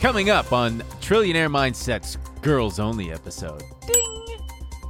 Coming 0.00 0.30
up 0.30 0.52
on 0.52 0.78
Trillionaire 1.00 1.50
Mindset's 1.50 2.18
Girls 2.40 2.78
Only 2.78 3.10
episode. 3.10 3.64
Ding! 3.84 4.38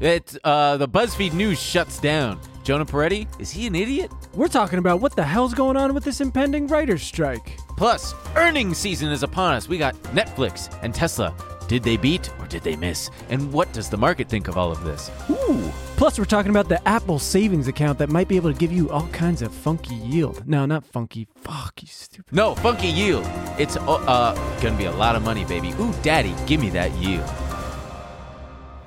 It, 0.03 0.37
uh, 0.45 0.77
the 0.77 0.87
BuzzFeed 0.87 1.33
News 1.33 1.59
shuts 1.59 1.99
down. 1.99 2.39
Jonah 2.63 2.85
Peretti, 2.85 3.27
is 3.41 3.51
he 3.51 3.67
an 3.67 3.75
idiot? 3.75 4.13
We're 4.35 4.49
talking 4.49 4.79
about 4.79 5.01
what 5.01 5.17
the 5.17 5.25
hell's 5.25 5.55
going 5.55 5.79
on 5.79 5.95
with 5.95 6.05
this 6.05 6.21
impending 6.21 6.67
writer's 6.67 7.03
strike. 7.03 7.57
Plus, 7.79 8.15
earnings 8.37 8.77
season 8.77 9.11
is 9.11 9.23
upon 9.23 9.55
us. 9.55 9.67
We 9.67 9.79
got 9.79 9.95
Netflix 10.13 10.79
and 10.83 10.95
Tesla. 10.95 11.35
Did 11.69 11.83
they 11.83 11.99
beat 11.99 12.31
or 12.41 12.47
did 12.47 12.63
they 12.63 12.77
miss? 12.77 13.11
And 13.29 13.53
what 13.53 13.71
does 13.75 13.91
the 13.91 13.99
market 13.99 14.29
think 14.29 14.49
of 14.49 14.57
all 14.57 14.73
of 14.73 14.83
this? 14.85 15.11
Ooh. 15.29 15.71
Plus, 15.99 16.19
we're 16.19 16.25
talking 16.25 16.51
about 16.51 16.71
the 16.71 16.87
Apple 16.89 17.19
savings 17.19 17.69
account 17.69 17.99
that 17.99 18.09
might 18.09 18.27
be 18.27 18.37
able 18.37 18.51
to 18.51 18.59
give 18.59 18.73
you 18.73 18.91
all 18.91 19.07
kinds 19.09 19.43
of 19.43 19.53
funky 19.53 19.97
yield. 19.97 20.49
No, 20.49 20.65
not 20.65 20.87
funky. 20.87 21.29
Fuck, 21.37 21.83
you 21.83 21.89
stupid. 21.89 22.33
No, 22.35 22.55
funky 22.55 22.89
yield. 22.89 23.27
It's 23.59 23.77
uh, 23.77 23.95
uh 23.95 24.61
gonna 24.61 24.79
be 24.79 24.87
a 24.87 24.93
lot 24.93 25.15
of 25.15 25.23
money, 25.23 25.45
baby. 25.45 25.73
Ooh, 25.79 25.93
daddy, 26.03 26.35
give 26.47 26.61
me 26.61 26.71
that 26.71 26.91
yield. 26.93 27.29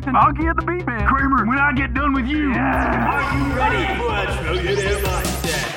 Welcome 0.07 0.35
back 0.35 0.38
to 0.38 0.53
Monkey 0.55 0.61
the 0.61 0.66
Beat 0.66 0.88
Man. 0.88 1.05
Kramer, 1.05 1.45
when 1.45 1.57
I 1.57 1.73
get 1.73 1.93
done 1.93 2.13
with 2.13 2.27
you. 2.27 2.53
Are 2.53 3.38
you 3.38 3.53
ready 3.57 3.85
for 3.99 4.07
a 4.07 4.25
trillionaire 4.38 5.02
mindset? 5.03 5.67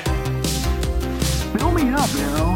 Fill 1.58 1.72
me 1.72 1.90
up, 1.90 2.08
Arrow. 2.14 2.54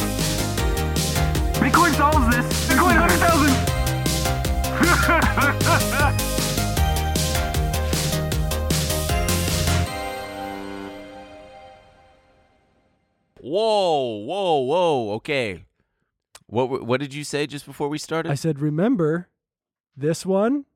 Bitcoin 1.58 1.92
solves 1.96 2.28
this. 2.30 2.46
Bitcoin 2.68 2.94
100,000. 3.00 3.50
Whoa, 13.40 14.22
whoa, 14.24 14.60
whoa. 14.60 15.12
Okay. 15.14 15.64
What 16.46 16.86
what 16.86 17.00
did 17.00 17.12
you 17.12 17.24
say 17.24 17.48
just 17.48 17.66
before 17.66 17.88
we 17.88 17.98
started? 17.98 18.30
I 18.30 18.36
said, 18.36 18.60
remember, 18.60 19.28
this 19.96 20.24
one 20.24 20.66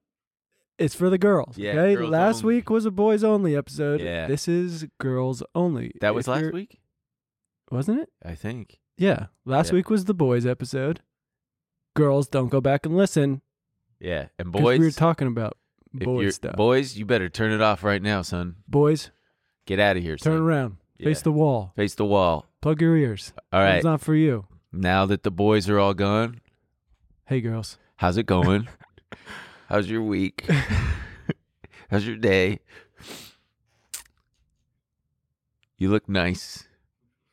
is 0.79 0.95
for 0.95 1.11
the 1.11 1.19
girls. 1.19 1.59
Yeah, 1.59 1.73
okay. 1.73 1.95
girls 1.97 2.11
last 2.11 2.43
only. 2.45 2.57
week 2.57 2.71
was 2.71 2.87
a 2.87 2.91
boys 2.91 3.25
only 3.25 3.57
episode. 3.57 4.01
Yeah. 4.01 4.27
This 4.27 4.49
is 4.49 4.87
girls 4.99 5.43
only. 5.55 5.93
that 6.01 6.15
was 6.15 6.25
If 6.27 6.29
last 6.33 6.41
you're- 6.43 6.53
week, 6.53 6.81
wasn't 7.71 8.01
it? 8.01 8.11
I 8.25 8.35
think. 8.35 8.79
Yeah. 8.97 9.27
Last 9.45 9.69
Yeah. 9.71 9.75
week 9.77 9.91
was 9.91 10.05
the 10.07 10.15
boys 10.15 10.47
episode. 10.47 11.01
Girls, 11.95 12.29
don't 12.29 12.49
go 12.49 12.61
back 12.61 12.87
and 12.87 12.97
listen. 12.97 13.43
Yeah, 14.01 14.29
And 14.39 14.53
boys, 14.53 14.79
we 14.79 14.85
were 14.87 14.91
talking 14.93 15.27
about 15.27 15.57
boys 15.93 16.37
stuff. 16.37 16.55
boys, 16.55 16.97
you 16.97 17.05
better 17.05 17.29
turn 17.29 17.51
it 17.51 17.61
off 17.61 17.83
right 17.83 18.01
now, 18.01 18.23
son. 18.23 18.57
boys, 18.69 19.11
Get 19.67 19.81
out 19.81 19.97
of 19.97 20.03
here. 20.05 20.17
turn 20.17 20.35
son. 20.35 20.43
around. 20.43 20.77
Face 21.03 21.23
the 21.23 21.33
wall. 21.33 21.73
Face 21.77 21.95
the 21.95 22.05
wall. 22.05 22.47
Plug 22.61 22.81
your 22.81 22.97
ears. 22.97 23.33
All 23.53 23.61
right. 23.61 23.77
It's 23.77 23.85
not 23.85 24.01
for 24.01 24.15
you. 24.15 24.47
Now 24.73 25.07
that 25.07 25.23
the 25.25 25.31
boys 25.31 25.69
are 25.69 25.79
all 25.79 25.95
gone, 25.95 26.41
Hey, 27.27 27.41
girls. 27.41 27.79
how's 27.97 28.17
it 28.17 28.27
going? 28.27 28.69
how's 29.69 29.89
your 29.89 30.03
week? 30.03 30.47
how's 31.91 32.07
your 32.07 32.17
day? 32.17 32.61
You 35.77 35.91
look 35.91 36.09
nice. 36.09 36.65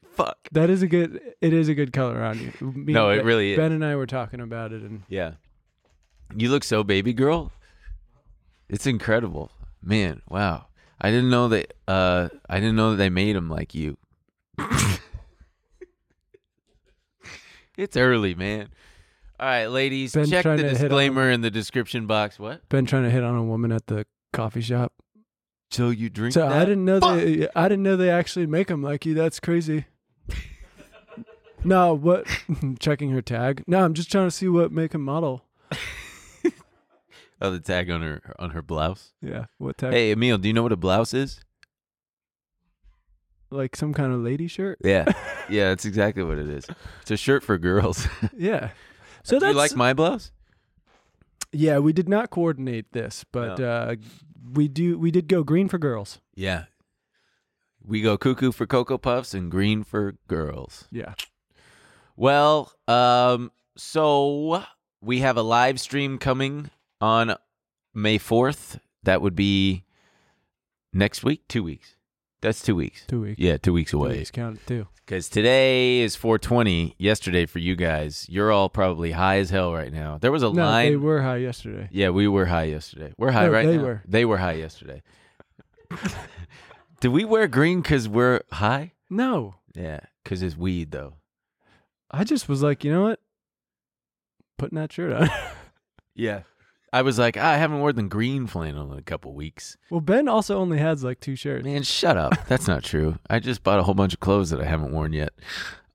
Fuck. 0.04 0.38
That 0.52 0.70
is 0.70 0.82
a 0.84 0.88
good. 0.88 1.20
It 1.42 1.52
is 1.54 1.68
a 1.68 1.74
good 1.74 1.92
color 1.92 2.22
on 2.24 2.40
you. 2.40 2.52
Me 2.74 2.94
No, 2.94 3.10
and 3.10 3.16
it 3.16 3.20
Ben- 3.22 3.26
really 3.26 3.52
is. 3.54 3.58
Ben 3.58 3.72
and 3.72 3.84
I 3.84 3.96
were 3.96 4.06
talking 4.06 4.40
about 4.40 4.72
it, 4.72 4.82
and 4.82 5.02
Yeah. 5.10 5.32
You 6.36 6.50
look 6.50 6.64
so 6.64 6.84
baby 6.84 7.14
girl. 7.14 7.52
It's 8.70 8.88
incredible. 8.88 9.52
Man, 9.82 10.22
wow. 10.30 10.66
I 11.00 11.12
didn't 11.12 11.30
know 11.30 11.48
that 11.50 11.74
uh 11.88 12.30
I 12.50 12.60
didn't 12.60 12.76
know 12.76 12.92
that 12.92 12.98
they 12.98 13.10
made 13.10 13.36
them 13.36 13.50
like 13.50 13.76
you. 13.76 13.98
it's 17.78 17.98
early, 17.98 18.34
man. 18.36 18.70
All 19.40 19.46
right, 19.48 19.66
ladies, 19.68 20.14
Ben's 20.14 20.30
check 20.30 20.44
trying 20.44 20.58
the 20.58 20.64
to 20.64 20.70
hit 20.70 20.78
on- 20.78 20.82
disclaimer 20.84 21.30
in 21.30 21.42
the 21.42 21.52
description 21.52 22.08
box. 22.08 22.40
What? 22.40 22.68
Ben 22.70 22.86
trying 22.86 23.04
to 23.04 23.10
hit 23.10 23.24
on 23.24 23.36
a 23.36 23.44
woman 23.44 23.72
at 23.72 23.88
the 23.88 24.06
coffee 24.32 24.62
shop. 24.62 24.94
So 25.72 25.90
you 25.90 26.10
drink 26.10 26.34
So 26.34 26.42
that? 26.48 26.52
I 26.54 26.60
didn't 26.66 26.86
know 26.86 27.00
they. 27.00 27.48
I 27.56 27.68
didn't 27.68 27.84
know 27.84 27.98
they 27.98 28.10
actually 28.10 28.46
make 28.46 28.68
them 28.68 28.82
like 28.82 29.06
you. 29.06 29.14
That's 29.14 29.40
crazy. 29.42 29.86
no, 31.66 31.94
what? 31.94 32.28
Checking 32.80 33.10
her 33.12 33.22
tag. 33.22 33.64
No, 33.68 33.84
I'm 33.84 33.94
just 33.94 34.10
trying 34.12 34.28
to 34.28 34.32
see 34.32 34.48
what 34.48 34.72
make 34.72 34.94
and 34.94 35.04
model. 35.04 35.44
Oh, 37.42 37.52
the 37.52 37.60
tag 37.60 37.90
on 37.92 38.02
her 38.02 38.22
on 38.40 38.52
her 38.52 38.62
blouse. 38.62 39.12
Yeah, 39.22 39.48
what 39.58 39.78
tag? 39.78 39.92
Hey, 39.92 40.12
Emil, 40.12 40.38
do 40.38 40.48
you 40.48 40.54
know 40.54 40.64
what 40.64 40.72
a 40.72 40.78
blouse 40.78 41.14
is? 41.14 41.42
Like 43.52 43.76
some 43.76 43.94
kind 43.94 44.14
of 44.14 44.22
lady 44.22 44.48
shirt. 44.48 44.80
Yeah. 44.82 45.04
yeah, 45.50 45.68
that's 45.70 45.84
exactly 45.84 46.24
what 46.24 46.38
it 46.38 46.50
is. 46.50 46.66
It's 47.02 47.12
a 47.12 47.18
shirt 47.18 47.44
for 47.44 47.58
girls. 47.58 48.08
Yeah. 48.38 48.70
So 49.26 49.36
do 49.38 49.40
that's 49.42 49.54
you 49.54 49.58
like 49.58 49.76
my 49.76 49.94
blouse? 49.94 50.32
yeah. 51.52 51.80
We 51.80 51.94
did 51.94 52.08
not 52.10 52.30
coordinate 52.30 52.92
this, 52.92 53.26
but 53.32 53.60
No. 53.60 53.66
uh, 53.70 53.96
we 54.54 54.68
do. 54.68 54.98
We 55.00 55.12
did 55.12 55.28
go 55.28 55.44
green 55.44 55.68
for 55.68 55.78
girls. 55.78 56.20
Yeah. 56.36 56.66
We 57.84 58.02
go 58.02 58.18
cuckoo 58.18 58.52
for 58.52 58.66
Cocoa 58.66 58.98
Puffs 58.98 59.34
and 59.34 59.50
green 59.52 59.84
for 59.84 60.16
girls. 60.28 60.88
Yeah. 60.92 61.14
Well, 62.16 62.72
um, 62.88 63.52
so 63.78 64.64
we 65.02 65.20
have 65.20 65.38
a 65.38 65.42
live 65.44 65.80
stream 65.80 66.18
coming 66.18 66.70
on 67.02 67.36
May 67.94 68.18
4th. 68.18 68.80
That 69.04 69.22
would 69.22 69.36
be 69.36 69.84
next 70.94 71.24
week, 71.24 71.48
two 71.48 71.62
weeks. 71.64 71.96
That's 72.46 72.62
two 72.62 72.76
weeks. 72.76 73.04
Two 73.08 73.22
weeks. 73.22 73.40
Yeah, 73.40 73.58
two 73.58 73.74
weeks 73.74 73.92
away. 73.92 74.12
Two 74.14 74.18
weeks 74.20 74.32
counted 74.32 74.68
too. 74.68 74.88
Because 75.06 75.30
today 75.30 76.02
is 76.02 76.16
420. 76.16 76.96
Yesterday 77.00 77.46
for 77.48 77.58
you 77.60 77.76
guys, 77.76 78.28
you're 78.30 78.52
all 78.52 78.70
probably 78.70 79.12
high 79.12 79.38
as 79.40 79.50
hell 79.50 79.74
right 79.74 79.92
now. 79.92 80.18
There 80.20 80.32
was 80.32 80.44
a 80.44 80.52
No, 80.54 80.64
line. 80.64 80.92
they 80.92 80.96
were 80.96 81.22
high 81.24 81.38
yesterday. 81.38 81.90
Yeah, 81.92 82.10
we 82.10 82.28
were 82.28 82.46
high 82.46 82.66
yesterday. 82.66 83.14
We're 83.18 83.32
high 83.32 83.48
No, 83.48 83.52
right 83.52 83.66
they 83.66 83.78
now. 83.78 83.84
were. 83.84 84.02
They 84.08 84.26
were 84.26 84.38
high 84.38 84.54
yesterday. 84.54 85.02
Did 87.02 87.10
we 87.10 87.26
wear 87.26 87.48
green 87.48 87.82
because 87.82 88.08
we're 88.08 88.42
high? 88.52 88.94
No, 89.10 89.56
Yeah, 89.76 90.00
because 90.24 90.42
it's 90.42 90.56
weed 90.58 90.92
though. 90.92 91.16
I 92.12 92.24
just 92.24 92.48
was 92.50 92.62
like, 92.64 92.84
you 92.84 92.92
know 92.92 93.04
what? 93.04 93.20
Putting 94.58 94.78
that 94.78 94.94
shirt 94.94 95.12
on. 95.14 95.30
Yeah. 96.18 96.44
I 96.96 97.02
was 97.02 97.20
like, 97.20 97.36
"Ah, 97.38 97.52
I 97.52 97.58
haven't 97.58 97.80
worn 97.82 97.96
the 97.96 98.04
green 98.04 98.48
flannel 98.48 98.92
in 98.94 98.98
a 99.00 99.02
couple 99.02 99.34
weeks. 99.34 99.78
well, 99.90 100.02
Ben 100.02 100.28
also 100.28 100.58
only 100.58 100.78
has 100.78 101.04
like 101.04 101.20
two 101.20 101.36
shirts. 101.36 101.66
Man, 101.66 101.84
shut 101.84 102.16
up. 102.18 102.34
That's 102.48 102.68
not 102.68 102.84
true. 102.84 103.20
I 103.30 103.40
just 103.40 103.64
bought 103.64 103.80
a 103.80 103.84
whole 103.84 103.94
bunch 103.96 104.14
of 104.14 104.20
clothes 104.20 104.50
that 104.52 104.62
I 104.62 104.66
haven't 104.66 104.92
worn 104.92 105.12
yet. 105.14 105.34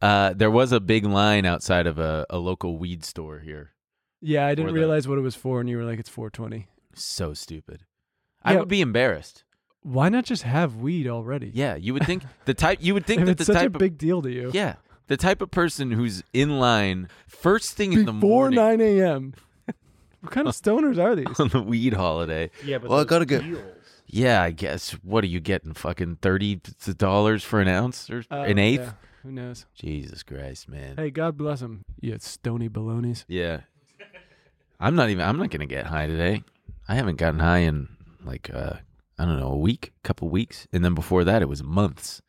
Uh, 0.03 0.33
there 0.35 0.51
was 0.51 0.73
a 0.73 0.81
big 0.81 1.05
line 1.05 1.45
outside 1.47 1.87
of 1.87 1.99
a, 1.99 2.27
a 2.31 2.39
local 2.39 2.79
weed 2.79 3.05
store 3.05 3.39
here. 3.41 3.71
Yeah, 4.21 4.47
I 4.47 4.55
didn't 4.55 4.75
the- 4.75 4.79
realize 4.81 5.09
what 5.09 5.19
it 5.19 5.23
was 5.23 5.35
for, 5.35 5.61
and 5.61 5.69
you 5.69 5.77
were 5.79 5.85
like, 5.85 5.99
it's 5.99 6.09
420. 6.11 6.69
So 6.95 7.33
stupid. 7.35 7.85
I 8.43 8.53
Yeah. 8.55 8.61
would 8.61 8.69
be 8.69 8.81
embarrassed. 8.81 9.45
Why 9.83 10.09
not 10.11 10.25
just 10.25 10.43
have 10.43 10.77
weed 10.77 11.07
already? 11.09 11.51
Yeah, 11.55 11.77
you 11.77 11.95
would 11.95 12.05
think 12.05 12.25
the 12.45 12.53
type. 12.55 12.79
You 12.83 12.93
would 12.95 13.07
think 13.11 13.21
if 13.21 13.27
that 13.27 13.33
it's 13.33 13.47
the 13.47 13.53
such 13.55 13.57
a 13.57 13.71
type 13.71 13.79
big 13.79 13.97
deal 13.97 14.21
to 14.23 14.31
you. 14.31 14.49
of 14.49 14.55
yeah, 14.55 14.75
the 15.07 15.17
type 15.17 15.41
of 15.41 15.51
person 15.51 15.91
who's 15.93 16.23
in 16.35 16.59
line 16.59 17.09
first 17.27 17.77
thing 17.77 17.95
in 17.95 18.05
the 18.05 18.13
morning. 18.13 18.21
Before 18.21 18.51
morning 18.51 18.79
9 18.79 18.81
a.m. 19.01 19.35
what 20.21 20.33
kind 20.33 20.47
of 20.49 20.55
stoners 20.55 20.99
are 20.99 21.15
these? 21.17 21.39
on 21.41 21.49
the 21.49 21.63
weed 21.63 21.95
holiday. 21.95 22.51
Yeah, 22.65 22.79
but 22.79 22.91
Well, 22.91 23.01
I 23.01 23.05
gotta 23.05 23.27
get- 23.27 23.43
Yeah, 24.07 24.43
I 24.43 24.51
guess. 24.51 24.93
What 25.03 25.25
are 25.25 25.29
you 25.29 25.41
getting? 25.41 25.73
Fucking 25.75 26.17
thirty 26.23 26.61
dollars 26.97 27.45
for 27.45 27.61
an 27.61 27.69
ounce 27.69 28.11
or 28.11 28.25
Uh, 28.31 28.37
an 28.47 28.59
eighth? 28.59 28.81
yeah, 28.81 28.93
who 29.23 29.33
knows? 29.33 29.67
Jesus 29.75 30.23
Christ, 30.23 30.69
man. 30.69 30.97
Hey, 30.97 31.11
God 31.11 31.37
bless 31.37 31.61
them. 31.61 31.85
You 32.01 32.17
stony 32.21 32.69
balonies. 32.69 33.25
Yeah. 33.29 33.61
I'm 34.81 34.97
not 34.97 35.11
even 35.11 35.25
I'm 35.27 35.37
not 35.39 35.51
gonna 35.51 35.67
get 35.67 35.87
high 35.87 36.07
today. 36.07 36.43
I 36.89 36.95
haven't 36.95 37.17
gotten 37.17 37.41
high 37.41 37.59
in 37.59 37.89
like 38.25 38.51
uh 38.53 38.75
I 39.19 39.27
don't 39.27 39.39
know, 39.39 39.53
a 39.53 39.57
week, 39.59 39.93
couple 40.03 40.29
weeks. 40.31 40.67
And 40.73 40.83
then 40.85 40.95
before 40.95 41.23
that 41.25 41.43
it 41.43 41.49
was 41.49 41.63
months. 41.63 42.23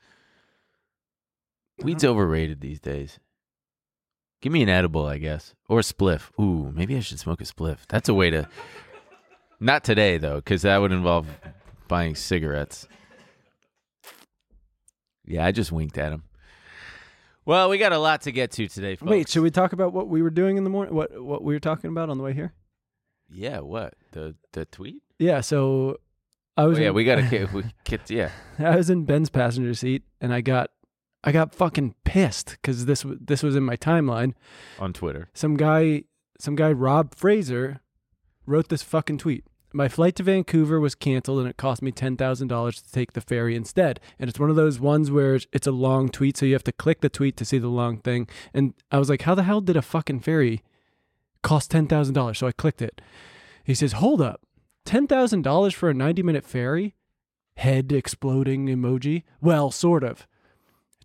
Weed's 1.81 2.03
overrated 2.03 2.61
these 2.61 2.79
days. 2.79 3.19
Give 4.41 4.51
me 4.51 4.63
an 4.63 4.69
edible, 4.69 5.05
I 5.05 5.17
guess. 5.19 5.53
Or 5.69 5.79
a 5.79 5.83
spliff. 5.83 6.31
Ooh, 6.39 6.71
maybe 6.75 6.97
I 6.97 6.99
should 7.01 7.19
smoke 7.19 7.41
a 7.41 7.43
spliff. 7.45 7.79
That's 7.87 8.09
a 8.09 8.13
way 8.13 8.29
to 8.31 8.47
Not 9.59 9.83
today 9.83 10.17
though, 10.17 10.37
because 10.37 10.63
that 10.63 10.77
would 10.77 10.91
involve 10.91 11.27
buying 11.87 12.15
cigarettes. 12.15 12.87
Yeah, 15.25 15.45
I 15.45 15.51
just 15.51 15.71
winked 15.71 15.97
at 15.97 16.11
him. 16.11 16.23
Well, 17.45 17.69
we 17.69 17.77
got 17.77 17.91
a 17.91 17.97
lot 17.97 18.21
to 18.23 18.31
get 18.31 18.51
to 18.51 18.67
today, 18.67 18.95
folks. 18.95 19.09
Wait, 19.09 19.29
should 19.29 19.43
we 19.43 19.51
talk 19.51 19.73
about 19.73 19.93
what 19.93 20.07
we 20.07 20.21
were 20.21 20.29
doing 20.29 20.57
in 20.57 20.63
the 20.63 20.69
morning? 20.69 20.93
What 20.93 21.21
what 21.23 21.43
we 21.43 21.53
were 21.53 21.59
talking 21.59 21.89
about 21.89 22.09
on 22.09 22.17
the 22.17 22.23
way 22.23 22.33
here? 22.33 22.53
Yeah, 23.29 23.59
what? 23.59 23.93
The 24.11 24.35
the 24.53 24.65
tweet? 24.65 25.01
Yeah, 25.19 25.41
so 25.41 25.97
I 26.57 26.63
Oh, 26.63 26.69
was 26.69 26.79
yeah, 26.79 26.87
in- 26.89 26.93
we 26.95 27.03
gotta 27.03 27.21
get 27.29 27.51
we 27.53 27.63
get 27.83 28.09
yeah. 28.09 28.31
I 28.59 28.75
was 28.75 28.89
in 28.89 29.05
Ben's 29.05 29.29
passenger 29.29 29.73
seat 29.73 30.03
and 30.19 30.33
I 30.33 30.41
got 30.41 30.71
I 31.23 31.31
got 31.31 31.53
fucking 31.53 31.95
pissed 32.03 32.57
cuz 32.63 32.85
this 32.85 33.05
this 33.07 33.43
was 33.43 33.55
in 33.55 33.63
my 33.63 33.77
timeline. 33.77 34.33
On 34.79 34.91
Twitter. 34.93 35.29
Some 35.33 35.55
guy 35.57 36.03
some 36.39 36.55
guy 36.55 36.71
Rob 36.71 37.13
Fraser 37.15 37.81
wrote 38.45 38.69
this 38.69 38.83
fucking 38.83 39.19
tweet. 39.19 39.45
my 39.73 39.87
flight 39.87 40.15
to 40.17 40.23
Vancouver 40.23 40.79
was 40.79 40.95
canceled 40.95 41.39
and 41.39 41.47
it 41.47 41.55
cost 41.55 41.81
me 41.81 41.91
$10,000 41.91 42.75
to 42.75 42.91
take 42.91 43.13
the 43.13 43.21
ferry 43.21 43.55
instead. 43.55 43.99
And 44.19 44.29
it's 44.29 44.39
one 44.39 44.49
of 44.49 44.57
those 44.57 44.79
ones 44.81 45.09
where 45.09 45.39
it's 45.53 45.67
a 45.67 45.71
long 45.71 46.09
tweet, 46.09 46.35
so 46.35 46.45
you 46.45 46.53
have 46.53 46.63
to 46.65 46.73
click 46.73 46.99
the 46.99 47.09
tweet 47.09 47.37
to 47.37 47.45
see 47.45 47.57
the 47.57 47.69
long 47.69 47.97
thing. 47.97 48.27
And 48.53 48.73
I 48.91 48.99
was 48.99 49.09
like, 49.09 49.21
how 49.21 49.33
the 49.35 49.43
hell 49.43 49.61
did 49.61 49.77
a 49.77 49.81
fucking 49.81 50.21
ferry 50.21 50.61
cost 51.41 51.71
$10,000? 51.71 52.35
So 52.35 52.47
I 52.47 52.51
clicked 52.51 52.81
it. 52.81 52.99
He 53.63 53.73
says, 53.73 53.93
hold 53.93 54.21
up, 54.21 54.41
$10,000 54.85 55.73
for 55.73 55.89
a 55.89 55.93
90 55.93 56.23
minute 56.23 56.43
ferry? 56.43 56.95
Head 57.55 57.91
exploding 57.91 58.65
emoji. 58.67 59.23
Well, 59.39 59.71
sort 59.71 60.03
of. 60.03 60.27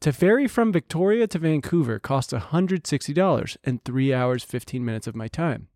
To 0.01 0.13
ferry 0.13 0.47
from 0.47 0.73
Victoria 0.73 1.27
to 1.27 1.39
Vancouver 1.39 1.99
costs 1.99 2.33
$160 2.33 3.57
and 3.65 3.83
3 3.83 4.15
hours 4.15 4.45
15 4.45 4.85
minutes 4.85 5.07
of 5.07 5.17
my 5.17 5.27
time. 5.27 5.69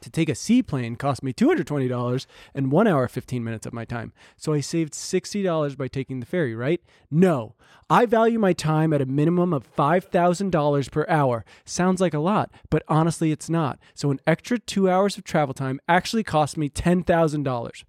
To 0.00 0.10
take 0.10 0.28
a 0.28 0.34
seaplane 0.34 0.96
cost 0.96 1.22
me 1.22 1.32
$220 1.32 2.26
and 2.54 2.72
1 2.72 2.86
hour 2.86 3.08
15 3.08 3.44
minutes 3.44 3.66
of 3.66 3.72
my 3.72 3.84
time. 3.84 4.12
So 4.36 4.52
I 4.52 4.60
saved 4.60 4.94
$60 4.94 5.76
by 5.76 5.88
taking 5.88 6.20
the 6.20 6.26
ferry, 6.26 6.54
right? 6.54 6.80
No. 7.10 7.54
I 7.90 8.06
value 8.06 8.38
my 8.38 8.52
time 8.52 8.92
at 8.92 9.02
a 9.02 9.06
minimum 9.06 9.52
of 9.52 9.70
$5,000 9.76 10.90
per 10.90 11.06
hour. 11.08 11.44
Sounds 11.64 12.00
like 12.00 12.14
a 12.14 12.20
lot, 12.20 12.50
but 12.70 12.84
honestly 12.88 13.32
it's 13.32 13.50
not. 13.50 13.78
So 13.94 14.10
an 14.10 14.20
extra 14.26 14.58
2 14.58 14.88
hours 14.88 15.18
of 15.18 15.24
travel 15.24 15.52
time 15.52 15.80
actually 15.88 16.24
cost 16.24 16.56
me 16.56 16.68
$10,000. 16.68 17.84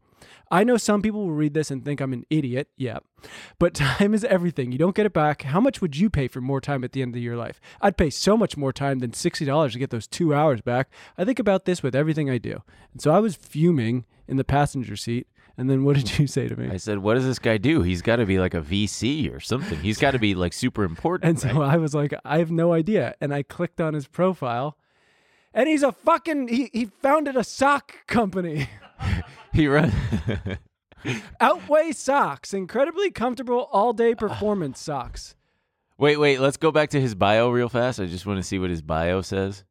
I 0.51 0.63
know 0.63 0.77
some 0.77 1.01
people 1.01 1.21
will 1.25 1.33
read 1.33 1.53
this 1.53 1.71
and 1.71 1.83
think 1.83 1.99
I'm 2.01 2.13
an 2.13 2.25
idiot. 2.29 2.69
Yeah. 2.77 2.99
But 3.59 3.73
time 3.73 4.13
is 4.13 4.23
everything. 4.25 4.71
You 4.71 4.77
don't 4.77 4.95
get 4.95 5.05
it 5.05 5.13
back. 5.13 5.43
How 5.43 5.59
much 5.59 5.81
would 5.81 5.97
you 5.97 6.09
pay 6.09 6.27
for 6.27 6.41
more 6.41 6.61
time 6.61 6.83
at 6.83 6.91
the 6.91 7.01
end 7.01 7.15
of 7.15 7.21
your 7.21 7.35
life? 7.35 7.59
I'd 7.81 7.97
pay 7.97 8.09
so 8.09 8.37
much 8.37 8.57
more 8.57 8.73
time 8.73 8.99
than 8.99 9.11
$60 9.11 9.71
to 9.71 9.79
get 9.79 9.89
those 9.89 10.07
two 10.07 10.33
hours 10.33 10.61
back. 10.61 10.89
I 11.17 11.25
think 11.25 11.39
about 11.39 11.65
this 11.65 11.81
with 11.81 11.95
everything 11.95 12.29
I 12.29 12.37
do. 12.37 12.61
And 12.91 13.01
so 13.01 13.11
I 13.11 13.19
was 13.19 13.35
fuming 13.35 14.05
in 14.27 14.37
the 14.37 14.43
passenger 14.43 14.95
seat. 14.95 15.27
And 15.57 15.69
then 15.69 15.83
what 15.83 15.95
did 15.95 16.17
you 16.17 16.25
say 16.25 16.47
to 16.47 16.55
me? 16.55 16.69
I 16.71 16.77
said, 16.77 16.97
"What 16.99 17.13
does 17.13 17.25
this 17.25 17.37
guy 17.37 17.57
do? 17.57 17.83
He's 17.83 18.01
got 18.01 18.15
to 18.15 18.25
be 18.25 18.39
like 18.39 18.55
a 18.55 18.61
VC 18.61 19.31
or 19.31 19.39
something. 19.39 19.79
He's 19.79 19.99
got 19.99 20.11
to 20.11 20.19
be 20.19 20.33
like 20.33 20.51
super 20.51 20.83
important." 20.93 21.29
And 21.29 21.39
so 21.39 21.59
right? 21.59 21.75
I 21.75 21.77
was 21.77 21.93
like, 21.93 22.11
I 22.25 22.39
have 22.39 22.49
no 22.49 22.73
idea. 22.73 23.13
And 23.21 23.31
I 23.33 23.43
clicked 23.43 23.79
on 23.79 23.93
his 23.93 24.07
profile. 24.07 24.77
And 25.53 25.67
he's 25.69 25.83
a 25.83 25.91
fucking, 25.91 26.47
he, 26.47 26.69
he 26.73 26.85
founded 27.01 27.35
a 27.35 27.43
sock 27.43 27.93
company. 28.07 28.69
he 29.53 29.67
run. 29.67 29.91
Outway 31.41 31.91
socks, 31.91 32.53
incredibly 32.53 33.11
comfortable 33.11 33.67
all 33.71 33.93
day 33.93 34.15
performance 34.15 34.79
socks. 34.79 35.35
wait, 35.97 36.17
wait. 36.17 36.39
Let's 36.39 36.57
go 36.57 36.71
back 36.71 36.89
to 36.91 37.01
his 37.01 37.13
bio 37.15 37.49
real 37.49 37.69
fast. 37.69 37.99
I 37.99 38.05
just 38.05 38.25
want 38.25 38.37
to 38.39 38.43
see 38.43 38.57
what 38.59 38.69
his 38.69 38.81
bio 38.81 39.21
says. 39.21 39.63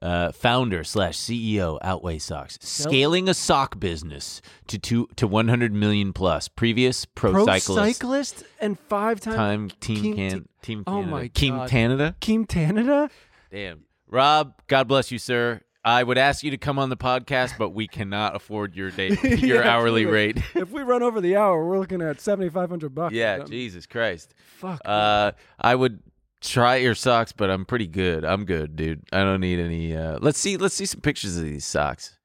Uh, 0.00 0.30
founder 0.30 0.84
slash 0.84 1.16
CEO 1.18 1.76
Outway 1.82 2.18
Socks, 2.20 2.56
scaling 2.62 3.28
a 3.28 3.34
sock 3.34 3.80
business 3.80 4.40
to 4.68 4.78
two 4.78 5.08
to 5.16 5.26
100 5.26 5.72
million 5.72 6.12
plus. 6.12 6.46
Previous 6.46 7.04
pro, 7.04 7.32
Pro 7.32 7.44
cyclist, 7.46 7.98
cyclist 7.98 8.44
and 8.60 8.78
five 8.78 9.18
time, 9.20 9.34
time 9.34 9.70
team 9.80 10.02
Team- 10.02 10.14
can 10.16 10.48
team- 10.62 10.84
Oh 10.86 10.92
Canada. 11.00 11.10
my 11.10 11.26
Team 11.26 11.56
God. 11.56 11.68
Canada. 11.70 12.16
Team 12.20 12.44
Canada. 12.44 13.10
Damn, 13.50 13.86
Rob. 14.08 14.54
God 14.66 14.88
bless 14.88 15.10
you, 15.10 15.18
sir. 15.18 15.60
I 15.84 16.02
would 16.02 16.18
ask 16.18 16.42
you 16.42 16.50
to 16.50 16.58
come 16.58 16.78
on 16.78 16.90
the 16.90 16.96
podcast, 16.96 17.56
but 17.56 17.70
we 17.70 17.86
cannot 17.86 18.34
afford 18.36 18.74
your 18.74 18.90
day, 18.90 19.08
your 19.22 19.62
Yeah, 19.62 19.70
hourly 19.70 20.04
rate. 20.06 20.36
if 20.54 20.70
we 20.70 20.82
run 20.82 21.02
over 21.02 21.20
the 21.20 21.36
hour, 21.36 21.64
we're 21.66 21.78
looking 21.78 22.02
at 22.02 22.20
seventy 22.20 22.50
five 22.50 22.68
hundred 22.68 22.94
bucks. 22.94 23.14
yeah. 23.14 23.44
Jesus 23.44 23.86
Christ. 23.86 24.34
Fuck. 24.58 24.80
Uh, 24.84 25.32
I 25.58 25.74
would 25.74 26.00
try 26.40 26.76
your 26.76 26.94
socks, 26.94 27.32
but 27.32 27.48
I'm 27.48 27.64
pretty 27.64 27.86
good. 27.86 28.24
I'm 28.24 28.44
good, 28.44 28.76
dude. 28.76 29.02
I 29.12 29.18
don't 29.22 29.40
need 29.40 29.60
any. 29.60 29.96
Uh, 29.96 30.18
let's 30.20 30.38
see. 30.38 30.56
Let's 30.56 30.74
see 30.74 30.86
some 30.86 31.00
pictures 31.00 31.36
of 31.36 31.44
these 31.44 31.64
socks. 31.64 32.18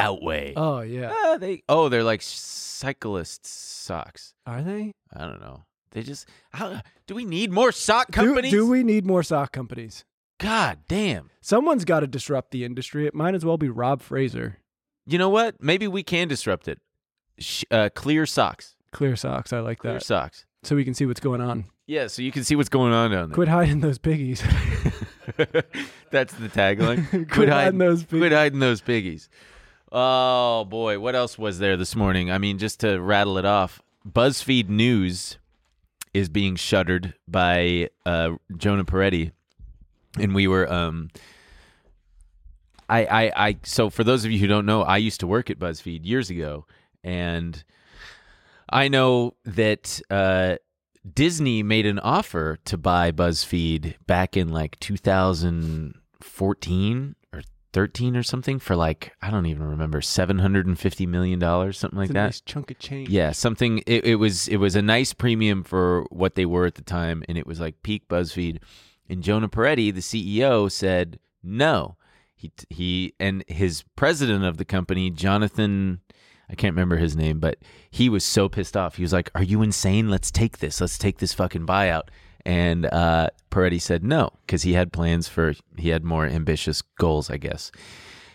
Outway. 0.00 0.54
oh 0.56 0.80
yeah. 0.80 1.12
Ah, 1.14 1.36
they. 1.38 1.62
Oh, 1.68 1.88
they're 1.88 2.04
like 2.04 2.22
cyclist 2.22 3.46
socks. 3.46 4.32
Are 4.46 4.62
they? 4.62 4.92
I 5.14 5.20
don't 5.26 5.40
know. 5.40 5.64
They 5.90 6.02
just. 6.02 6.28
How, 6.52 6.80
do 7.06 7.14
we 7.14 7.24
need 7.24 7.50
more 7.52 7.72
sock 7.72 8.06
Do, 8.08 8.12
companies? 8.12 8.50
do 8.52 8.66
we 8.68 8.82
need 8.84 9.04
more 9.06 9.22
sock 9.22 9.52
companies? 9.52 10.04
God 10.38 10.78
damn. 10.88 11.30
Someone's 11.40 11.84
got 11.84 12.00
to 12.00 12.06
disrupt 12.06 12.50
the 12.50 12.64
industry. 12.64 13.06
It 13.06 13.14
might 13.14 13.34
as 13.34 13.44
well 13.44 13.58
be 13.58 13.68
Rob 13.68 14.02
Fraser. 14.02 14.58
You 15.06 15.18
know 15.18 15.28
what? 15.28 15.62
Maybe 15.62 15.88
we 15.88 16.02
can 16.02 16.28
disrupt 16.28 16.68
it. 16.68 16.80
Sh- 17.38 17.64
uh, 17.70 17.88
clear 17.94 18.26
socks. 18.26 18.74
Clear 18.92 19.16
socks. 19.16 19.52
I 19.52 19.60
like 19.60 19.78
that. 19.82 19.88
Clear 19.88 20.00
socks. 20.00 20.44
So 20.62 20.76
we 20.76 20.84
can 20.84 20.94
see 20.94 21.06
what's 21.06 21.20
going 21.20 21.40
on. 21.40 21.64
Yeah, 21.86 22.08
so 22.08 22.20
you 22.22 22.30
can 22.32 22.44
see 22.44 22.54
what's 22.56 22.68
going 22.68 22.92
on 22.92 23.10
down 23.10 23.30
there. 23.30 23.34
Quit 23.34 23.48
hiding 23.48 23.80
those 23.80 23.98
piggies. 23.98 24.42
That's 26.10 26.34
the 26.34 26.48
tagline. 26.48 27.28
Quit 27.30 27.48
hiding 27.48 27.78
those 27.78 28.04
Quit 28.04 28.22
piggies. 28.22 28.36
hiding 28.36 28.58
those 28.60 28.80
piggies. 28.80 29.28
Oh 29.90 30.64
boy, 30.66 30.98
what 30.98 31.14
else 31.14 31.38
was 31.38 31.58
there 31.58 31.76
this 31.76 31.96
morning? 31.96 32.30
I 32.30 32.38
mean, 32.38 32.58
just 32.58 32.80
to 32.80 33.00
rattle 33.00 33.38
it 33.38 33.44
off, 33.46 33.80
BuzzFeed 34.06 34.68
News 34.68 35.38
is 36.12 36.28
being 36.28 36.56
shuttered 36.56 37.14
by 37.26 37.88
uh, 38.04 38.32
Jonah 38.56 38.84
Peretti, 38.84 39.32
and 40.20 40.34
we 40.34 40.46
were. 40.46 40.70
Um, 40.72 41.10
I, 42.88 43.04
I, 43.04 43.32
I. 43.48 43.56
So 43.64 43.90
for 43.90 44.04
those 44.04 44.24
of 44.24 44.30
you 44.30 44.38
who 44.38 44.46
don't 44.46 44.66
know, 44.66 44.82
I 44.82 44.96
used 44.96 45.20
to 45.20 45.26
work 45.26 45.50
at 45.50 45.58
BuzzFeed 45.58 46.06
years 46.06 46.30
ago, 46.30 46.64
and 47.04 47.62
I 48.70 48.88
know 48.88 49.34
that 49.44 50.00
uh, 50.10 50.56
Disney 51.14 51.62
made 51.62 51.86
an 51.86 51.98
offer 51.98 52.58
to 52.64 52.76
buy 52.76 53.12
BuzzFeed 53.12 53.94
back 54.06 54.36
in 54.36 54.48
like 54.48 54.78
2014 54.80 57.14
or 57.32 57.42
13 57.72 58.16
or 58.16 58.22
something 58.22 58.58
for 58.58 58.76
like 58.76 59.12
I 59.22 59.30
don't 59.30 59.46
even 59.46 59.64
remember 59.64 60.00
750 60.00 61.06
million 61.06 61.38
dollars, 61.38 61.78
something 61.78 61.98
like 61.98 62.08
that. 62.08 62.14
nice 62.14 62.40
chunk 62.40 62.70
of 62.70 62.78
change. 62.78 63.08
Yeah, 63.08 63.32
something. 63.32 63.78
It, 63.86 64.04
it 64.04 64.14
was 64.16 64.48
it 64.48 64.56
was 64.56 64.76
a 64.76 64.82
nice 64.82 65.12
premium 65.12 65.62
for 65.62 66.06
what 66.10 66.34
they 66.34 66.46
were 66.46 66.66
at 66.66 66.74
the 66.74 66.82
time, 66.82 67.22
and 67.28 67.38
it 67.38 67.46
was 67.46 67.60
like 67.60 67.82
peak 67.82 68.08
BuzzFeed. 68.08 68.58
And 69.08 69.22
Jonah 69.22 69.48
Peretti, 69.48 69.92
the 69.92 70.00
CEO, 70.00 70.70
said 70.70 71.18
no. 71.42 71.96
He 72.36 72.52
he 72.70 73.14
and 73.18 73.42
his 73.48 73.84
president 73.96 74.44
of 74.44 74.58
the 74.58 74.64
company, 74.64 75.10
Jonathan, 75.10 76.00
I 76.50 76.54
can't 76.54 76.74
remember 76.74 76.96
his 76.96 77.16
name, 77.16 77.40
but 77.40 77.58
he 77.90 78.08
was 78.08 78.24
so 78.24 78.48
pissed 78.48 78.76
off. 78.76 78.96
He 78.96 79.02
was 79.02 79.12
like, 79.12 79.30
"Are 79.34 79.42
you 79.42 79.62
insane? 79.62 80.08
Let's 80.08 80.30
take 80.30 80.58
this. 80.58 80.80
Let's 80.80 80.98
take 80.98 81.18
this 81.18 81.32
fucking 81.34 81.66
buyout." 81.66 82.08
And 82.46 82.86
uh, 82.86 83.30
Peretti 83.50 83.80
said 83.80 84.04
no 84.04 84.30
because 84.46 84.62
he 84.62 84.74
had 84.74 84.92
plans 84.92 85.26
for 85.26 85.54
he 85.76 85.88
had 85.88 86.04
more 86.04 86.26
ambitious 86.26 86.82
goals, 86.82 87.28
I 87.28 87.38
guess. 87.38 87.72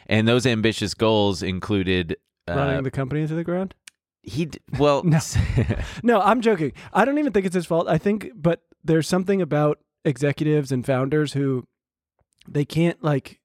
And 0.07 0.27
those 0.27 0.45
ambitious 0.45 0.93
goals 0.93 1.41
included 1.41 2.17
uh, 2.47 2.55
Running 2.55 2.83
the 2.83 2.91
company 2.91 3.21
into 3.21 3.35
the 3.35 3.43
ground? 3.43 3.73
he 4.21 4.45
d- 4.45 4.59
well 4.79 5.03
No. 5.05 5.19
No, 6.03 6.21
I'm 6.21 6.41
joking. 6.41 6.73
I 6.93 7.05
don't 7.05 7.17
even 7.19 7.31
think 7.33 7.45
it's 7.45 7.55
his 7.55 7.65
fault. 7.65 7.87
I 7.87 7.97
think, 7.97 8.31
but 8.35 8.63
there's 8.83 9.07
something 9.07 9.41
about 9.41 9.79
executives 10.05 10.71
and 10.71 10.85
founders 10.85 11.33
who 11.33 11.67
they 12.47 12.65
can't 12.65 13.01
like, 13.03 13.39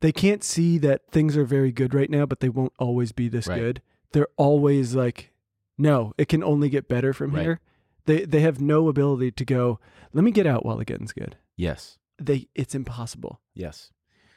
they 0.00 0.12
can't 0.12 0.42
see 0.44 0.78
that 0.78 1.02
things 1.10 1.36
are 1.36 1.44
very 1.44 1.72
good 1.72 1.92
right 1.94 2.10
now, 2.10 2.24
but 2.26 2.40
they 2.40 2.48
won't 2.48 2.72
always 2.78 3.12
be 3.12 3.28
this 3.28 3.46
Right. 3.48 3.58
good. 3.60 3.82
They're 4.12 4.28
always 4.36 4.94
like, 4.94 5.32
no, 5.76 6.12
it 6.16 6.28
can 6.28 6.42
only 6.42 6.68
get 6.68 6.88
better 6.88 7.12
from 7.12 7.32
Right. 7.32 7.42
here. 7.42 7.60
They 8.06 8.24
they 8.24 8.40
have 8.40 8.60
no 8.60 8.88
ability 8.88 9.32
to 9.32 9.44
go. 9.44 9.80
Let 10.14 10.24
me 10.24 10.30
get 10.30 10.46
out 10.46 10.64
while 10.64 10.76
the 10.78 10.84
getting's 10.84 11.12
good. 11.12 11.36
yes 11.56 11.98
They 12.18 12.48
it's 12.54 12.74
impossible. 12.74 13.40
yes 13.54 13.90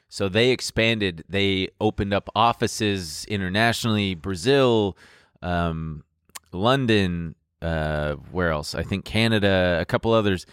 so 0.08 0.28
they 0.28 0.50
expanded 0.50 1.24
they 1.28 1.68
opened 1.80 2.12
up 2.12 2.28
offices 2.34 3.24
internationally 3.30 4.14
brazil 4.14 4.94
um, 5.40 6.04
london 6.52 7.34
uh, 7.62 8.14
where 8.30 8.50
else 8.50 8.74
i 8.74 8.82
think 8.82 9.04
canada 9.06 9.78
a 9.80 9.84
couple 9.86 10.12
others 10.12 10.44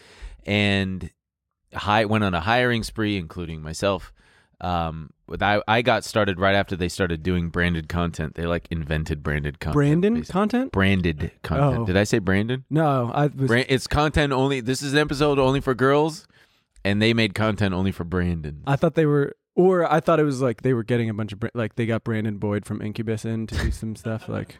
and 0.45 1.09
hi- 1.73 2.05
went 2.05 2.23
on 2.23 2.33
a 2.33 2.41
hiring 2.41 2.83
spree 2.83 3.17
including 3.17 3.61
myself 3.61 4.11
um, 4.61 5.11
with 5.25 5.41
I, 5.41 5.61
I 5.69 5.81
got 5.81 6.03
started 6.03 6.37
right 6.39 6.53
after 6.55 6.75
they 6.75 6.89
started 6.89 7.23
doing 7.23 7.49
branded 7.49 7.87
content 7.87 8.35
they 8.35 8.45
like 8.45 8.67
invented 8.69 9.23
branded 9.23 9.59
content 9.59 9.73
Brandon 9.73 10.13
basically. 10.15 10.33
content? 10.33 10.71
branded 10.73 11.31
content 11.43 11.81
Oh. 11.81 11.85
did 11.85 11.95
i 11.95 12.03
say 12.03 12.19
brandon 12.19 12.65
No, 12.69 13.09
I 13.13 13.27
was. 13.27 13.47
Bran- 13.47 13.65
it's 13.69 13.87
content 13.87 14.33
only. 14.33 14.59
This 14.59 14.81
is 14.81 14.91
an 14.93 14.99
episode 14.99 15.39
only 15.39 15.61
for 15.61 15.73
girls, 15.73 16.27
and 16.83 17.01
they 17.01 17.13
made 17.13 17.33
content 17.35 17.73
only 17.73 17.91
for 17.93 18.03
Brandon. 18.03 18.63
I 18.67 18.75
thought 18.75 18.95
they 18.95 19.05
were, 19.05 19.35
or 19.55 19.89
I 19.91 19.99
thought 20.01 20.19
it 20.19 20.23
was 20.23 20.41
like 20.41 20.61
they 20.61 20.73
were 20.73 20.83
getting 20.83 21.09
a 21.09 21.13
bunch 21.13 21.31
of 21.33 21.41
like 21.53 21.75
they 21.75 21.85
got 21.85 22.03
Brandon 22.03 22.37
Boyd 22.37 22.65
from 22.65 22.81
Incubus 22.81 23.23
in 23.25 23.47
to 23.47 23.55
do 23.55 23.71
some 23.71 23.95
stuff. 23.95 24.27
Like 24.29 24.57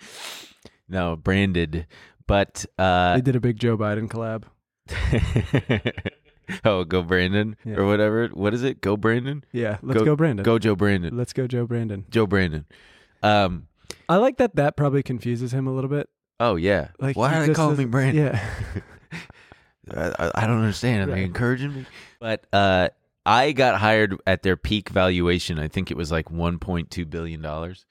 no, 0.88 1.16
branded, 1.16 1.86
but 2.26 2.64
uh, 2.78 3.14
they 3.16 3.20
did 3.20 3.36
a 3.36 3.40
big 3.40 3.58
Joe 3.58 3.76
Biden 3.76 4.08
collab. 4.08 4.44
oh, 6.64 6.84
go 6.84 7.02
Brandon 7.02 7.56
Yeah. 7.64 7.76
or 7.76 7.86
whatever. 7.86 8.28
What 8.28 8.54
is 8.54 8.62
it? 8.62 8.80
Go 8.80 8.96
Brandon. 8.96 9.44
Yeah, 9.52 9.78
let's 9.82 10.02
go, 10.02 10.16
Brandon. 10.16 10.44
Go 10.44 10.58
Joe 10.58 10.74
Brandon. 10.74 11.16
Let's 11.16 11.32
go 11.32 11.46
Joe 11.46 11.66
Brandon. 11.66 12.04
Joe 12.10 12.26
Brandon. 12.26 12.64
Um. 13.22 13.66
I 14.08 14.16
like 14.16 14.38
that. 14.38 14.56
That 14.56 14.76
probably 14.76 15.02
confuses 15.02 15.52
him 15.52 15.66
a 15.66 15.72
little 15.72 15.90
bit. 15.90 16.08
Oh 16.40 16.56
yeah. 16.56 16.88
Like 16.98 17.16
Why 17.16 17.34
are 17.34 17.46
they 17.46 17.54
calling 17.54 17.76
me 17.76 17.84
Brandon? 17.84 18.24
Yeah, 18.24 18.44
I, 20.18 20.30
I- 20.34 20.46
don't 20.46 20.58
understand. 20.58 21.08
Are 21.10 21.14
they 21.14 21.24
encouraging 21.24 21.74
me? 21.74 21.86
But 22.18 22.44
uh, 22.52 22.88
I 23.26 23.52
got 23.52 23.78
hired 23.80 24.16
at 24.26 24.42
their 24.42 24.56
peak 24.56 24.88
valuation. 24.88 25.58
I 25.58 25.68
think 25.68 25.90
it 25.90 25.96
was 25.96 26.10
like 26.10 26.26
1.2 26.26 27.08
billion 27.10 27.40
dollars, 27.42 27.86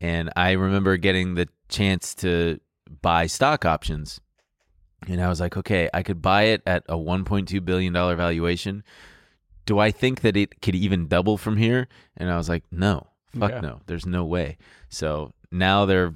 and 0.00 0.30
I 0.36 0.52
remember 0.52 0.96
getting 0.96 1.34
the 1.34 1.48
chance 1.68 2.14
to 2.16 2.58
buy 3.02 3.26
stock 3.26 3.64
options. 3.64 4.20
And 5.08 5.20
I 5.22 5.28
was 5.28 5.40
like, 5.40 5.56
okay, 5.56 5.88
I 5.94 6.02
could 6.02 6.20
buy 6.22 6.42
it 6.44 6.62
at 6.66 6.84
a 6.88 6.94
1.2 6.96 7.64
billion 7.64 7.92
dollar 7.92 8.16
valuation. 8.16 8.84
Do 9.66 9.78
I 9.78 9.90
think 9.90 10.20
that 10.22 10.36
it 10.36 10.60
could 10.60 10.74
even 10.74 11.08
double 11.08 11.36
from 11.38 11.56
here? 11.56 11.88
And 12.16 12.30
I 12.30 12.36
was 12.36 12.48
like, 12.48 12.64
no, 12.70 13.06
fuck 13.38 13.50
Yeah. 13.50 13.60
no, 13.60 13.80
there's 13.86 14.06
no 14.06 14.24
way. 14.24 14.58
So 14.88 15.32
now 15.50 15.84
they're, 15.86 16.14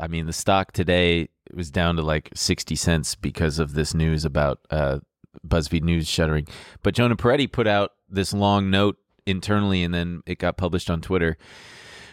I 0.00 0.08
mean, 0.08 0.26
the 0.26 0.32
stock 0.32 0.72
today 0.72 1.28
was 1.52 1.70
down 1.70 1.96
to 1.96 2.02
like 2.02 2.30
60 2.34 2.74
cents 2.76 3.14
because 3.14 3.58
of 3.58 3.74
this 3.74 3.94
news 3.94 4.24
about 4.24 4.60
uh, 4.70 4.98
BuzzFeed 5.46 5.82
News 5.82 6.08
shuttering. 6.08 6.46
But 6.82 6.94
Jonah 6.94 7.16
Peretti 7.16 7.50
put 7.50 7.66
out 7.66 7.92
this 8.08 8.32
long 8.32 8.70
note 8.70 8.96
internally, 9.26 9.82
and 9.84 9.92
then 9.94 10.22
it 10.26 10.38
got 10.38 10.56
published 10.56 10.88
on 10.90 11.00
Twitter, 11.00 11.36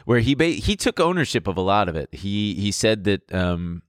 where 0.05 0.19
he 0.19 0.33
ba- 0.35 0.45
he 0.45 0.75
took 0.75 0.99
ownership 0.99 1.47
of 1.47 1.57
a 1.57 1.61
lot 1.61 1.87
of 1.89 1.95
it. 1.95 2.09
He 2.13 2.53
he 2.55 2.71
said 2.71 3.03
that, 3.05 3.33
um, 3.33 3.81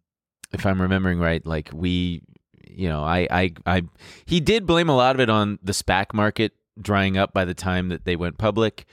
if 0.53 0.67
I'm 0.67 0.81
remembering 0.81 1.19
right, 1.19 1.45
like 1.47 1.71
we, 1.73 2.23
you 2.67 2.89
know, 2.89 3.03
I 3.03 3.27
I 3.31 3.53
I 3.67 3.83
he 4.25 4.41
did 4.41 4.67
blame 4.67 4.89
a 4.89 4.97
lot 4.97 5.15
of 5.15 5.21
it 5.21 5.31
on 5.31 5.59
the 5.63 5.73
SPAC 5.73 6.15
market 6.15 6.53
drying 6.81 7.17
up 7.17 7.33
by 7.33 7.45
the 7.45 7.55
time 7.55 7.89
that 7.89 8.05
they 8.05 8.17
went 8.17 8.39
public. 8.39 8.87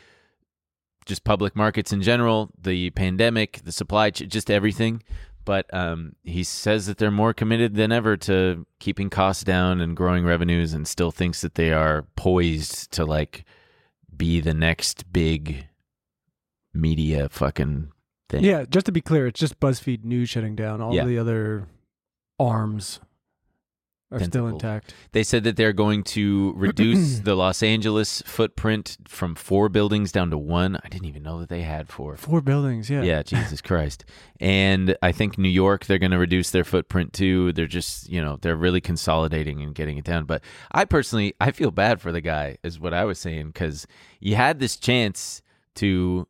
Just 1.06 1.24
public 1.24 1.56
markets 1.56 1.92
in 1.92 2.04
general, 2.04 2.52
the 2.62 2.92
pandemic, 2.92 3.62
the 3.64 3.72
supply, 3.72 4.12
just 4.12 4.52
everything 4.52 5.02
but 5.50 5.66
um, 5.74 6.16
he 6.24 6.44
says 6.44 6.86
that 6.86 7.00
they're 7.00 7.10
more 7.10 7.34
committed 7.34 7.74
than 7.74 7.92
ever 7.92 8.16
to 8.16 8.68
keeping 8.80 9.10
costs 9.10 9.44
down 9.44 9.82
and 9.82 9.98
growing 9.98 10.24
revenues 10.24 10.74
and 10.74 10.88
still 10.88 11.10
thinks 11.10 11.42
that 11.42 11.56
they 11.56 11.74
are 11.74 12.06
poised 12.16 12.92
to 12.92 13.04
like 13.04 13.46
be 14.16 14.40
the 14.40 14.54
next 14.54 15.12
big 15.12 15.66
media 16.72 17.28
fucking 17.30 17.92
thing. 18.30 18.44
Yeah, 18.44 18.66
just 18.70 18.86
to 18.86 18.92
be 18.92 19.02
clear, 19.02 19.28
it's 19.28 19.40
just 19.40 19.60
BuzzFeed 19.60 20.04
News 20.06 20.30
shutting 20.30 20.56
down. 20.56 20.82
All 20.82 20.94
Yeah. 20.96 21.06
the 21.06 21.18
other 21.18 21.68
arms 22.40 23.00
are 24.12 24.18
still 24.18 24.46
Tentacles. 24.46 24.54
intact. 24.64 24.94
They 25.12 25.22
said 25.22 25.44
that 25.44 25.56
they're 25.56 25.72
going 25.74 26.04
to 26.06 26.54
reduce 26.56 27.20
the 27.24 27.36
Los 27.36 27.62
Angeles 27.62 28.24
footprint 28.26 28.98
from 29.08 29.36
four 29.36 29.70
buildings 29.70 30.12
down 30.12 30.32
to 30.32 30.38
one. 30.38 30.78
I 30.84 30.90
didn't 30.90 31.08
even 31.08 31.22
know 31.22 31.40
that 31.42 31.50
they 31.50 31.62
had 31.62 31.90
four. 31.90 32.18
Four 32.18 32.42
buildings, 32.42 32.90
yeah. 32.90 33.04
Yeah, 33.04 33.22
Jesus 33.22 33.62
Christ. 33.62 34.06
And 34.40 34.98
I 35.04 35.12
think 35.12 35.38
New 35.38 35.48
York, 35.50 35.86
they're 35.86 36.00
going 36.00 36.10
to 36.10 36.18
reduce 36.18 36.50
their 36.50 36.64
footprint 36.64 37.14
too. 37.14 37.54
They're 37.54 37.68
just, 37.68 38.10
you 38.10 38.20
know, 38.20 38.40
they're 38.42 38.56
really 38.56 38.82
consolidating 38.82 39.62
and 39.62 39.76
getting 39.76 40.00
it 40.00 40.06
down. 40.06 40.26
But 40.26 40.44
I 40.72 40.86
personally, 40.86 41.36
I 41.40 41.52
feel 41.52 41.70
bad 41.70 42.02
for 42.02 42.12
the 42.12 42.22
guy, 42.22 42.58
is 42.64 42.80
what 42.80 42.96
I 42.96 43.06
was 43.06 43.20
saying, 43.20 43.48
because 43.48 43.86
you 44.20 44.36
had 44.36 44.60
this 44.60 44.76
chance 44.76 45.44
to 45.76 46.28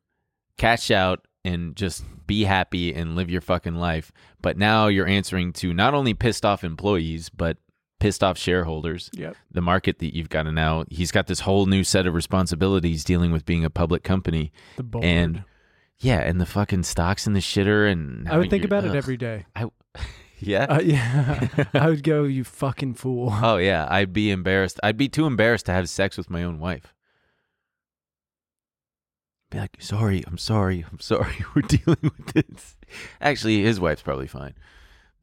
cash 0.57 0.91
out 0.91 1.25
and 1.45 1.75
just 1.75 2.03
be 2.27 2.43
happy 2.43 2.93
and 2.93 3.15
live 3.15 3.29
your 3.29 3.41
fucking 3.41 3.75
life. 3.75 4.11
But 4.41 4.57
now 4.57 4.87
you're 4.87 5.07
answering 5.07 5.53
to 5.53 5.73
not 5.73 5.93
only 5.93 6.13
pissed 6.13 6.45
off 6.45 6.63
employees, 6.63 7.29
but 7.29 7.57
pissed 7.99 8.23
off 8.23 8.37
shareholders 8.37 9.09
Yep. 9.13 9.35
the 9.51 9.61
market 9.61 9.99
that 9.99 10.15
you've 10.15 10.29
got 10.29 10.43
to 10.43 10.53
now 10.53 10.85
he's 10.89 11.11
got 11.11 11.27
this 11.27 11.41
whole 11.41 11.65
new 11.65 11.83
set 11.83 12.07
of 12.07 12.13
responsibilities 12.13 13.03
dealing 13.03 13.33
with 13.33 13.43
being 13.43 13.65
a 13.65 13.69
public 13.69 14.03
company 14.03 14.53
The 14.77 14.83
board. 14.83 15.03
and 15.03 15.43
yeah, 15.97 16.19
and 16.21 16.39
the 16.39 16.45
fucking 16.45 16.83
stocks 16.83 17.27
in 17.27 17.33
the 17.33 17.41
shitter, 17.41 17.91
and 17.91 18.29
I 18.29 18.37
would 18.37 18.49
think 18.49 18.63
about 18.63 18.85
it 18.85 18.91
ugh. 18.91 18.95
every 18.95 19.17
day. 19.17 19.45
Yeah. 20.41 20.67
Uh, 20.69 20.79
yeah. 20.79 21.47
I 21.73 21.89
would 21.89 22.01
go, 22.03 22.23
you 22.23 22.45
fucking 22.45 22.93
fool. 22.93 23.29
oh 23.33 23.57
yeah, 23.57 23.85
I'd 23.89 24.13
be 24.13 24.31
embarrassed. 24.31 24.79
I'd 24.81 24.95
be 24.95 25.09
too 25.09 25.25
embarrassed 25.25 25.65
to 25.65 25.73
have 25.73 25.89
sex 25.89 26.15
with 26.17 26.29
my 26.29 26.43
own 26.43 26.59
wife. 26.59 26.93
Be 29.51 29.57
like, 29.59 29.77
sorry, 29.79 30.23
I'm 30.27 30.37
sorry, 30.37 30.85
I'm 30.91 30.99
sorry. 30.99 31.33
We're 31.55 31.63
dealing 31.63 31.97
with 32.03 32.33
this. 32.33 32.77
Actually, 33.19 33.63
his 33.63 33.79
wife's 33.79 34.01
probably 34.03 34.27
fine, 34.27 34.53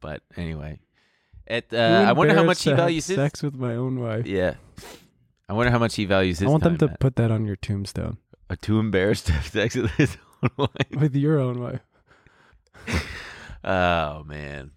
but 0.01 0.21
anyway, 0.35 0.79
at 1.47 1.73
uh, 1.73 2.05
I 2.07 2.11
wonder 2.11 2.33
how 2.35 2.43
much 2.43 2.63
he 2.63 2.73
values 2.73 3.07
his. 3.07 3.15
sex 3.15 3.41
with 3.41 3.55
my 3.55 3.75
own 3.75 3.99
wife. 4.01 4.25
Yeah, 4.25 4.55
I 5.47 5.53
wonder 5.53 5.71
how 5.71 5.79
much 5.79 5.95
he 5.95 6.03
values 6.05 6.39
his. 6.39 6.47
I 6.47 6.51
want 6.51 6.63
them 6.63 6.77
to 6.79 6.89
put 6.99 7.15
that 7.15 7.31
on 7.31 7.45
your 7.45 7.55
tombstone 7.55 8.17
Are 8.49 8.57
too 8.57 8.79
embarrassed 8.79 9.27
to 9.27 9.31
have 9.33 9.47
sex 9.47 9.75
with 9.75 9.91
his 9.91 10.17
own 10.43 10.49
wife. 10.57 10.91
with 11.01 11.15
your 11.15 11.39
own 11.39 11.59
wife. 11.61 11.81
Oh 13.63 14.23
man. 14.23 14.71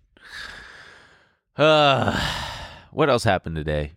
Uh, 1.56 2.18
what 2.90 3.08
else 3.10 3.22
happened 3.24 3.54
today? 3.56 3.92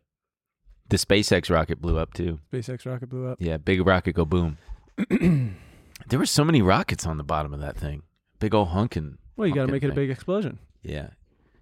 The 0.90 0.98
SpaceX 0.98 1.50
rocket 1.50 1.82
blew 1.82 1.98
up 1.98 2.14
too. 2.14 2.40
SpaceX 2.52 2.86
rocket 2.86 3.10
blew 3.10 3.28
up. 3.28 3.38
Yeah, 3.42 3.58
big 3.58 3.86
rocket 3.88 4.14
go 4.14 4.26
boom. 4.26 4.58
there 5.10 6.20
were 6.20 6.26
so 6.26 6.44
many 6.44 6.62
rockets 6.62 7.06
on 7.06 7.18
the 7.18 7.24
bottom 7.24 7.54
of 7.54 7.60
that 7.62 7.78
thing. 7.78 8.04
Big 8.40 8.54
old 8.54 8.70
hunkin'. 8.70 9.18
Well, 9.36 9.48
you 9.48 9.56
got 9.56 9.66
to 9.66 9.72
make 9.72 9.84
it 9.84 9.88
a 9.88 9.90
thing. 9.90 9.96
big 9.96 10.10
explosion. 10.12 10.60
Yeah. 10.82 11.10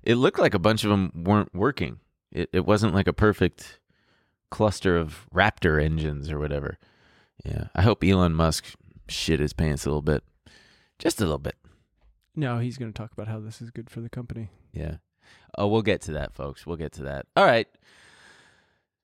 It 0.04 0.16
looked 0.16 0.40
like 0.40 0.54
a 0.54 0.60
bunch 0.60 0.84
of 0.84 0.90
them 0.90 1.24
weren't 1.26 1.54
working. 1.54 2.00
It 2.32 2.50
it 2.52 2.66
wasn't 2.66 2.94
like 2.94 3.08
a 3.08 3.14
perfect 3.14 3.80
cluster 4.50 4.98
of 4.98 5.28
Raptor 5.34 5.82
engines 5.82 6.30
or 6.32 6.40
whatever. 6.40 6.78
Yeah. 7.46 7.66
I 7.76 7.82
hope 7.82 8.04
Elon 8.04 8.34
Musk 8.34 8.66
shit 9.08 9.40
his 9.40 9.54
pants 9.54 9.86
a 9.86 9.90
little 9.90 10.02
bit. 10.02 10.24
Just 11.00 11.20
a 11.20 11.24
little 11.24 11.40
bit. 11.40 11.56
No, 12.36 12.60
he's 12.60 12.78
going 12.78 12.92
to 12.92 12.98
talk 12.98 13.12
about 13.12 13.28
how 13.28 13.40
this 13.40 13.62
is 13.62 13.72
good 13.72 13.90
for 13.90 14.02
the 14.02 14.10
company. 14.10 14.50
Yeah. 14.74 14.98
Oh, 15.58 15.68
we'll 15.68 15.82
get 15.82 16.02
to 16.04 16.14
that, 16.14 16.34
folks. 16.34 16.66
We'll 16.66 16.78
get 16.78 16.94
to 16.94 17.04
that. 17.04 17.26
All 17.36 17.46
right. 17.46 17.68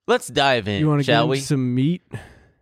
Let's 0.07 0.27
dive 0.27 0.67
in, 0.67 0.79
you 0.79 0.87
want 0.87 1.01
to 1.01 1.05
get 1.05 1.11
shall 1.11 1.23
into 1.23 1.31
we? 1.31 1.39
some 1.41 1.75
meat? 1.75 2.01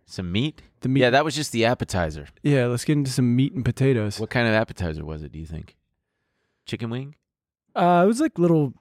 Some 0.06 0.32
meat? 0.32 0.62
The 0.80 0.88
meat. 0.88 1.00
Yeah, 1.00 1.10
that 1.10 1.24
was 1.24 1.34
just 1.34 1.52
the 1.52 1.64
appetizer. 1.64 2.26
yeah, 2.42 2.66
let's 2.66 2.84
get 2.84 2.94
into 2.94 3.10
some 3.10 3.34
meat 3.34 3.52
and 3.54 3.64
potatoes. 3.64 4.20
What 4.20 4.30
kind 4.30 4.46
of 4.46 4.54
appetizer 4.54 5.04
was 5.04 5.22
it, 5.22 5.32
do 5.32 5.38
you 5.38 5.46
think? 5.46 5.76
Chicken 6.66 6.90
wing? 6.90 7.14
Uh, 7.74 8.02
it 8.04 8.06
was 8.06 8.20
like 8.20 8.38
little 8.38 8.74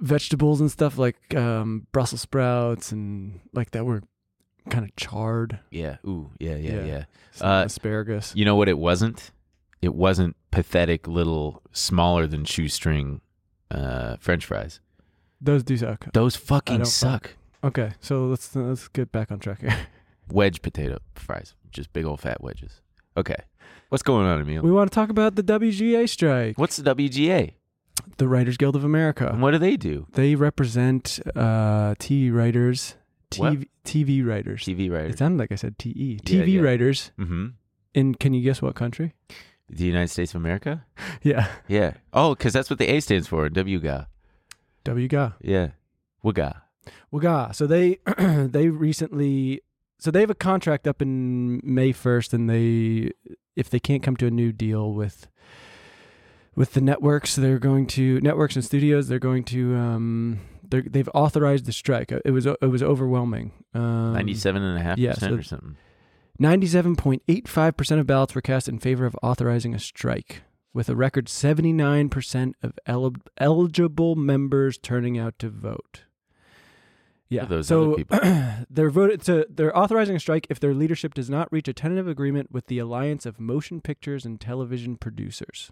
vegetables 0.00 0.60
and 0.60 0.70
stuff 0.70 0.98
like 0.98 1.34
um, 1.34 1.86
Brussels 1.92 2.20
sprouts 2.20 2.92
and 2.92 3.40
like 3.52 3.70
that 3.72 3.84
were 3.84 4.02
kind 4.70 4.84
of 4.84 4.94
charred. 4.96 5.60
Yeah. 5.70 5.96
Ooh, 6.06 6.30
yeah, 6.38 6.56
yeah, 6.56 6.72
yeah. 6.72 6.84
Yeah. 6.84 7.04
Uh, 7.40 7.64
asparagus. 7.64 8.32
You 8.34 8.44
know 8.44 8.56
what 8.56 8.68
it 8.68 8.78
wasn't? 8.78 9.30
It 9.82 9.94
wasn't 9.94 10.36
pathetic 10.50 11.06
little 11.06 11.62
smaller 11.72 12.26
than 12.26 12.44
shoestring 12.44 13.20
uh, 13.70 14.16
French 14.18 14.46
fries. 14.46 14.80
Those 15.40 15.62
do 15.62 15.76
suck. 15.76 16.06
Those 16.12 16.36
fucking 16.36 16.84
suck. 16.86 17.36
Okay, 17.62 17.92
so 18.00 18.26
let's 18.26 18.54
let's 18.56 18.88
get 18.88 19.12
back 19.12 19.30
on 19.30 19.38
track 19.38 19.60
here. 19.60 19.76
Wedge 20.30 20.62
potato 20.62 20.98
fries, 21.14 21.54
just 21.70 21.92
big 21.92 22.04
old 22.04 22.20
fat 22.20 22.42
wedges. 22.42 22.80
Okay, 23.16 23.36
what's 23.90 24.02
going 24.02 24.26
on, 24.26 24.40
Emil? 24.40 24.62
we 24.62 24.70
want 24.72 24.90
to 24.90 24.94
talk 24.94 25.08
about 25.10 25.34
the 25.36 25.42
WGA 25.42 26.08
strike, 26.08 26.58
What's 26.58 26.76
the 26.76 26.94
WGA? 26.94 27.54
the 28.18 28.26
Writers 28.28 28.56
Guild 28.56 28.76
of 28.76 28.84
America. 28.84 29.28
And 29.28 29.40
what 29.40 29.52
do 29.52 29.58
they 29.58 29.76
do? 29.76 30.06
They 30.12 30.34
represent 30.34 31.20
uh, 31.36 31.94
TV 31.98 32.32
writers, 32.32 32.96
What? 33.36 33.54
TV, 33.54 33.68
TV 33.84 34.26
writers. 34.26 34.64
TV 34.64 34.90
writers. 34.90 34.90
It 34.90 34.90
writers. 34.90 35.18
sounded 35.18 35.38
like 35.38 35.52
I 35.52 35.54
said 35.54 35.78
TE. 35.78 36.20
Yeah, 36.24 36.42
TV 36.42 36.54
yeah. 36.54 36.60
writers 36.60 37.12
Mm-hmm. 37.18 37.46
in, 37.94 38.14
can 38.16 38.34
you 38.34 38.42
guess 38.42 38.60
what 38.60 38.74
country? 38.74 39.14
The 39.70 39.84
United 39.84 40.08
States 40.08 40.34
of 40.34 40.40
America. 40.42 40.84
Yeah, 41.22 41.46
Yeah. 41.68 41.92
Oh, 42.12 42.34
because 42.34 42.52
that's 42.52 42.68
what 42.68 42.78
the 42.78 42.88
A 42.88 43.00
stands 43.00 43.26
for. 43.28 43.48
WGA. 43.48 44.06
WGA. 44.84 45.34
Yeah. 45.40 45.68
WGA. 46.24 46.60
Waga. 47.10 47.50
So 47.54 47.66
they 47.66 47.98
they 48.18 48.68
recently 48.68 49.62
so 50.04 50.10
they 50.10 50.20
have 50.20 50.28
a 50.28 50.34
contract 50.34 50.86
up 50.86 51.00
in 51.00 51.62
May 51.64 51.90
first, 51.90 52.34
and 52.34 52.50
they 52.50 53.12
if 53.56 53.70
they 53.70 53.80
can't 53.80 54.02
come 54.02 54.16
to 54.16 54.26
a 54.26 54.30
new 54.30 54.52
deal 54.52 54.92
with 54.92 55.28
with 56.54 56.74
the 56.74 56.82
networks, 56.82 57.36
they're 57.36 57.58
going 57.58 57.86
to 57.86 58.20
networks 58.20 58.54
and 58.54 58.62
studios. 58.62 59.08
They're 59.08 59.18
going 59.18 59.44
to 59.44 59.74
um 59.76 60.40
they 60.62 60.82
they've 60.82 61.08
authorized 61.14 61.64
the 61.64 61.72
strike. 61.72 62.12
It 62.12 62.32
was 62.32 62.44
it 62.44 62.70
was 62.70 62.82
overwhelming. 62.82 63.52
Um, 63.72 64.12
Ninety-seven 64.12 64.62
and 64.62 64.78
a 64.78 64.82
half 64.82 64.98
yeah, 64.98 65.14
percent 65.14 65.32
so- 65.32 65.38
or 65.38 65.42
something. 65.42 65.76
97.85% 66.38 68.00
of 68.00 68.06
ballots 68.08 68.34
were 68.34 68.40
cast 68.42 68.68
in 68.68 68.80
favor 68.80 69.06
of 69.06 69.16
authorizing 69.22 69.72
a 69.72 69.78
strike, 69.78 70.42
with 70.72 70.88
a 70.88 70.96
record 70.96 71.26
79% 71.28 72.54
of 72.60 72.72
el- 72.86 73.14
eligible 73.38 74.16
members 74.16 74.76
turning 74.76 75.16
out 75.16 75.38
to 75.38 75.48
vote. 75.48 76.02
Yeah, 77.34 77.44
those 77.46 77.66
so 77.68 77.94
other 77.94 77.96
people? 77.96 78.18
they're 78.70 78.90
voted 78.90 79.22
to 79.22 79.46
they're 79.50 79.76
authorizing 79.76 80.16
a 80.16 80.20
strike 80.20 80.46
if 80.50 80.60
their 80.60 80.74
leadership 80.74 81.14
does 81.14 81.28
not 81.28 81.50
reach 81.52 81.68
a 81.68 81.72
tentative 81.72 82.08
agreement 82.08 82.50
with 82.52 82.66
the 82.66 82.78
Alliance 82.78 83.26
of 83.26 83.40
Motion 83.40 83.80
Pictures 83.80 84.24
and 84.24 84.40
Television 84.40 84.96
Producers. 84.96 85.70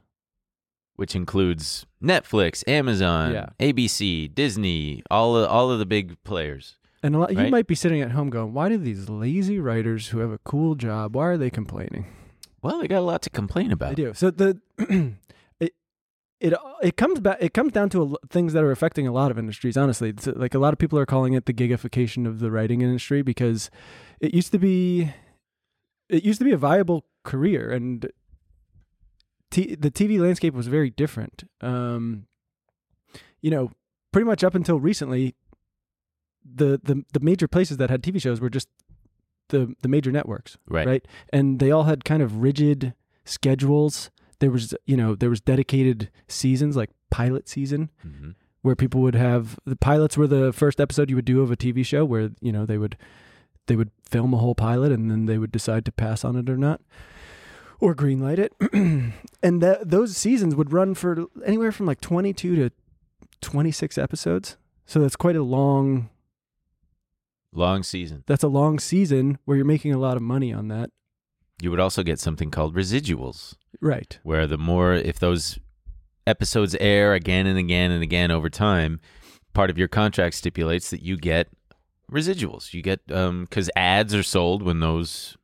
Which 0.97 1.17
includes 1.17 1.87
Netflix, 2.03 2.63
Amazon, 2.69 3.33
Yeah. 3.33 3.47
ABC, 3.59 4.33
Disney, 4.35 5.03
all 5.11 5.37
of, 5.37 5.49
all 5.49 5.71
of 5.71 5.79
the 5.79 5.87
big 5.87 6.23
players. 6.23 6.77
And 7.03 7.17
a 7.17 7.19
lot, 7.19 7.33
you 7.33 7.49
might 7.49 7.67
be 7.67 7.75
sitting 7.75 8.01
at 8.01 8.13
home 8.13 8.31
going, 8.31 8.53
"Why 8.53 8.69
do 8.69 8.77
these 8.77 9.09
lazy 9.09 9.59
writers 9.59 10.09
who 10.09 10.19
have 10.19 10.31
a 10.31 10.39
cool 10.39 10.75
job, 10.77 11.17
why 11.17 11.27
are 11.27 11.37
they 11.37 11.51
complaining?" 11.51 12.07
Well, 12.63 12.79
they 12.81 12.87
got 12.87 12.99
a 12.99 13.01
lot 13.01 13.23
to 13.23 13.31
complain 13.31 13.73
about. 13.73 13.97
They 13.97 14.05
do. 14.05 14.15
So 14.15 14.31
the 14.31 14.61
it, 16.43 16.55
it 16.83 16.97
comes 16.97 17.21
back 17.21 17.39
it 17.41 17.55
comes 17.55 17.73
down 17.73 17.89
to 17.91 18.03
a, 18.03 18.27
things 18.29 18.53
that 18.53 18.63
are 18.63 18.71
affecting 18.73 19.07
a 19.07 19.13
lot 19.13 19.31
of 19.31 19.39
industries 19.39 19.77
honestly. 19.77 20.09
It's 20.11 20.27
like 20.27 20.55
a 20.55 20.59
lot 20.59 20.73
of 20.73 20.79
people 20.79 20.99
are 20.99 21.07
calling 21.07 21.33
it 21.35 21.47
the 21.47 21.55
gigification 21.55 22.27
of 22.27 22.41
the 22.41 22.51
writing 22.51 22.83
industry 22.83 23.23
because 23.23 23.71
it 24.21 24.35
used 24.35 24.53
to 24.53 24.59
be 24.59 25.13
it 26.09 26.25
used 26.25 26.39
to 26.41 26.45
be 26.45 26.53
a 26.53 26.57
viable 26.59 27.07
career 27.25 27.71
and 27.71 28.11
t- 29.51 29.75
the 29.77 29.91
TV 29.91 30.19
landscape 30.21 30.55
was 30.55 30.67
very 30.67 30.91
different. 30.91 31.45
Um 31.61 32.27
you 33.41 33.51
know 33.51 33.71
pretty 34.13 34.27
much 34.27 34.45
up 34.45 34.55
until 34.55 34.79
recently 34.81 35.35
the 36.45 36.81
the 36.83 37.05
the 37.13 37.21
major 37.21 37.47
places 37.49 37.77
that 37.77 37.89
had 37.91 38.03
TV 38.03 38.21
shows 38.21 38.41
were 38.41 38.51
just 38.51 38.69
the 39.49 39.75
the 39.83 39.89
major 39.89 40.11
networks 40.11 40.59
Right. 40.67 40.87
right? 40.87 41.09
And 41.33 41.61
they 41.61 41.71
all 41.71 41.85
had 41.85 42.05
kind 42.05 42.23
of 42.23 42.39
rigid 42.43 42.95
schedules 43.25 44.11
there 44.43 44.51
was 44.51 44.75
you 44.85 44.97
know 44.97 45.15
there 45.15 45.31
was 45.31 45.41
dedicated 45.41 46.11
seasons 46.29 46.77
like 46.77 46.91
pilot 47.11 47.49
season 47.49 47.91
hmm 48.03 48.31
where 48.65 48.77
people 48.77 49.01
would 49.01 49.17
have 49.17 49.59
the 49.65 49.75
pilots 49.75 50.17
were 50.17 50.29
the 50.29 50.53
first 50.53 50.79
episode 50.81 51.11
you 51.11 51.17
would 51.17 51.25
do 51.25 51.41
of 51.43 51.51
a 51.51 51.57
TV 51.57 51.85
show 51.85 52.05
where 52.05 52.31
you 52.41 52.53
know 52.53 52.65
they 52.65 52.79
would 52.79 52.97
they 53.67 53.75
would 53.75 53.91
film 54.09 54.33
a 54.33 54.37
whole 54.39 54.55
pilot 54.55 54.93
and 54.93 55.11
then 55.11 55.27
they 55.27 55.37
would 55.37 55.51
decide 55.51 55.85
to 55.85 55.91
pass 55.91 56.25
on 56.25 56.37
it 56.37 56.49
or 56.49 56.57
not 56.57 56.81
or 57.81 57.93
greenlight 57.93 58.39
it. 58.39 58.53
And 59.43 59.61
that 59.61 59.91
those 59.91 60.17
seasons 60.17 60.55
would 60.55 60.73
run 60.73 60.95
for 60.95 61.27
anywhere 61.45 61.73
from 61.73 61.87
like 61.87 62.01
22 62.01 62.55
to 62.55 62.71
26 63.41 63.99
episodes. 63.99 64.57
So 64.87 65.01
that's 65.01 65.17
quite 65.17 65.35
a 65.35 65.43
long 65.43 66.09
Long 67.53 67.83
season. 67.83 68.23
that's 68.27 68.45
a 68.45 68.49
long 68.61 68.79
season 68.79 69.39
where 69.45 69.57
you're 69.57 69.67
making 69.67 69.93
a 69.93 69.99
lot 69.99 70.17
of 70.17 70.23
money 70.23 70.53
on 70.53 70.69
that 70.69 70.91
You 71.63 71.71
would 71.71 71.81
also 71.81 72.03
get 72.03 72.19
something 72.19 72.51
called 72.51 72.75
residuals, 72.75 73.55
right 73.81 74.19
where 74.25 74.47
the 74.49 74.59
more, 74.59 74.95
if 74.95 75.19
those 75.21 75.59
episodes 76.27 76.75
air 76.81 77.15
again 77.15 77.47
and 77.47 77.57
again 77.59 77.91
and 77.93 78.03
again 78.03 78.31
over 78.33 78.51
time, 78.51 78.99
part 79.55 79.71
of 79.71 79.79
your 79.79 79.87
contract 79.89 80.35
stipulates 80.35 80.91
that 80.91 81.03
you 81.03 81.17
get 81.17 81.49
residuals. 82.11 82.75
You 82.75 82.83
get, 82.83 83.01
um, 83.13 83.45
because 83.45 83.71
ads 83.77 84.13
are 84.13 84.25
sold 84.25 84.63
when 84.63 84.81
those 84.81 85.37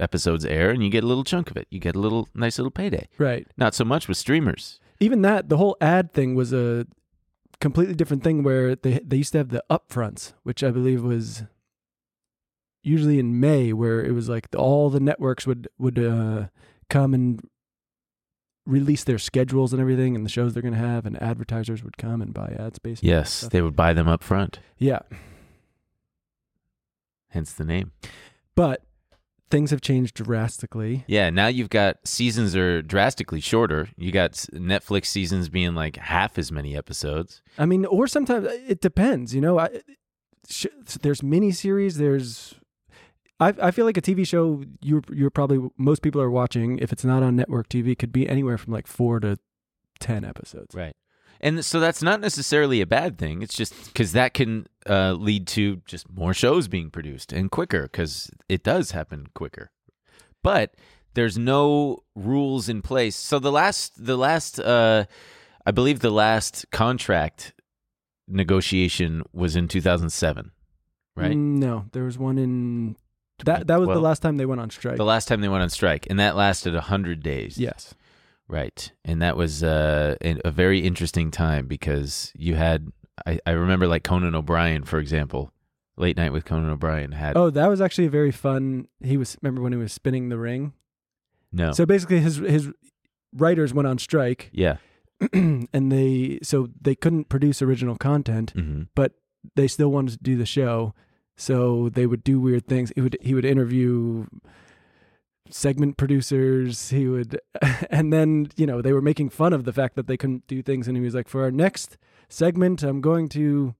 episodes 0.00 0.44
air, 0.44 0.70
and 0.70 0.82
you 0.82 0.90
get 0.90 1.04
a 1.04 1.06
little 1.06 1.24
chunk 1.24 1.50
of 1.52 1.56
it. 1.56 1.68
You 1.70 1.78
get 1.78 1.94
a 1.94 2.00
little 2.00 2.28
nice 2.34 2.58
little 2.58 2.70
payday. 2.72 3.06
right 3.18 3.46
Not 3.56 3.74
so 3.74 3.84
much 3.84 4.08
with 4.08 4.16
streamers. 4.16 4.80
even 4.98 5.22
that 5.22 5.48
the 5.48 5.56
whole 5.56 5.76
ad 5.80 6.12
thing 6.12 6.34
was 6.34 6.52
a 6.52 6.86
completely 7.60 7.94
different 7.94 8.24
thing 8.24 8.42
where 8.42 8.74
they 8.74 8.98
they 9.04 9.18
used 9.18 9.32
to 9.32 9.38
have 9.38 9.50
the 9.50 9.62
upfronts 9.70 10.32
which 10.44 10.64
i 10.64 10.70
believe 10.70 11.02
was 11.02 11.42
usually 12.82 13.18
in 13.18 13.38
may 13.40 13.72
where 13.72 14.02
it 14.04 14.12
was 14.12 14.28
like 14.28 14.48
all 14.56 14.90
the 14.90 15.00
networks 15.00 15.46
would 15.46 15.68
would 15.78 15.98
uh, 15.98 16.46
come 16.88 17.12
and 17.14 17.40
release 18.66 19.04
their 19.04 19.18
schedules 19.18 19.72
and 19.72 19.80
everything 19.80 20.14
and 20.14 20.24
the 20.24 20.30
shows 20.30 20.52
they're 20.54 20.62
going 20.62 20.74
to 20.74 20.78
have 20.80 21.04
and 21.06 21.20
advertisers 21.22 21.82
would 21.82 21.96
come 21.96 22.20
and 22.22 22.32
buy 22.34 22.54
ad 22.58 22.76
space 22.76 23.00
Yes, 23.02 23.40
they 23.42 23.62
would 23.62 23.74
buy 23.76 23.92
them 23.92 24.06
up 24.08 24.22
front, 24.22 24.60
yeah 24.78 25.00
hence 27.28 27.52
the 27.52 27.64
name. 27.64 27.92
but 28.54 28.82
things 29.50 29.70
have 29.70 29.80
changed 29.80 30.14
drastically 30.14 31.04
Yeah, 31.08 31.30
now 31.30 31.48
you've 31.48 31.70
got 31.70 31.96
seasons 32.06 32.54
are 32.54 32.82
drastically 32.82 33.40
shorter. 33.40 33.88
You 33.96 34.12
got 34.12 34.32
Netflix 34.52 35.06
seasons 35.06 35.48
being 35.48 35.74
like 35.74 35.96
half 35.96 36.38
as 36.38 36.52
many 36.52 36.76
episodes. 36.76 37.42
I 37.58 37.66
mean, 37.66 37.84
or 37.84 38.06
sometimes 38.06 38.46
it 38.68 38.80
depends. 38.80 39.34
You 39.34 39.40
know, 39.40 39.58
I, 39.58 39.80
sh- 40.48 40.66
there's 41.02 41.20
miniseries. 41.22 41.94
There's, 41.94 42.54
I 43.40 43.54
I 43.60 43.70
feel 43.70 43.86
like 43.86 43.96
a 43.96 44.02
TV 44.02 44.26
show 44.26 44.62
you're 44.80 45.02
you're 45.10 45.30
probably 45.30 45.70
most 45.76 46.02
people 46.02 46.20
are 46.20 46.30
watching 46.30 46.78
if 46.78 46.92
it's 46.92 47.04
not 47.04 47.22
on 47.22 47.36
network 47.36 47.68
TV 47.68 47.98
could 47.98 48.12
be 48.12 48.28
anywhere 48.28 48.58
from 48.58 48.72
like 48.72 48.86
four 48.86 49.18
to 49.20 49.38
ten 49.98 50.24
episodes. 50.24 50.74
Right. 50.74 50.94
And 51.42 51.64
so 51.64 51.80
that's 51.80 52.02
not 52.02 52.20
necessarily 52.20 52.82
a 52.82 52.86
bad 52.86 53.16
thing. 53.16 53.40
It's 53.40 53.56
just 53.56 53.86
because 53.86 54.12
that 54.12 54.34
can 54.34 54.66
uh, 54.88 55.12
lead 55.12 55.46
to 55.48 55.76
just 55.86 56.10
more 56.10 56.34
shows 56.34 56.68
being 56.68 56.90
produced 56.90 57.32
and 57.32 57.50
quicker 57.50 57.82
because 57.84 58.30
it 58.48 58.62
does 58.62 58.90
happen 58.90 59.28
quicker. 59.34 59.70
But 60.42 60.74
there's 61.14 61.38
no 61.38 62.04
rules 62.14 62.68
in 62.68 62.82
place. 62.82 63.16
So 63.16 63.38
the 63.38 63.52
last, 63.52 64.04
the 64.04 64.18
last, 64.18 64.60
uh, 64.60 65.06
I 65.64 65.70
believe 65.70 66.00
the 66.00 66.10
last 66.10 66.66
contract 66.70 67.54
negotiation 68.28 69.22
was 69.32 69.56
in 69.56 69.66
2007, 69.66 70.52
right? 71.16 71.36
No, 71.36 71.86
there 71.92 72.04
was 72.04 72.18
one 72.18 72.38
in 72.38 72.96
that 73.44 73.66
that 73.66 73.80
was 73.80 73.88
the 73.88 74.00
last 74.00 74.20
time 74.22 74.36
they 74.36 74.46
went 74.46 74.60
on 74.60 74.70
strike. 74.70 74.96
The 74.96 75.04
last 75.04 75.28
time 75.28 75.40
they 75.40 75.48
went 75.48 75.62
on 75.62 75.70
strike, 75.70 76.06
and 76.10 76.18
that 76.20 76.36
lasted 76.36 76.74
100 76.74 77.22
days. 77.22 77.58
yes. 77.58 77.94
Right. 78.48 78.90
And 79.04 79.22
that 79.22 79.36
was 79.36 79.62
uh, 79.62 80.16
a 80.22 80.50
very 80.50 80.80
interesting 80.80 81.30
time 81.30 81.66
because 81.68 82.32
you 82.34 82.56
had, 82.56 82.90
I, 83.24 83.38
I 83.46 83.52
remember 83.52 83.86
like 83.86 84.02
Conan 84.02 84.34
O'Brien, 84.34 84.82
for 84.82 84.98
example, 84.98 85.52
Late 85.96 86.16
Night 86.16 86.32
with 86.32 86.44
Conan 86.44 86.68
O'Brien 86.68 87.12
had, 87.12 87.36
Oh, 87.36 87.50
that 87.50 87.68
was 87.68 87.80
actually 87.80 88.06
a 88.06 88.10
very 88.10 88.32
fun. 88.32 88.88
He 89.04 89.16
was 89.16 89.36
remember 89.40 89.62
when 89.62 89.72
he 89.72 89.78
was 89.78 89.92
spinning 89.92 90.30
the 90.30 90.38
ring. 90.38 90.72
no. 91.52 91.70
So 91.72 91.86
basically, 91.86 92.18
his 92.18 92.36
his 92.38 92.70
writers 93.32 93.72
went 93.72 93.86
on 93.86 93.98
strike, 93.98 94.50
yeah. 94.52 94.78
and 95.32 95.68
they 95.92 96.40
so 96.42 96.68
they 96.80 96.94
couldn't 96.96 97.28
produce 97.28 97.62
original 97.62 97.96
content. 97.96 98.50
hmm 98.50 98.82
but 98.96 99.12
they 99.54 99.68
still 99.68 99.90
wanted 99.92 100.12
to 100.12 100.22
do 100.24 100.36
the 100.36 100.46
show. 100.46 100.92
So 101.40 101.88
they 101.88 102.04
would 102.04 102.22
do 102.22 102.38
weird 102.38 102.66
things. 102.66 102.92
He 102.94 103.00
would 103.00 103.16
he 103.22 103.32
would 103.32 103.46
interview 103.46 104.26
segment 105.48 105.96
producers. 105.96 106.90
He 106.90 107.08
would, 107.08 107.40
and 107.90 108.12
then 108.12 108.50
you 108.56 108.66
know 108.66 108.82
they 108.82 108.92
were 108.92 109.00
making 109.00 109.30
fun 109.30 109.54
of 109.54 109.64
the 109.64 109.72
fact 109.72 109.96
that 109.96 110.06
they 110.06 110.18
couldn't 110.18 110.46
do 110.46 110.60
things. 110.60 110.86
And 110.86 110.98
he 110.98 111.02
was 111.02 111.14
like, 111.14 111.28
"For 111.28 111.42
our 111.42 111.50
next 111.50 111.96
segment, 112.28 112.82
I'm 112.82 113.00
going 113.00 113.30
to 113.30 113.74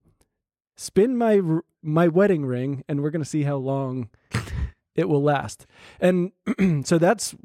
spin 0.75 1.15
my 1.15 1.39
my 1.83 2.07
wedding 2.07 2.47
ring, 2.47 2.83
and 2.89 3.03
we're 3.03 3.11
going 3.11 3.23
to 3.23 3.29
see 3.29 3.43
how 3.43 3.57
long 3.57 4.09
it 4.95 5.07
will 5.07 5.21
last." 5.21 5.67
And 5.99 6.31
so 6.83 6.97
that's 6.97 7.35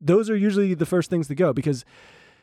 those 0.00 0.28
are 0.28 0.36
usually 0.36 0.74
the 0.74 0.84
first 0.84 1.10
things 1.10 1.28
to 1.28 1.36
go 1.36 1.52
because 1.52 1.84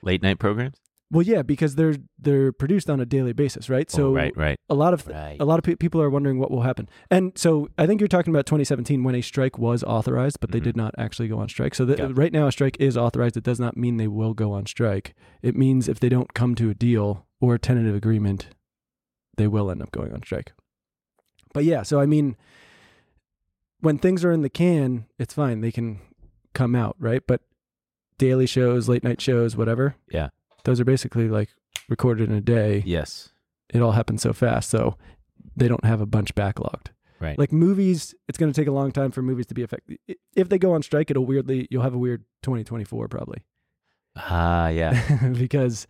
Late 0.02 0.24
night 0.24 0.40
programs? 0.40 0.78
Well, 1.12 1.22
yeah, 1.22 1.44
because 1.44 1.76
they're 1.76 1.96
they're 2.18 2.52
produced 2.52 2.90
on 2.90 3.00
a 3.00 3.06
daily 3.06 3.32
basis, 3.34 3.70
right? 3.70 3.90
So 3.92 4.08
oh, 4.08 4.14
right, 4.14 4.36
right. 4.36 4.58
a 4.70 4.74
lot 4.74 4.94
of 4.94 5.06
Right. 5.08 5.38
a 5.40 5.46
lot 5.46 5.60
of 5.60 5.64
pe- 5.64 5.76
people 5.76 6.02
are 6.02 6.10
wondering 6.10 6.40
what 6.40 6.50
will 6.50 6.64
happen. 6.64 6.90
And 7.12 7.32
so 7.38 7.70
I 7.78 7.86
think 7.86 8.02
you're 8.02 8.08
talking 8.08 8.34
about 8.34 8.46
2017 8.48 9.04
when 9.04 9.14
a 9.16 9.22
strike 9.22 9.58
was 9.60 9.84
authorized, 9.84 10.40
but 10.40 10.52
they 10.52 10.60
Mhm. 10.60 10.64
did 10.64 10.78
not 10.78 10.96
actually 10.98 11.28
go 11.28 11.38
on 11.38 11.48
strike. 11.48 11.76
So 11.76 11.86
the, 11.86 12.14
right 12.14 12.34
now 12.34 12.48
a 12.48 12.52
strike 12.52 12.76
is 12.80 12.98
authorized. 12.98 13.38
It 13.38 13.44
does 13.44 13.60
not 13.60 13.78
mean 13.78 13.98
they 13.98 14.08
will 14.08 14.34
go 14.34 14.52
on 14.54 14.66
strike. 14.66 15.14
It 15.44 15.56
means 15.56 15.88
if 15.88 16.00
they 16.00 16.10
don't 16.10 16.34
come 16.34 16.56
to 16.56 16.70
a 16.72 16.74
deal 16.74 17.28
or 17.40 17.54
a 17.56 17.60
tentative 17.60 17.96
agreement, 17.96 18.48
they 19.38 19.48
will 19.48 19.70
end 19.70 19.82
up 19.84 19.92
going 19.92 20.12
on 20.12 20.24
strike. 20.24 20.54
But 21.54 21.66
yeah, 21.66 21.84
so 21.84 22.00
I 22.00 22.06
mean 22.08 22.36
when 23.82 23.98
things 24.00 24.26
are 24.26 24.32
in 24.32 24.42
the 24.42 24.50
can, 24.50 25.06
it's 25.20 25.34
fine. 25.36 25.62
They 25.62 25.72
can 25.72 26.00
come 26.54 26.76
out, 26.76 26.96
right? 27.00 27.22
But 27.28 27.42
daily 28.18 28.48
shows, 28.48 28.90
late 28.90 29.04
night 29.04 29.22
shows, 29.22 29.56
whatever. 29.56 29.96
Yeah. 30.10 30.30
Those 30.66 30.80
are 30.80 30.86
basically 30.86 31.30
like 31.30 31.50
recorded 31.90 32.30
in 32.30 32.36
a 32.36 32.42
day 32.42 32.84
Yes. 32.86 33.30
it 33.74 33.82
all 33.82 33.94
happens 33.94 34.22
so 34.22 34.34
fast 34.34 34.70
so 34.70 34.98
they 35.56 35.68
don't 35.68 35.86
have 35.86 36.02
a 36.02 36.06
bunch 36.06 36.34
backlogged 36.36 36.88
Right. 37.20 37.40
like 37.40 37.52
movies 37.54 38.14
it's 38.28 38.38
going 38.38 38.52
to 38.52 38.60
take 38.62 38.68
a 38.68 38.72
long 38.72 38.92
time 38.92 39.12
for 39.12 39.22
movies 39.22 39.46
to 39.48 39.54
be 39.54 39.64
affected. 39.64 39.98
if 40.36 40.50
they 40.50 40.58
go 40.60 40.74
on 40.74 40.82
strike 40.84 41.10
it'll 41.10 41.26
weirdly 41.26 41.68
you'll 41.72 41.84
have 41.84 41.94
a 41.94 41.98
weird 41.98 42.26
2024 42.44 43.08
probably 43.08 43.46
Ah, 44.18 44.68
yeah. 44.70 45.30
because 45.38 45.88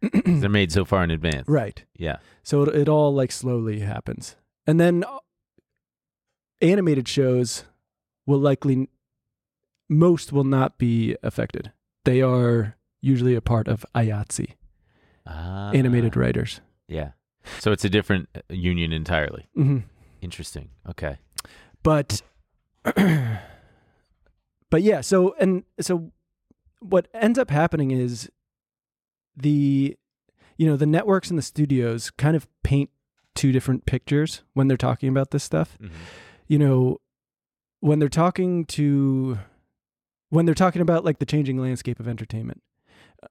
They're 0.00 0.48
made 0.48 0.70
so 0.72 0.84
far 0.84 1.02
in 1.04 1.10
advance. 1.10 1.48
right 1.48 1.84
Yeah. 1.96 2.18
so 2.42 2.62
it, 2.62 2.74
it 2.76 2.88
all 2.88 3.12
like 3.14 3.32
slowly 3.32 3.80
happens 3.80 4.36
and 4.66 4.78
then 4.78 5.02
uh, 5.04 5.18
animated 6.60 7.08
shows 7.08 7.64
will 8.26 8.38
likely 8.38 8.88
most 9.88 10.32
will 10.32 10.44
not 10.44 10.76
be 10.78 11.16
affected 11.22 11.72
they 12.04 12.20
are 12.22 12.76
usually 13.00 13.34
a 13.34 13.40
part 13.40 13.68
of 13.68 13.84
IATSE, 13.94 14.54
Ah. 15.26 15.70
animated 15.72 16.16
writers 16.16 16.60
Yeah. 16.88 17.10
So 17.60 17.72
it's 17.72 17.84
a 17.84 17.88
different 17.90 18.28
uh, 18.34 18.40
union 18.50 18.92
entirely. 18.92 19.46
hmm 19.54 19.78
Interesting. 20.20 20.70
Okay. 20.88 21.18
but 21.82 22.22
but 24.70 24.82
yeah 24.82 25.00
so 25.00 25.34
and 25.40 25.64
so 25.80 26.12
what 26.80 27.08
ends 27.14 27.38
up 27.38 27.50
happening 27.50 27.90
is 27.90 28.30
the 29.36 29.96
you 30.56 30.66
know 30.66 30.76
the 30.76 30.86
networks 30.86 31.28
and 31.30 31.38
the 31.38 31.42
studios 31.42 32.10
kind 32.10 32.36
of 32.36 32.46
paint 32.62 32.90
two 33.34 33.52
different 33.52 33.86
pictures 33.86 34.42
when 34.54 34.68
they're 34.68 34.76
talking 34.76 35.08
about 35.08 35.30
this 35.30 35.44
stuff 35.44 35.78
Mhm. 35.80 35.90
you 36.46 36.58
know 36.58 36.98
when 37.80 37.98
they're 37.98 38.08
talking 38.08 38.64
to 38.66 39.38
when 40.30 40.44
they're 40.46 40.54
talking 40.54 40.82
about 40.82 41.04
like 41.04 41.18
the 41.20 41.26
changing 41.26 41.58
landscape 41.58 42.00
of 42.00 42.08
entertainment 42.08 42.62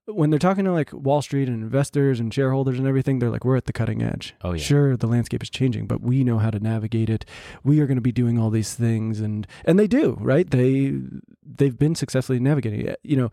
when 0.05 0.29
they're 0.29 0.39
talking 0.39 0.65
to 0.65 0.71
like 0.71 0.91
wall 0.93 1.21
street 1.21 1.47
and 1.47 1.63
investors 1.63 2.19
and 2.19 2.33
shareholders 2.33 2.77
and 2.77 2.87
everything 2.87 3.19
they're 3.19 3.29
like 3.29 3.45
we're 3.45 3.55
at 3.55 3.65
the 3.65 3.73
cutting 3.73 4.01
edge 4.01 4.35
Oh, 4.43 4.51
yeah. 4.53 4.61
sure 4.61 4.97
the 4.97 5.07
landscape 5.07 5.41
is 5.41 5.49
changing 5.49 5.87
but 5.87 6.01
we 6.01 6.23
know 6.23 6.39
how 6.39 6.49
to 6.51 6.59
navigate 6.59 7.09
it 7.09 7.23
we 7.63 7.79
are 7.79 7.87
going 7.87 7.95
to 7.97 8.01
be 8.01 8.11
doing 8.11 8.37
all 8.37 8.49
these 8.49 8.73
things 8.75 9.19
and 9.21 9.47
and 9.63 9.79
they 9.79 9.87
do 9.87 10.17
right 10.19 10.49
they 10.49 10.93
they've 11.41 11.77
been 11.79 11.95
successfully 11.95 12.39
navigating 12.39 12.81
it 12.85 12.99
you 13.03 13.15
know 13.15 13.31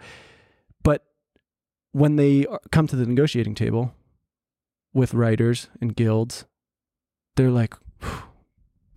but 0.84 1.04
when 1.92 2.16
they 2.16 2.46
come 2.70 2.86
to 2.86 2.96
the 2.96 3.06
negotiating 3.06 3.54
table 3.54 3.92
with 4.92 5.12
writers 5.14 5.68
and 5.80 5.96
guilds, 5.96 6.44
they're 7.36 7.50
like 7.50 7.74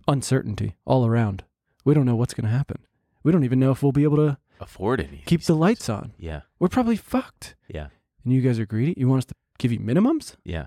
uncertainty 0.06 0.76
all 0.84 1.06
around. 1.06 1.44
We 1.84 1.94
don't 1.94 2.06
know 2.06 2.16
what's 2.16 2.34
going 2.34 2.48
to 2.50 2.56
happen. 2.56 2.78
We 3.22 3.32
don't 3.32 3.44
even 3.44 3.58
know 3.60 3.70
if 3.70 3.82
we'll 3.82 3.92
be 3.92 4.04
able 4.04 4.16
to 4.18 4.38
Afford 4.60 5.00
any. 5.00 5.18
of 5.20 5.24
keep 5.24 5.42
the 5.44 5.54
lights 5.54 5.88
on. 5.88 6.12
Yeah. 6.18 6.42
We're 6.58 6.68
probably 6.68 6.96
fucked. 6.96 7.54
Yeah. 7.68 7.88
And 8.24 8.32
you 8.32 8.40
guys 8.40 8.58
are 8.58 8.66
greedy. 8.66 8.94
You 8.96 9.08
want 9.08 9.18
us 9.18 9.24
to 9.26 9.34
give 9.58 9.72
you 9.72 9.78
minimums 9.80 10.34
Yeah. 10.44 10.66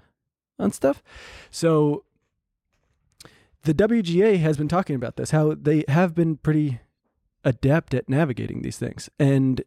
on 0.59 0.71
stuff? 0.71 1.01
So 1.49 2.03
the 3.63 3.73
WGA 3.73 4.37
has 4.39 4.57
been 4.57 4.67
talking 4.67 4.95
about 4.95 5.17
this, 5.17 5.31
how 5.31 5.53
they 5.53 5.83
have 5.87 6.15
been 6.15 6.37
pretty 6.37 6.79
adept 7.43 7.93
at 7.93 8.07
navigating 8.09 8.61
these 8.61 8.77
things. 8.77 9.09
And, 9.19 9.61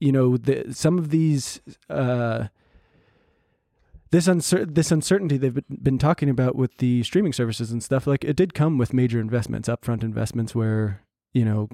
you 0.00 0.12
know, 0.12 0.36
the, 0.36 0.72
some 0.74 0.98
of 0.98 1.10
these, 1.10 1.60
uh, 1.90 2.48
this 4.10 4.26
uncer- 4.26 4.74
this 4.74 4.90
uncertainty 4.90 5.36
they've 5.36 5.54
been, 5.54 5.64
been 5.82 5.98
talking 5.98 6.30
about 6.30 6.56
with 6.56 6.78
the 6.78 7.02
streaming 7.02 7.32
services 7.32 7.70
and 7.70 7.82
stuff, 7.82 8.06
like 8.06 8.24
it 8.24 8.36
did 8.36 8.54
come 8.54 8.78
with 8.78 8.92
major 8.94 9.20
investments, 9.20 9.68
upfront 9.68 10.02
investments 10.02 10.54
where, 10.54 11.02
you 11.34 11.44
know, 11.44 11.68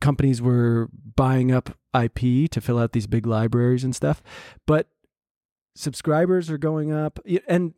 companies 0.00 0.40
were 0.40 0.88
buying 1.16 1.50
up 1.52 1.76
IP 1.94 2.50
to 2.50 2.60
fill 2.60 2.78
out 2.78 2.92
these 2.92 3.06
big 3.06 3.26
libraries 3.26 3.84
and 3.84 3.94
stuff. 3.94 4.22
But 4.66 4.88
subscribers 5.74 6.50
are 6.50 6.58
going 6.58 6.92
up 6.92 7.18
and 7.46 7.74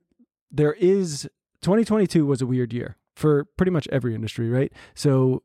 there 0.51 0.73
is 0.75 1.29
2022 1.63 2.25
was 2.27 2.41
a 2.43 2.47
weird 2.47 2.73
year 2.73 2.97
for 3.15 3.45
pretty 3.57 3.71
much 3.71 3.87
every 3.93 4.15
industry, 4.15 4.49
right? 4.49 4.73
So 4.95 5.43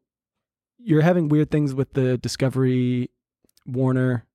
you're 0.78 1.02
having 1.02 1.30
weird 1.30 1.52
things 1.52 1.74
with 1.74 1.94
the 1.94 2.18
Discovery 2.18 3.10
Warner, 3.66 4.26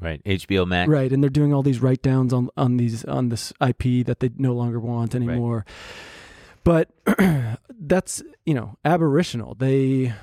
Right. 0.00 0.22
HBO 0.24 0.66
Max. 0.66 0.88
right? 0.88 1.10
And 1.10 1.22
they're 1.22 1.30
doing 1.30 1.52
all 1.52 1.62
these 1.62 1.80
write 1.80 2.02
downs 2.02 2.32
on 2.32 2.50
on 2.56 2.76
these 2.76 3.04
on 3.06 3.30
this 3.30 3.52
IP 3.60 4.06
that 4.06 4.20
they 4.20 4.30
no 4.36 4.52
longer 4.54 4.78
want 4.78 5.14
anymore. 5.14 5.64
But 6.62 6.90
that's 7.80 8.22
you 8.44 8.54
know 8.54 8.76
aberrational. 8.84 9.58
They 9.58 10.14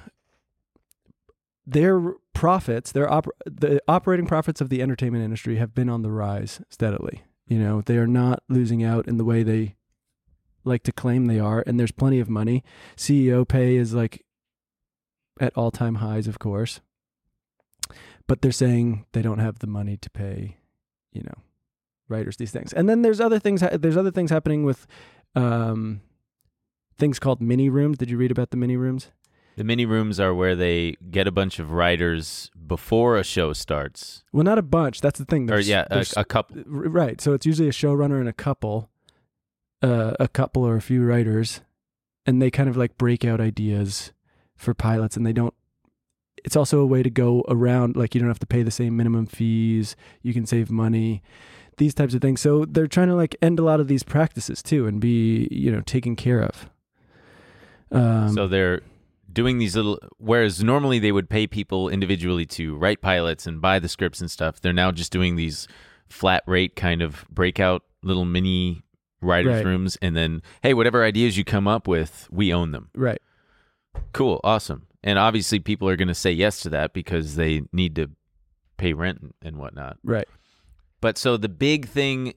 their 1.66 2.14
profits, 2.34 2.92
their 2.92 3.12
op- 3.12 3.28
the 3.46 3.82
operating 3.88 4.28
profits 4.28 4.62
of 4.62 4.70
the 4.70 4.82
entertainment 4.82 5.24
industry 5.24 5.58
have 5.58 5.74
been 5.74 5.90
on 5.90 6.02
the 6.02 6.12
rise 6.12 6.62
steadily. 6.70 7.24
You 7.48 7.60
know, 7.60 7.82
they 7.82 7.98
are 7.98 8.08
not 8.08 8.44
losing 8.50 8.84
out 8.84 9.08
in 9.08 9.18
the 9.18 9.26
way 9.26 9.44
they 9.44 9.76
like 10.64 10.84
to 10.84 10.92
claim 10.92 11.26
they 11.26 11.40
are, 11.40 11.64
and 11.66 11.80
there's 11.80 11.92
plenty 11.92 12.20
of 12.20 12.30
money. 12.30 12.64
CEO 12.96 13.48
pay 13.48 13.76
is 13.76 13.94
like 13.94 14.26
at 15.40 15.56
all 15.56 15.72
time 15.72 15.96
highs, 15.96 16.28
of 16.28 16.40
course. 16.40 16.82
But 18.28 18.42
they're 18.42 18.52
saying 18.52 19.06
they 19.12 19.22
don't 19.22 19.40
have 19.40 19.60
the 19.60 19.68
money 19.68 19.98
to 19.98 20.10
pay, 20.10 20.58
you 21.12 21.22
know, 21.22 21.38
writers 22.10 22.38
these 22.38 22.52
things. 22.52 22.74
And 22.74 22.90
then 22.90 23.04
there's 23.04 23.22
other 23.22 23.40
things. 23.40 23.62
There's 23.62 23.98
other 23.98 24.12
things 24.12 24.32
happening 24.32 24.64
with 24.64 24.88
um, 25.36 26.02
things 26.98 27.20
called 27.20 27.42
mini 27.42 27.70
rooms. 27.70 28.00
Did 28.00 28.10
you 28.10 28.18
read 28.18 28.32
about 28.32 28.50
the 28.50 28.58
mini 28.58 28.78
rooms? 28.78 29.12
The 29.58 29.64
mini 29.64 29.86
rooms 29.86 30.20
are 30.20 30.34
where 30.34 30.56
they 30.56 30.98
get 31.10 31.28
a 31.28 31.32
bunch 31.32 31.60
of 31.60 31.72
writers 31.72 32.52
before 32.68 33.16
a 33.18 33.24
show 33.24 33.54
starts. 33.54 34.24
Well, 34.34 34.44
not 34.44 34.58
a 34.58 34.62
bunch. 34.62 35.00
That's 35.02 35.18
the 35.20 35.26
thing. 35.26 35.44
Or 35.44 35.62
There's- 35.62 35.68
yeah, 35.68 35.86
a, 35.90 36.06
a 36.18 36.26
couple. 36.26 36.62
Right. 36.66 37.22
So 37.22 37.34
it's 37.34 37.46
usually 37.46 37.70
a 37.70 37.72
showrunner 37.72 38.20
and 38.20 38.28
a 38.28 38.34
couple, 38.34 38.90
uh, 39.82 40.14
a 40.20 40.28
couple 40.28 40.64
or 40.64 40.76
a 40.76 40.82
few 40.82 41.04
writers, 41.06 41.62
and 42.26 42.42
they 42.42 42.52
kind 42.52 42.68
of 42.68 42.76
like 42.76 42.98
break 42.98 43.24
out 43.24 43.40
ideas 43.40 44.12
for 44.58 44.74
pilots, 44.74 45.16
and 45.16 45.26
they 45.26 45.34
don't. 45.34 45.54
It's 46.44 46.56
also 46.56 46.80
a 46.80 46.86
way 46.86 47.02
to 47.02 47.10
go 47.10 47.44
around, 47.48 47.96
like 47.96 48.14
you 48.14 48.20
don't 48.20 48.30
have 48.30 48.40
to 48.40 48.46
pay 48.46 48.62
the 48.62 48.72
same 48.72 48.96
minimum 48.98 49.26
fees. 49.26 49.96
You 50.22 50.34
can 50.34 50.46
save 50.46 50.70
money, 50.70 51.24
these 51.78 51.94
types 51.94 52.14
of 52.14 52.22
things. 52.22 52.40
So 52.42 52.66
they're 52.66 52.88
trying 52.88 53.08
to 53.08 53.16
like 53.16 53.36
end 53.42 53.58
a 53.58 53.64
lot 53.64 53.80
of 53.80 53.88
these 53.88 54.04
practices 54.04 54.62
too, 54.62 54.86
and 54.86 55.00
be 55.00 55.48
you 55.50 55.72
know 55.72 55.82
taken 55.82 56.16
care 56.16 56.42
of. 56.42 56.70
Um, 57.92 58.34
so 58.34 58.48
they're 58.48 58.82
doing 59.36 59.60
these 59.60 59.76
little 59.76 60.00
whereas 60.18 60.64
normally 60.64 60.98
they 60.98 61.12
would 61.12 61.30
pay 61.30 61.46
people 61.46 61.90
individually 61.90 62.46
to 62.46 62.76
write 62.76 63.02
pilots 63.02 63.46
and 63.46 63.62
buy 63.62 63.78
the 63.78 63.90
scripts 63.90 64.20
and 64.22 64.32
stuff 64.32 64.60
they're 64.62 64.74
now 64.74 64.92
just 64.92 65.12
doing 65.12 65.36
these 65.36 65.68
flat 66.10 66.42
rate 66.48 66.76
kind 66.76 67.02
of 67.04 67.26
breakout 67.30 67.84
little 68.02 68.26
mini 68.26 68.82
writers 69.22 69.58
Right. 69.58 69.66
rooms 69.66 69.98
and 70.02 70.16
then 70.16 70.42
hey 70.64 70.74
whatever 70.74 71.04
ideas 71.04 71.38
you 71.38 71.44
come 71.44 71.68
up 71.68 71.88
with 71.88 72.28
we 72.32 72.54
own 72.54 72.72
them 72.72 72.90
right. 72.96 73.22
cool 74.14 74.40
awesome 74.44 74.88
and 75.04 75.20
obviously 75.20 75.60
people 75.60 75.88
are 75.90 75.96
going 75.96 76.08
to 76.08 76.16
say 76.16 76.32
yes 76.32 76.62
to 76.62 76.70
that 76.70 76.94
because 76.94 77.36
they 77.36 77.62
need 77.72 77.96
to 77.98 78.10
pay 78.78 78.94
rent 78.94 79.20
and- 79.22 79.34
and 79.44 79.58
whatnot 79.58 79.98
Right. 80.04 80.28
but 81.02 81.18
so 81.18 81.38
the 81.38 81.50
big 81.50 81.88
thing, 81.88 82.34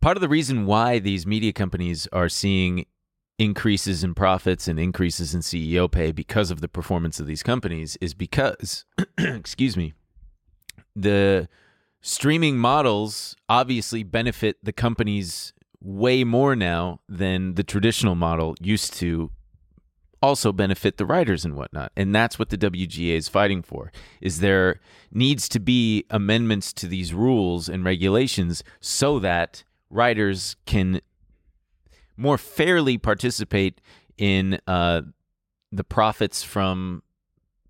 part 0.00 0.16
of 0.16 0.20
the 0.20 0.28
reason 0.28 0.66
why 0.66 0.98
these 0.98 1.26
media 1.26 1.52
companies 1.52 2.08
are 2.12 2.28
seeing 2.28 2.86
increases 3.38 4.04
in 4.04 4.14
profits 4.14 4.68
and 4.68 4.78
increases 4.78 5.34
in 5.34 5.40
CEO 5.40 5.90
pay 5.90 6.12
because 6.12 6.50
of 6.50 6.60
the 6.60 6.68
performance 6.68 7.18
of 7.18 7.26
these 7.26 7.42
companies 7.42 7.96
is 8.00 8.14
because, 8.14 8.84
excuse 9.18 9.76
me, 9.76 9.94
the 10.94 11.48
streaming 12.00 12.58
models 12.58 13.36
obviously 13.48 14.02
benefit 14.02 14.58
the 14.62 14.72
companies 14.72 15.52
way 15.80 16.24
more 16.24 16.54
now 16.54 17.00
than 17.08 17.54
the 17.54 17.64
traditional 17.64 18.14
model 18.14 18.54
used 18.60 18.92
to 18.94 19.30
also 20.22 20.52
benefit 20.52 20.96
the 20.96 21.04
writers 21.04 21.44
and 21.44 21.56
whatnot. 21.56 21.90
And 21.96 22.14
that's 22.14 22.38
what 22.38 22.50
the 22.50 22.58
wga 22.58 23.16
is 23.16 23.28
fighting 23.28 23.62
for 23.62 23.90
is 24.20 24.38
there 24.38 24.80
needs 25.10 25.48
to 25.48 25.58
be 25.58 26.04
amendments 26.10 26.72
to 26.74 26.86
these 26.86 27.12
rules 27.12 27.68
and 27.68 27.84
regulations 27.84 28.62
so 28.80 29.18
that 29.18 29.64
writers 29.90 30.56
can 30.64 31.00
more 32.16 32.38
fairly 32.38 32.98
participate 32.98 33.80
in 34.18 34.58
uh, 34.66 35.02
the 35.70 35.84
profits 35.84 36.42
from 36.42 37.02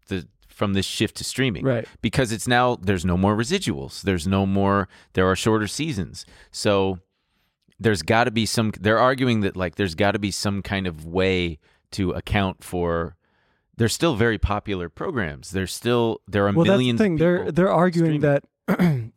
the 0.08 0.26
from 0.48 0.74
this 0.74 0.84
shift 0.86 1.16
to 1.16 1.24
streaming 1.24 1.64
Right. 1.64 1.88
because 2.02 2.30
it's 2.32 2.46
now 2.46 2.76
there's 2.76 3.04
no 3.04 3.16
more 3.16 3.34
residuals 3.36 4.02
there's 4.02 4.26
no 4.26 4.44
more 4.44 4.88
there 5.14 5.26
are 5.26 5.34
shorter 5.36 5.66
seasons 5.66 6.26
so 6.50 6.98
there's 7.80 8.02
got 8.02 8.24
to 8.24 8.30
be 8.30 8.44
some 8.44 8.72
they're 8.78 8.98
arguing 8.98 9.40
that 9.40 9.56
like 9.56 9.76
there's 9.76 9.94
got 9.94 10.12
to 10.12 10.18
be 10.18 10.30
some 10.30 10.60
kind 10.62 10.86
of 10.86 11.06
way 11.06 11.58
to 11.92 12.10
account 12.10 12.62
for 12.62 13.16
they're 13.76 13.88
still 13.88 14.14
very 14.14 14.38
popular 14.38 14.88
programs 14.90 15.50
there's 15.52 15.72
still 15.72 16.20
there 16.28 16.46
are 16.46 16.52
well, 16.52 16.66
millions 16.66 16.98
that's 16.98 17.08
the 17.08 17.12
thing. 17.12 17.16
They're 17.16 17.50
they're 17.50 17.72
arguing 17.72 18.20
streaming. 18.20 18.40
that, 18.68 19.10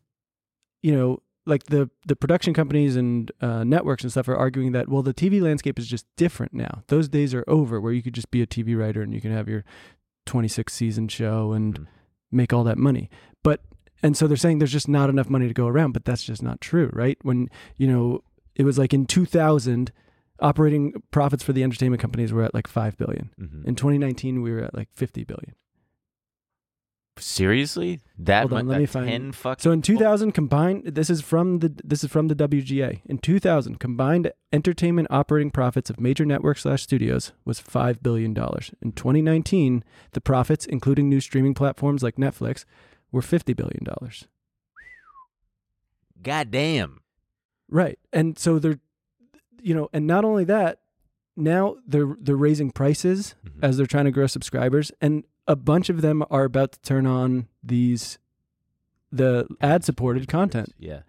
you 0.82 0.96
know, 0.96 1.20
like 1.46 1.64
the 1.66 1.90
the 2.08 2.16
production 2.16 2.54
companies 2.54 2.96
and 2.96 3.32
uh, 3.42 3.64
networks 3.64 4.04
and 4.04 4.12
stuff 4.12 4.28
are 4.28 4.36
arguing 4.36 4.72
that 4.72 4.90
well, 4.90 5.04
the 5.04 5.14
TV 5.14 5.42
landscape 5.42 5.78
is 5.80 5.88
just 5.88 6.06
different 6.18 6.54
now. 6.54 6.84
Those 6.88 7.08
days 7.08 7.34
are 7.34 7.44
over, 7.48 7.80
where 7.80 7.94
you 7.94 8.02
could 8.02 8.14
just 8.14 8.32
be 8.32 8.42
a 8.42 8.48
TV 8.48 8.78
writer 8.78 9.02
and 9.02 9.14
you 9.14 9.22
can 9.22 9.32
have 9.32 9.48
your 9.48 9.64
26 10.26 10.74
season 10.74 11.08
show 11.08 11.54
and 11.54 11.80
Mhm. 11.82 11.88
make 12.32 12.52
all 12.54 12.64
that 12.64 12.78
money. 12.78 13.10
But 13.44 13.62
and 14.04 14.18
so 14.18 14.28
they're 14.28 14.38
saying 14.38 14.60
there's 14.60 14.72
just 14.72 14.90
not 14.90 15.10
enough 15.10 15.30
money 15.30 15.48
to 15.48 15.54
go 15.54 15.68
around, 15.68 15.92
but 15.94 16.04
that's 16.06 16.24
just 16.24 16.44
not 16.44 16.62
true, 16.62 16.90
right? 16.94 17.18
When 17.22 17.50
you 17.78 17.88
know 17.88 18.24
it 18.56 18.64
was 18.64 18.78
like 18.78 18.94
in 18.94 19.06
2000, 19.06 19.92
operating 20.40 21.02
profits 21.12 21.44
for 21.44 21.54
the 21.54 21.64
entertainment 21.64 22.02
companies 22.02 22.34
were 22.34 22.44
at 22.44 22.54
like 22.54 22.68
five 22.68 22.98
billion. 22.98 23.30
Mhm. 23.40 23.66
In 23.66 23.76
2019, 23.76 24.42
we 24.42 24.52
were 24.52 24.60
at 24.60 24.76
like 24.76 24.90
50 24.94 25.24
billion. 25.24 25.54
Seriously 27.18 28.02
that 28.20 28.42
Hold 28.50 28.54
on, 28.54 28.68
let 28.68 28.80
me 28.80 28.86
find- 28.86 29.08
10 29.10 29.32
fucking 29.32 29.62
So 29.62 29.72
in 29.72 29.82
2000 29.82 30.32
combined 30.34 30.84
this 30.86 31.10
is 31.10 31.22
from 31.22 31.60
the 31.60 31.70
this 31.84 32.04
is 32.04 32.12
from 32.12 32.28
the 32.28 32.36
WGA. 32.36 33.02
In 33.06 33.18
2000 33.20 33.80
combined 33.80 34.32
entertainment 34.52 35.08
operating 35.10 35.52
profits 35.52 35.90
of 35.90 36.00
major 36.00 36.26
networks 36.26 36.64
slash 36.64 36.84
studios 36.84 37.32
was 37.46 37.60
5 37.60 38.04
billion 38.04 38.34
dollars. 38.34 38.72
In 38.82 38.92
2019 38.92 39.84
the 40.12 40.22
profits 40.22 40.66
including 40.66 41.10
new 41.10 41.22
streaming 41.22 41.54
platforms 41.54 42.04
like 42.04 42.16
Netflix 42.18 42.66
were 43.12 43.22
50 43.22 43.54
billion 43.54 43.84
dollars. 43.84 44.28
god 46.22 46.52
damn 46.52 47.02
Right. 47.68 47.98
And 48.14 48.38
so 48.38 48.60
they're 48.60 48.80
you 49.62 49.74
know 49.74 49.90
and 49.94 50.06
not 50.06 50.24
only 50.26 50.44
that 50.46 50.80
now 51.36 51.78
they're 51.88 52.16
they're 52.20 52.36
raising 52.36 52.72
prices 52.72 53.36
Mhm. 53.46 53.64
as 53.64 53.78
they're 53.78 53.88
trying 53.88 54.06
to 54.06 54.12
grow 54.12 54.28
subscribers 54.28 54.92
and 55.02 55.24
a 55.48 55.56
bunch 55.56 55.90
of 55.90 56.02
them 56.02 56.24
are 56.30 56.44
about 56.44 56.74
to 56.74 56.80
turn 56.82 57.06
on 57.06 57.48
these 57.64 58.18
the 59.12 59.48
ad 59.62 59.84
supported 59.84 60.28
content. 60.28 60.74
yeah 60.80 61.02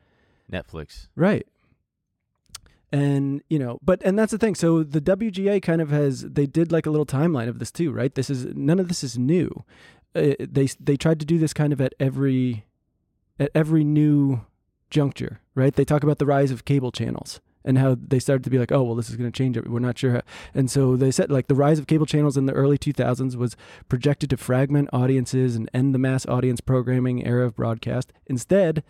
netflix 0.50 1.08
Right. 1.16 1.46
And, 2.92 3.42
you 3.48 3.58
know, 3.58 3.78
but, 3.82 4.00
and 4.04 4.16
that's 4.18 4.30
the 4.30 4.38
thing. 4.38 4.54
So 4.54 4.84
the 4.84 5.00
WGA 5.00 5.60
kind 5.60 5.82
of 5.82 5.90
has, 5.90 6.22
they 6.22 6.46
did 6.46 6.70
like 6.70 6.86
a 6.86 6.90
little 6.90 7.04
timeline 7.04 7.48
of 7.48 7.58
this 7.58 7.72
too, 7.72 7.90
right? 7.90 8.14
This 8.14 8.30
is, 8.30 8.46
none 8.54 8.78
of 8.78 8.86
this 8.88 9.02
is 9.02 9.18
new. 9.18 9.64
Uh, 10.14 10.34
they, 10.38 10.68
they 10.80 10.96
tried 10.96 11.18
to 11.20 11.26
do 11.26 11.36
this 11.36 11.52
kind 11.52 11.72
of 11.72 11.80
at 11.80 11.94
every, 11.98 12.64
at 13.40 13.50
every 13.54 13.82
new 13.82 14.42
juncture, 14.88 15.40
right? 15.54 15.74
They 15.74 15.84
talk 15.84 16.04
about 16.04 16.18
the 16.18 16.26
rise 16.26 16.52
of 16.52 16.64
cable 16.64 16.92
channels 16.92 17.40
and 17.66 17.76
how 17.76 17.96
they 18.00 18.18
started 18.18 18.44
to 18.44 18.50
be 18.50 18.58
like, 18.58 18.72
oh 18.72 18.82
well, 18.82 18.94
this 18.94 19.10
is 19.10 19.16
going 19.16 19.30
to 19.30 19.36
change 19.36 19.56
it. 19.56 19.68
We're 19.68 19.80
not 19.80 19.98
sure. 19.98 20.12
How. 20.12 20.22
And 20.54 20.70
so 20.70 20.96
they 20.96 21.10
said 21.10 21.30
like 21.30 21.48
the 21.48 21.54
rise 21.54 21.78
of 21.78 21.86
cable 21.86 22.06
channels 22.06 22.36
in 22.36 22.46
the 22.46 22.52
early 22.52 22.78
2000s 22.78 23.36
was 23.36 23.56
projected 23.88 24.30
to 24.30 24.36
fragment 24.36 24.88
audiences 24.92 25.56
and 25.56 25.68
end 25.74 25.94
the 25.94 25.98
mass 25.98 26.24
audience 26.26 26.60
programming 26.60 27.26
era 27.26 27.44
of 27.44 27.56
broadcast. 27.56 28.12
Instead. 28.26 28.82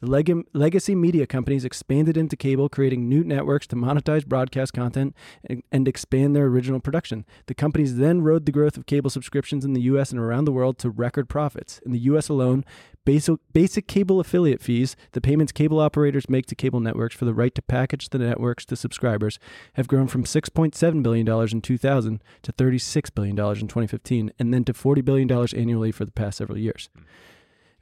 The 0.00 0.10
leg- 0.10 0.46
legacy 0.52 0.94
media 0.94 1.26
companies 1.26 1.64
expanded 1.64 2.18
into 2.18 2.36
cable, 2.36 2.68
creating 2.68 3.08
new 3.08 3.24
networks 3.24 3.66
to 3.68 3.76
monetize 3.76 4.26
broadcast 4.26 4.74
content 4.74 5.16
and, 5.44 5.62
and 5.72 5.88
expand 5.88 6.36
their 6.36 6.44
original 6.46 6.80
production. 6.80 7.24
The 7.46 7.54
companies 7.54 7.96
then 7.96 8.20
rode 8.20 8.44
the 8.44 8.52
growth 8.52 8.76
of 8.76 8.84
cable 8.84 9.08
subscriptions 9.08 9.64
in 9.64 9.72
the 9.72 9.80
US 9.82 10.10
and 10.10 10.20
around 10.20 10.44
the 10.44 10.52
world 10.52 10.78
to 10.78 10.90
record 10.90 11.30
profits. 11.30 11.80
In 11.86 11.92
the 11.92 11.98
US 12.00 12.28
alone, 12.28 12.62
basic, 13.06 13.36
basic 13.54 13.88
cable 13.88 14.20
affiliate 14.20 14.60
fees, 14.60 14.96
the 15.12 15.20
payments 15.22 15.52
cable 15.52 15.80
operators 15.80 16.28
make 16.28 16.44
to 16.46 16.54
cable 16.54 16.80
networks 16.80 17.16
for 17.16 17.24
the 17.24 17.34
right 17.34 17.54
to 17.54 17.62
package 17.62 18.10
the 18.10 18.18
networks 18.18 18.66
to 18.66 18.76
subscribers, 18.76 19.38
have 19.74 19.88
grown 19.88 20.08
from 20.08 20.24
$6.7 20.24 21.02
billion 21.02 21.26
in 21.50 21.62
2000 21.62 22.22
to 22.42 22.52
$36 22.52 23.14
billion 23.14 23.38
in 23.38 23.68
2015, 23.68 24.32
and 24.38 24.52
then 24.52 24.64
to 24.64 24.74
$40 24.74 25.02
billion 25.02 25.30
annually 25.30 25.90
for 25.90 26.04
the 26.04 26.12
past 26.12 26.36
several 26.36 26.58
years. 26.58 26.90
Hmm. 26.94 27.02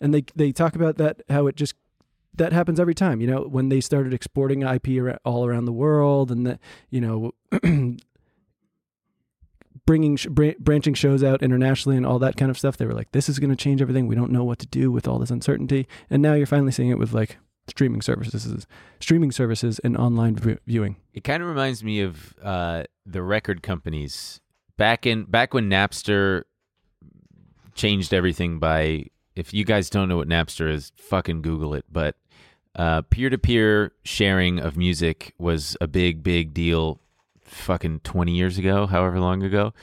And 0.01 0.13
they, 0.13 0.25
they 0.35 0.53
talk 0.53 0.77
about 0.77 0.99
that, 0.99 1.23
how 1.31 1.47
it 1.47 1.57
just 1.57 1.75
that 2.37 2.53
happens 2.53 2.81
every 2.81 2.95
time. 2.95 3.21
You 3.21 3.27
know, 3.27 3.43
when 3.43 3.69
they 3.69 3.81
started 3.81 4.13
exporting 4.13 4.63
IP 4.63 5.19
all 5.25 5.47
around 5.47 5.65
the 5.65 5.73
world, 5.73 6.31
and 6.31 6.47
that 6.47 6.61
you 6.91 7.01
know, 7.01 7.33
bringing 9.87 10.19
branching 10.59 10.95
shows 10.95 11.23
out 11.23 11.43
internationally 11.43 11.97
and 11.97 12.07
all 12.07 12.19
that 12.19 12.37
kind 12.37 12.51
of 12.51 12.59
stuff, 12.59 12.77
they 12.77 12.87
were 12.87 12.95
like, 12.95 13.13
"This 13.13 13.29
is 13.29 13.39
going 13.39 13.51
to 13.51 13.57
change 13.57 13.83
everything. 13.83 14.07
We 14.07 14.15
don't 14.15 14.33
know 14.33 14.45
what 14.45 14.59
to 14.61 14.67
do 14.67 14.91
with 14.91 15.07
all 15.07 15.19
this 15.19 15.31
uncertainty." 15.31 15.87
And 16.11 16.23
now 16.23 16.35
you're 16.35 16.47
finally 16.47 16.73
seeing 16.73 16.91
it 16.91 16.99
with 16.99 17.13
like 17.13 17.39
streaming 17.69 18.03
services, 18.03 18.67
streaming 19.01 19.33
services, 19.33 19.79
and 19.85 19.97
online 19.97 20.37
v- 20.37 20.59
viewing. 20.67 20.97
It 21.13 21.25
kind 21.25 21.43
of 21.43 21.49
reminds 21.49 21.83
me 21.83 22.01
of 22.01 22.35
uh, 22.43 22.85
the 23.07 23.23
record 23.23 23.63
companies 23.63 24.41
back 24.77 25.07
in 25.07 25.25
back 25.25 25.55
when 25.55 25.71
Napster 25.71 26.43
changed 27.75 28.15
everything 28.15 28.59
by. 28.59 29.07
If 29.37 29.53
you 29.53 29.65
guys 29.65 29.91
don't 29.91 30.09
know 30.09 30.17
what 30.17 30.29
Napster 30.29 30.71
is, 30.71 30.93
fucking 30.97 31.43
Google 31.43 31.75
it. 31.75 31.85
But 31.91 32.15
uh, 32.77 33.03
peer-to-peer 33.03 33.93
sharing 34.05 34.59
of 34.59 34.77
music 34.77 35.35
was 35.39 35.77
a 35.81 35.87
big, 35.87 36.23
big 36.23 36.55
deal. 36.55 37.01
Fucking 37.47 38.01
twenty 38.01 38.33
years 38.33 38.59
ago, 38.59 38.87
however 38.87 39.21
long 39.21 39.43
ago, 39.43 39.75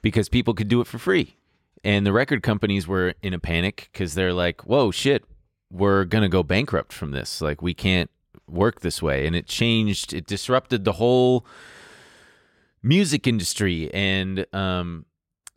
because 0.00 0.28
people 0.28 0.54
could 0.54 0.68
do 0.68 0.80
it 0.80 0.86
for 0.86 0.98
free, 0.98 1.36
and 1.84 2.06
the 2.06 2.12
record 2.12 2.42
companies 2.42 2.86
were 2.86 3.14
in 3.22 3.34
a 3.34 3.38
panic 3.38 3.90
because 3.92 4.14
they're 4.14 4.32
like, 4.32 4.64
"Whoa, 4.64 4.92
shit, 4.92 5.24
we're 5.70 6.04
gonna 6.04 6.28
go 6.28 6.42
bankrupt 6.42 6.92
from 6.92 7.10
this. 7.10 7.42
Like, 7.42 7.60
we 7.60 7.74
can't 7.74 8.08
work 8.48 8.80
this 8.80 9.02
way." 9.02 9.26
And 9.26 9.34
it 9.36 9.46
changed. 9.46 10.14
It 10.14 10.26
disrupted 10.26 10.84
the 10.84 10.92
whole 10.92 11.44
music 12.82 13.26
industry 13.26 13.92
and 13.92 14.46
um 14.54 15.04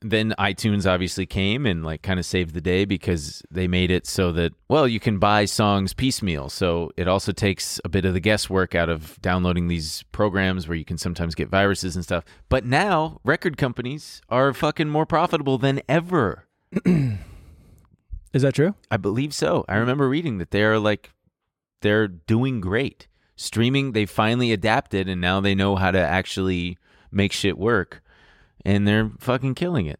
then 0.01 0.33
iTunes 0.39 0.89
obviously 0.89 1.25
came 1.25 1.65
and 1.65 1.83
like 1.83 2.01
kind 2.01 2.19
of 2.19 2.25
saved 2.25 2.53
the 2.53 2.61
day 2.61 2.85
because 2.85 3.43
they 3.51 3.67
made 3.67 3.91
it 3.91 4.07
so 4.07 4.31
that 4.31 4.51
well 4.67 4.87
you 4.87 4.99
can 4.99 5.19
buy 5.19 5.45
songs 5.45 5.93
piecemeal 5.93 6.49
so 6.49 6.91
it 6.97 7.07
also 7.07 7.31
takes 7.31 7.79
a 7.85 7.89
bit 7.89 8.03
of 8.03 8.13
the 8.13 8.19
guesswork 8.19 8.73
out 8.73 8.89
of 8.89 9.21
downloading 9.21 9.67
these 9.67 10.03
programs 10.11 10.67
where 10.67 10.77
you 10.77 10.85
can 10.85 10.97
sometimes 10.97 11.35
get 11.35 11.49
viruses 11.49 11.95
and 11.95 12.03
stuff 12.03 12.23
but 12.49 12.65
now 12.65 13.19
record 13.23 13.57
companies 13.57 14.21
are 14.29 14.53
fucking 14.53 14.89
more 14.89 15.05
profitable 15.05 15.57
than 15.57 15.81
ever 15.87 16.47
Is 18.33 18.43
that 18.43 18.55
true? 18.55 18.75
I 18.89 18.97
believe 18.97 19.33
so. 19.33 19.65
I 19.67 19.75
remember 19.75 20.07
reading 20.07 20.37
that 20.37 20.51
they're 20.51 20.79
like 20.79 21.11
they're 21.81 22.07
doing 22.07 22.61
great. 22.61 23.07
Streaming, 23.35 23.91
they 23.91 24.05
finally 24.05 24.53
adapted 24.53 25.09
and 25.09 25.19
now 25.19 25.41
they 25.41 25.55
know 25.55 25.75
how 25.75 25.91
to 25.91 25.99
actually 25.99 26.77
make 27.11 27.31
shit 27.31 27.57
work 27.57 28.01
and 28.65 28.87
they're 28.87 29.11
fucking 29.19 29.55
killing 29.55 29.85
it. 29.87 29.99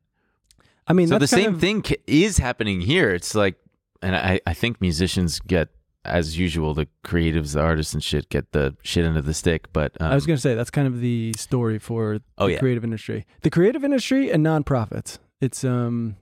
I 0.88 0.94
mean, 0.94 1.08
so 1.08 1.18
the 1.20 1.28
same 1.28 1.56
of- 1.56 1.62
thing 1.62 1.84
is 2.08 2.38
happening 2.38 2.82
here. 2.82 3.12
It's 3.12 3.36
like 3.36 3.56
and 4.02 4.16
I 4.16 4.40
I 4.46 4.54
think 4.54 4.82
musicians 4.82 5.40
get 5.40 5.70
as 6.04 6.38
usual 6.38 6.74
the 6.74 6.88
creatives, 7.06 7.54
the 7.54 7.60
artists 7.62 7.94
and 7.94 8.04
shit 8.04 8.28
get 8.30 8.52
the 8.54 8.76
shit 8.82 9.06
end 9.06 9.18
of 9.18 9.26
the 9.26 9.34
stick, 9.36 9.72
but 9.72 9.92
um, 10.02 10.12
I 10.12 10.16
was 10.16 10.26
going 10.26 10.36
to 10.38 10.42
say 10.42 10.56
that's 10.56 10.72
kind 10.72 10.88
of 10.88 11.00
the 11.00 11.32
story 11.38 11.78
for 11.78 12.18
Oh, 12.40 12.48
the 12.48 12.54
yeah. 12.54 12.60
creative 12.60 12.84
industry, 12.84 13.26
the 13.42 13.52
creative 13.52 13.84
industry 13.84 14.32
and 14.32 14.44
nonprofits. 14.44 15.20
It's 15.40 15.64
um, 15.64 16.16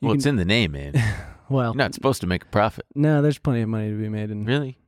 well, 0.00 0.12
can- 0.12 0.16
it's 0.18 0.26
in 0.26 0.36
the 0.36 0.46
name, 0.46 0.72
man. 0.72 0.94
well, 1.50 1.72
You're 1.72 1.76
not 1.78 1.92
supposed 1.94 2.22
to 2.22 2.26
make 2.26 2.44
a 2.44 2.46
profit. 2.46 2.86
no, 2.94 3.20
there's 3.20 3.38
plenty 3.38 3.60
of 3.60 3.68
money 3.68 3.90
to 3.90 3.96
be 3.98 4.08
made, 4.08 4.30
and 4.30 4.46
Really? 4.46 4.78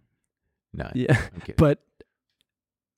No. 0.72 0.90
yeah, 0.94 1.20
but 1.58 1.80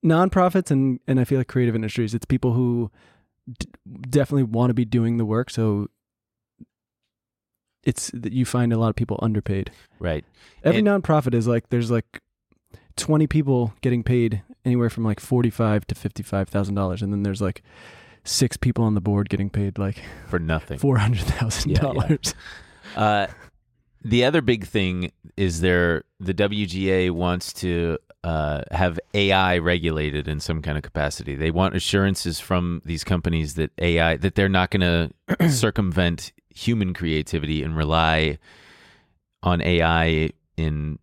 nonprofits 0.05 0.71
and 0.71 1.01
and 1.07 1.19
I 1.21 1.25
feel 1.25 1.39
like 1.39 1.49
creative 1.49 1.75
industries, 1.75 2.15
it's 2.15 2.25
people 2.27 2.53
who 2.53 2.91
d- 3.59 3.67
definitely 4.09 4.45
want 4.45 4.71
to 4.71 4.75
be 4.75 4.85
doing 4.85 5.17
the 5.17 5.25
work, 5.25 5.51
so 5.51 5.89
it's 7.85 8.11
that 8.15 8.33
you 8.33 8.45
find 8.45 8.73
a 8.73 8.79
lot 8.79 8.89
of 8.91 8.97
people 8.97 9.19
underpaid. 9.23 9.71
right. 9.99 10.25
Every 10.65 10.79
And- 10.79 10.87
nonprofit 10.89 11.35
is 11.35 11.47
like 11.49 11.69
there's 11.71 11.91
like 11.91 12.21
20 12.97 13.27
people 13.27 13.75
getting 13.81 14.03
paid 14.05 14.43
anywhere 14.65 14.91
from 14.91 15.05
like 15.05 15.19
45 15.19 15.87
to 15.89 15.95
55 15.95 16.49
thousand 16.49 16.75
dollars, 16.75 17.03
and 17.03 17.13
then 17.13 17.23
there's 17.25 17.41
like 17.43 17.63
six 18.25 18.57
people 18.57 18.85
on 18.85 18.95
the 18.95 19.01
board 19.01 19.29
getting 19.29 19.51
paid 19.51 19.79
like 19.79 20.01
For 20.29 20.39
nothing. 20.39 20.79
four 20.79 20.99
hundred 20.99 21.23
thousand 21.25 21.73
Yeah, 21.73 21.79
dollars. 21.81 22.35
Uh, 22.97 23.27
the 24.05 24.25
other 24.25 24.41
big 24.43 24.65
thing 24.67 25.11
is 25.37 25.61
there 25.61 26.05
the 26.21 26.35
WGA 26.35 27.11
wants 27.11 27.53
to 27.55 27.99
uh, 28.25 28.63
have 28.71 29.01
AI 29.15 29.59
regulated 29.59 30.29
in 30.29 30.39
some 30.39 30.63
kind 30.63 30.77
of 30.77 30.85
capacity. 30.85 31.35
They 31.35 31.51
want 31.51 31.75
assurances 31.75 32.39
from 32.39 32.81
these 32.85 33.03
companies 33.03 33.55
that 33.55 33.73
AI 33.79 34.17
that 34.19 34.35
they're 34.37 34.49
not 34.49 34.71
going 34.71 35.11
to 35.39 35.51
circumvent 35.51 36.33
human 36.49 36.95
creativity 36.95 37.63
and 37.63 37.77
rely 37.77 38.39
on 39.43 39.61
AI 39.61 40.31
in 40.57 40.99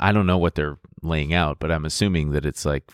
I 0.00 0.12
don't 0.12 0.26
know 0.26 0.38
what 0.38 0.54
they're 0.54 0.78
laying 1.02 1.34
out, 1.34 1.58
but 1.58 1.70
I'm 1.70 1.84
assuming 1.84 2.32
that 2.32 2.46
it's 2.46 2.64
like 2.64 2.90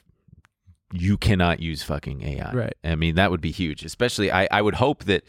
you 0.92 1.16
cannot 1.16 1.60
use 1.60 1.82
fucking 1.82 2.22
AI. 2.22 2.52
Right. 2.52 2.74
I 2.84 2.96
mean, 2.96 3.14
that 3.14 3.30
would 3.30 3.40
be 3.40 3.50
huge. 3.50 3.84
Especially 3.84 4.30
I, 4.30 4.48
I 4.50 4.60
would 4.60 4.74
hope 4.74 5.04
that 5.04 5.24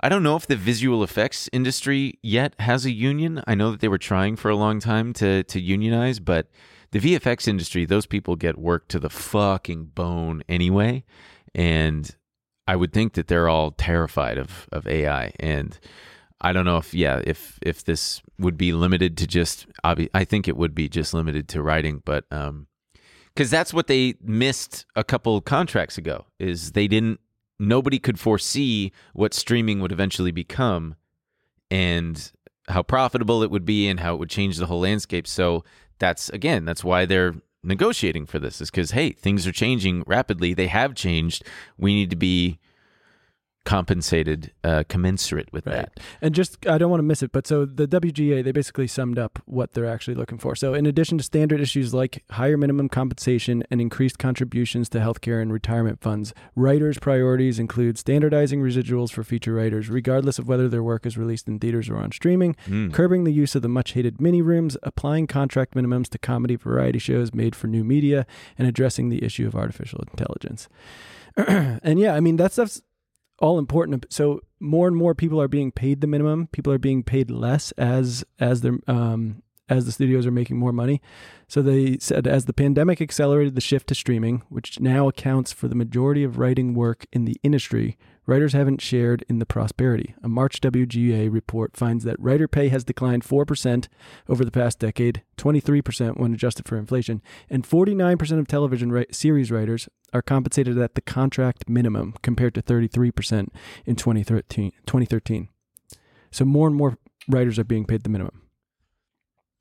I 0.00 0.08
don't 0.08 0.22
know 0.22 0.36
if 0.36 0.46
the 0.46 0.56
visual 0.56 1.02
effects 1.02 1.48
industry 1.52 2.18
yet 2.22 2.54
has 2.60 2.84
a 2.84 2.90
union. 2.90 3.42
I 3.46 3.54
know 3.54 3.70
that 3.70 3.80
they 3.80 3.88
were 3.88 3.98
trying 3.98 4.36
for 4.36 4.50
a 4.50 4.56
long 4.56 4.80
time 4.80 5.12
to 5.14 5.44
to 5.44 5.60
unionize, 5.60 6.18
but 6.18 6.48
the 6.90 7.00
VFX 7.00 7.48
industry, 7.48 7.84
those 7.84 8.06
people 8.06 8.36
get 8.36 8.58
worked 8.58 8.90
to 8.90 8.98
the 8.98 9.10
fucking 9.10 9.86
bone 9.86 10.42
anyway, 10.48 11.04
and 11.54 12.14
I 12.66 12.76
would 12.76 12.92
think 12.92 13.14
that 13.14 13.28
they're 13.28 13.48
all 13.48 13.70
terrified 13.72 14.38
of 14.38 14.68
of 14.72 14.86
AI. 14.86 15.32
And 15.40 15.78
I 16.40 16.52
don't 16.52 16.64
know 16.64 16.78
if 16.78 16.94
yeah, 16.94 17.20
if 17.24 17.58
if 17.62 17.84
this 17.84 18.22
would 18.38 18.56
be 18.56 18.72
limited 18.72 19.16
to 19.18 19.26
just 19.26 19.66
I 19.84 20.24
think 20.24 20.48
it 20.48 20.56
would 20.56 20.74
be 20.74 20.88
just 20.88 21.12
limited 21.14 21.48
to 21.48 21.62
writing, 21.62 22.02
but 22.04 22.24
um 22.30 22.66
because 23.34 23.50
that's 23.50 23.72
what 23.72 23.86
they 23.86 24.14
missed 24.20 24.84
a 24.96 25.04
couple 25.04 25.40
contracts 25.40 25.96
ago 25.96 26.26
is 26.40 26.72
they 26.72 26.88
didn't 26.88 27.20
nobody 27.60 27.98
could 27.98 28.18
foresee 28.18 28.92
what 29.12 29.32
streaming 29.32 29.80
would 29.80 29.92
eventually 29.92 30.32
become 30.32 30.96
and 31.70 32.32
how 32.68 32.82
profitable 32.82 33.42
it 33.42 33.50
would 33.50 33.64
be 33.64 33.88
and 33.88 34.00
how 34.00 34.14
it 34.14 34.18
would 34.18 34.30
change 34.30 34.56
the 34.56 34.66
whole 34.66 34.80
landscape 34.80 35.26
so 35.26 35.64
that's 35.98 36.28
again 36.30 36.64
that's 36.64 36.84
why 36.84 37.04
they're 37.04 37.34
negotiating 37.62 38.26
for 38.26 38.38
this 38.38 38.60
is 38.60 38.70
because 38.70 38.92
hey 38.92 39.10
things 39.10 39.46
are 39.46 39.52
changing 39.52 40.04
rapidly. 40.06 40.54
They 40.54 40.68
have 40.68 40.94
changed. 40.94 41.44
We 41.76 41.94
need 41.94 42.10
to 42.10 42.16
be 42.16 42.58
compensated 43.68 44.50
uh, 44.64 44.82
commensurate 44.88 45.52
with 45.52 45.64
that 45.64 46.00
And 46.22 46.34
just, 46.34 46.66
I 46.66 46.78
don't 46.78 46.90
want 46.90 47.00
to 47.00 47.04
miss 47.12 47.22
it, 47.22 47.32
but 47.32 47.46
so 47.46 47.66
the 47.66 47.86
WGA, 47.86 48.42
they 48.42 48.50
basically 48.50 48.86
summed 48.86 49.18
up 49.18 49.38
what 49.44 49.74
they're 49.74 49.84
actually 49.84 50.14
looking 50.14 50.38
for. 50.38 50.56
So, 50.56 50.72
in 50.72 50.86
addition 50.86 51.18
to 51.18 51.24
standard 51.24 51.60
issues 51.60 51.92
like 51.92 52.24
higher 52.30 52.56
minimum 52.56 52.88
compensation 52.88 53.62
and 53.70 53.78
increased 53.78 54.18
contributions 54.18 54.88
to 54.88 55.00
healthcare 55.00 55.42
and 55.42 55.52
retirement 55.52 56.00
funds, 56.00 56.32
writers' 56.56 56.98
priorities 56.98 57.58
include 57.58 57.98
standardizing 57.98 58.62
residuals 58.62 59.12
for 59.12 59.22
feature 59.22 59.52
writers, 59.52 59.90
regardless 59.90 60.38
of 60.38 60.48
whether 60.48 60.66
their 60.66 60.82
work 60.82 61.04
is 61.04 61.18
released 61.18 61.46
in 61.46 61.58
theaters 61.58 61.90
or 61.90 61.98
on 61.98 62.10
streaming, 62.10 62.56
Mm. 62.66 62.90
curbing 62.94 63.24
the 63.24 63.32
use 63.32 63.54
of 63.54 63.60
the 63.60 63.68
much 63.68 63.92
hated 63.92 64.18
mini 64.18 64.40
rooms, 64.40 64.78
applying 64.82 65.26
contract 65.26 65.74
minimums 65.74 66.08
to 66.08 66.18
comedy 66.18 66.56
variety 66.56 66.98
shows 66.98 67.34
made 67.34 67.54
for 67.54 67.66
new 67.66 67.84
media, 67.84 68.24
and 68.56 68.66
addressing 68.66 69.10
the 69.10 69.22
issue 69.22 69.46
of 69.46 69.54
artificial 69.54 70.00
intelligence. 70.10 70.68
and 71.36 71.98
yeah, 72.00 72.14
I 72.14 72.20
mean, 72.20 72.36
that 72.36 72.52
stuff's 72.52 72.82
all 73.38 73.58
important. 73.58 74.06
So 74.10 74.40
more 74.60 74.88
and 74.88 74.96
more 74.96 75.14
people 75.14 75.40
are 75.40 75.48
being 75.48 75.72
paid 75.72 76.00
the 76.00 76.06
minimum. 76.06 76.48
People 76.48 76.72
are 76.72 76.78
being 76.78 77.02
paid 77.02 77.30
less 77.30 77.72
as 77.72 78.24
as 78.38 78.60
their 78.60 78.78
um 78.86 79.42
as 79.68 79.84
the 79.84 79.92
studios 79.92 80.26
are 80.26 80.30
making 80.30 80.58
more 80.58 80.72
money. 80.72 81.00
So 81.46 81.62
they 81.62 81.98
said 81.98 82.26
as 82.26 82.46
the 82.46 82.52
pandemic 82.52 83.00
accelerated 83.00 83.54
the 83.54 83.60
shift 83.60 83.88
to 83.88 83.94
streaming, 83.94 84.42
which 84.48 84.80
now 84.80 85.08
accounts 85.08 85.52
for 85.52 85.68
the 85.68 85.74
majority 85.74 86.24
of 86.24 86.38
writing 86.38 86.74
work 86.74 87.06
in 87.12 87.26
the 87.26 87.36
industry, 87.42 87.98
Writers 88.28 88.52
haven't 88.52 88.82
shared 88.82 89.24
in 89.26 89.38
the 89.38 89.46
prosperity. 89.46 90.14
A 90.22 90.28
March 90.28 90.60
WGA 90.60 91.32
report 91.32 91.74
finds 91.78 92.04
that 92.04 92.20
writer 92.20 92.46
pay 92.46 92.68
has 92.68 92.84
declined 92.84 93.24
4% 93.24 93.88
over 94.28 94.44
the 94.44 94.50
past 94.50 94.78
decade, 94.78 95.22
23% 95.38 96.20
when 96.20 96.34
adjusted 96.34 96.68
for 96.68 96.76
inflation, 96.76 97.22
and 97.48 97.66
49% 97.66 98.38
of 98.38 98.46
television 98.46 98.92
ri- 98.92 99.06
series 99.10 99.50
writers 99.50 99.88
are 100.12 100.20
compensated 100.20 100.76
at 100.76 100.94
the 100.94 101.00
contract 101.00 101.70
minimum 101.70 102.16
compared 102.20 102.54
to 102.56 102.60
33% 102.60 103.48
in 103.86 103.96
2013. 103.96 104.72
2013. 104.84 105.48
So 106.30 106.44
more 106.44 106.68
and 106.68 106.76
more 106.76 106.98
writers 107.30 107.58
are 107.58 107.64
being 107.64 107.86
paid 107.86 108.02
the 108.02 108.10
minimum. 108.10 108.42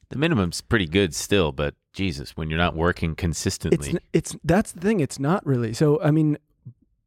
The 0.09 0.17
minimum's 0.17 0.59
pretty 0.59 0.87
good 0.87 1.15
still, 1.15 1.53
but 1.53 1.75
Jesus, 1.93 2.35
when 2.35 2.49
you're 2.49 2.59
not 2.59 2.75
working 2.75 3.15
consistently, 3.15 3.91
It's 3.91 3.99
it's 4.13 4.37
that's 4.43 4.71
the 4.73 4.81
thing. 4.81 4.99
It's 4.99 5.19
not 5.19 5.45
really. 5.45 5.73
So 5.73 6.01
I 6.01 6.11
mean, 6.11 6.37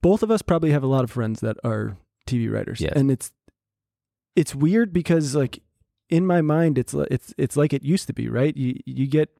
both 0.02 0.22
of 0.22 0.30
us 0.30 0.42
probably 0.42 0.70
have 0.70 0.82
a 0.82 0.86
lot 0.86 1.04
of 1.04 1.10
friends 1.10 1.40
that 1.40 1.56
are 1.64 1.96
TV 2.26 2.50
writers, 2.52 2.80
Yes. 2.80 2.92
and 2.96 3.10
it's 3.10 3.32
it's 4.36 4.54
weird 4.54 4.92
because 4.92 5.34
like 5.34 5.62
in 6.08 6.26
my 6.26 6.40
mind, 6.40 6.78
it's 6.78 6.94
it's 6.94 7.34
it's 7.38 7.56
like 7.56 7.72
it 7.72 7.82
used 7.82 8.06
to 8.06 8.12
be, 8.12 8.28
right? 8.28 8.56
You 8.56 8.76
you 8.86 9.06
get 9.06 9.30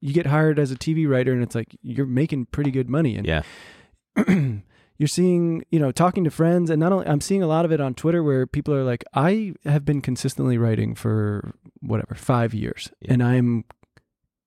you 0.00 0.12
get 0.12 0.26
hired 0.26 0.58
as 0.58 0.70
a 0.70 0.76
TV 0.76 1.08
writer, 1.08 1.32
and 1.32 1.42
it's 1.42 1.54
like 1.54 1.76
you're 1.82 2.06
making 2.06 2.46
pretty 2.46 2.70
good 2.70 2.88
money, 2.88 3.16
and 3.16 3.26
yeah, 3.26 3.42
you're 4.98 5.08
seeing, 5.08 5.64
you 5.70 5.78
know, 5.78 5.92
talking 5.92 6.24
to 6.24 6.30
friends, 6.30 6.70
and 6.70 6.80
not 6.80 6.92
only 6.92 7.06
I'm 7.06 7.20
seeing 7.20 7.42
a 7.42 7.46
lot 7.46 7.64
of 7.64 7.72
it 7.72 7.80
on 7.80 7.94
Twitter 7.94 8.22
where 8.22 8.46
people 8.46 8.74
are 8.74 8.84
like, 8.84 9.04
I 9.14 9.54
have 9.64 9.84
been 9.84 10.00
consistently 10.00 10.58
writing 10.58 10.94
for 10.94 11.54
whatever 11.80 12.14
five 12.14 12.54
years, 12.54 12.90
Yeah. 13.00 13.14
and 13.14 13.22
I'm 13.22 13.64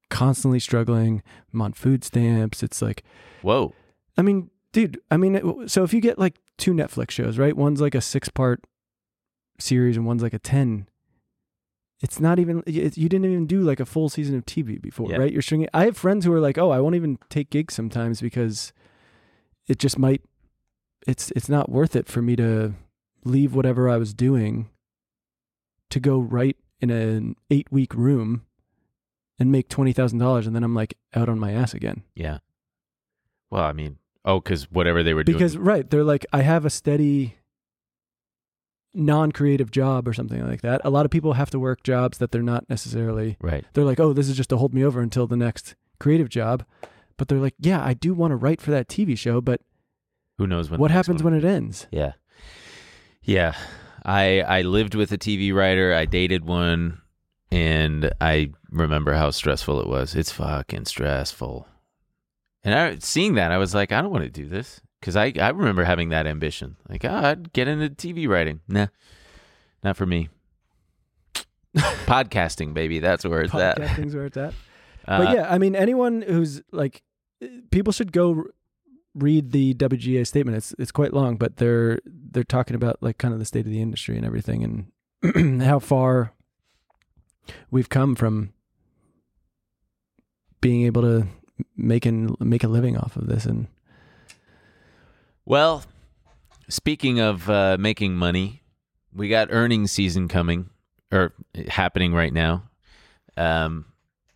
constantly 0.09 0.59
struggling. 0.59 1.21
I'm 1.53 1.61
on 1.61 1.73
food 1.73 2.03
stamps. 2.03 2.63
It's 2.63 2.81
like, 2.81 3.03
whoa, 3.41 3.73
I 4.17 4.21
mean, 4.21 4.49
dude, 4.73 4.99
I 5.11 5.17
mean, 5.17 5.67
so 5.67 5.83
if 5.83 5.93
you 5.93 6.01
get 6.01 6.19
like 6.19 6.35
two 6.57 6.73
Netflix 6.73 7.11
shows, 7.11 7.37
right? 7.37 7.55
One's 7.55 7.81
like 7.81 7.95
a 7.95 8.01
six 8.01 8.29
part 8.29 8.63
series, 9.59 9.97
and 9.97 10.05
one's 10.05 10.23
like 10.23 10.33
a 10.33 10.39
ten. 10.39 10.87
It's 12.01 12.19
not 12.19 12.39
even 12.39 12.63
it, 12.65 12.97
you 12.97 13.09
didn't 13.09 13.25
even 13.29 13.45
do 13.45 13.61
like 13.61 13.79
a 13.81 13.85
full 13.85 14.07
season 14.09 14.35
of 14.37 14.45
TV 14.45 14.81
before, 14.81 15.09
Yeah. 15.09 15.17
right? 15.17 15.31
You're 15.33 15.41
stringing. 15.41 15.67
I 15.73 15.85
have 15.85 15.97
friends 15.97 16.23
who 16.25 16.31
are 16.33 16.39
like, 16.39 16.57
oh, 16.57 16.71
I 16.71 16.79
won't 16.79 16.95
even 16.95 17.17
take 17.29 17.49
gigs 17.49 17.73
sometimes 17.73 18.21
because 18.21 18.71
it 19.67 19.79
just 19.79 19.99
might. 19.99 20.21
It's 21.07 21.31
it's 21.31 21.49
not 21.49 21.69
worth 21.69 21.95
it 21.95 22.07
for 22.07 22.21
me 22.21 22.35
to 22.37 22.73
leave 23.25 23.53
whatever 23.53 23.89
I 23.89 23.97
was 23.97 24.13
doing 24.13 24.69
to 25.89 25.99
go 25.99 26.19
write 26.19 26.55
in 26.79 26.89
an 26.89 27.35
eight 27.49 27.69
week 27.71 27.93
room 27.93 28.45
and 29.37 29.51
make 29.51 29.67
twenty 29.67 29.91
thousand 29.91 30.19
dollars, 30.19 30.47
and 30.47 30.55
then 30.55 30.63
I'm 30.63 30.75
like 30.75 30.95
out 31.13 31.27
on 31.29 31.37
my 31.39 31.51
ass 31.51 31.73
again. 31.73 32.03
yeah. 32.15 32.37
Well, 33.49 33.63
I 33.63 33.73
mean, 33.73 33.97
oh, 34.25 34.39
because 34.39 34.69
whatever 34.71 35.03
they 35.03 35.13
were 35.13 35.23
because 35.23 35.53
doing, 35.53 35.63
Because 35.63 35.67
right 35.67 35.89
they're 35.89 36.03
like 36.03 36.25
i 36.33 36.41
have 36.41 36.65
a 36.65 36.69
steady 36.69 37.35
non-creative 38.93 39.69
job 39.69 40.07
or 40.07 40.13
something 40.13 40.45
like 40.47 40.61
that 40.61 40.81
a 40.83 40.89
lot 40.89 41.05
of 41.05 41.11
people 41.11 41.33
have 41.33 41.51
to 41.51 41.59
work 41.59 41.83
jobs 41.83 42.17
that 42.17 42.31
they're 42.31 42.41
not 42.41 42.67
necessarily 42.69 43.37
right? 43.39 43.65
they're 43.73 43.83
like 43.85 43.99
oh 43.99 44.13
this 44.13 44.27
is 44.27 44.35
just 44.35 44.49
to 44.49 44.57
hold 44.57 44.73
me 44.73 44.83
over 44.83 44.99
until 44.99 45.27
the 45.27 45.37
next 45.37 45.75
creative 45.99 46.27
job 46.29 46.63
but 47.17 47.27
they're 47.27 47.37
like 47.37 47.53
yeah 47.59 47.83
i 47.83 47.93
do 47.93 48.13
want 48.13 48.31
to 48.31 48.35
write 48.35 48.59
for 48.59 48.71
that 48.71 48.87
tv 48.87 49.15
show 49.17 49.41
but 49.41 49.61
Who 50.39 50.47
knows 50.47 50.69
when? 50.71 50.79
what 50.79 50.89
happens 50.91 51.21
one- 51.23 51.33
when 51.33 51.43
it 51.43 51.45
ends 51.47 51.87
Yeah. 51.91 52.13
Yeah. 53.21 53.53
I 54.03 54.39
I 54.41 54.61
lived 54.61 54.95
with 54.95 55.11
a 55.11 55.17
TV 55.17 55.53
writer. 55.53 55.93
I 55.93 56.05
dated 56.05 56.45
one 56.45 57.01
and 57.51 58.11
I 58.21 58.51
remember 58.71 59.13
how 59.13 59.29
stressful 59.31 59.81
it 59.81 59.87
was. 59.87 60.15
It's 60.15 60.31
fucking 60.31 60.85
stressful. 60.85 61.67
And 62.63 62.73
I 62.75 62.97
seeing 62.99 63.35
that 63.35 63.51
I 63.51 63.57
was 63.57 63.73
like, 63.73 63.91
I 63.91 64.01
don't 64.01 64.11
want 64.11 64.23
to 64.25 64.29
do 64.29 64.47
this 64.47 64.81
cuz 65.01 65.15
I 65.15 65.33
I 65.39 65.49
remember 65.49 65.83
having 65.83 66.09
that 66.09 66.27
ambition. 66.27 66.75
Like, 66.89 67.05
oh, 67.05 67.13
I'd 67.13 67.53
get 67.53 67.67
into 67.67 67.89
TV 67.89 68.27
writing. 68.27 68.61
Nah. 68.67 68.87
Not 69.83 69.95
for 69.97 70.05
me. 70.05 70.29
Podcasting, 71.77 72.73
baby. 72.73 72.99
That's 72.99 73.23
where 73.25 73.41
it's 73.41 73.53
at. 73.55 73.77
podcasting's 73.77 74.15
where 74.15 74.25
it's 74.25 74.37
at 74.37 74.53
Uh, 75.07 75.23
but 75.25 75.35
yeah 75.35 75.51
i 75.51 75.57
mean 75.57 75.75
anyone 75.75 76.21
who's 76.21 76.61
like 76.71 77.01
people 77.71 77.91
should 77.91 78.11
go 78.11 78.35
r- 78.35 78.43
read 79.15 79.51
the 79.51 79.73
WGA 79.75 80.27
statement 80.27 80.55
it's 80.57 80.75
it's 80.77 80.91
quite 80.91 81.13
long 81.13 81.35
but 81.35 81.55
they're 81.57 81.99
they're 82.05 82.43
talking 82.43 82.75
about 82.75 82.97
like 83.01 83.17
kind 83.17 83.33
of 83.33 83.39
the 83.39 83.45
state 83.45 83.65
of 83.65 83.71
the 83.71 83.81
industry 83.81 84.17
and 84.17 84.25
everything 84.25 84.91
and 85.23 85.63
how 85.63 85.79
far 85.79 86.33
we've 87.71 87.89
come 87.89 88.13
from 88.13 88.53
being 90.61 90.83
able 90.85 91.01
to 91.01 91.25
make 91.75 92.05
and 92.05 92.35
make 92.39 92.63
a 92.63 92.67
living 92.67 92.97
off 92.97 93.15
of 93.15 93.27
this 93.27 93.45
and 93.45 93.67
Well, 95.45 95.83
speaking 96.67 97.19
of 97.19 97.49
uh, 97.49 97.77
making 97.79 98.15
money, 98.15 98.61
we 99.13 99.29
got 99.29 99.49
earnings 99.51 99.91
season 99.91 100.27
coming 100.27 100.69
or 101.11 101.33
happening 101.67 102.13
right 102.13 102.33
now. 102.33 102.63
Um, 103.35 103.85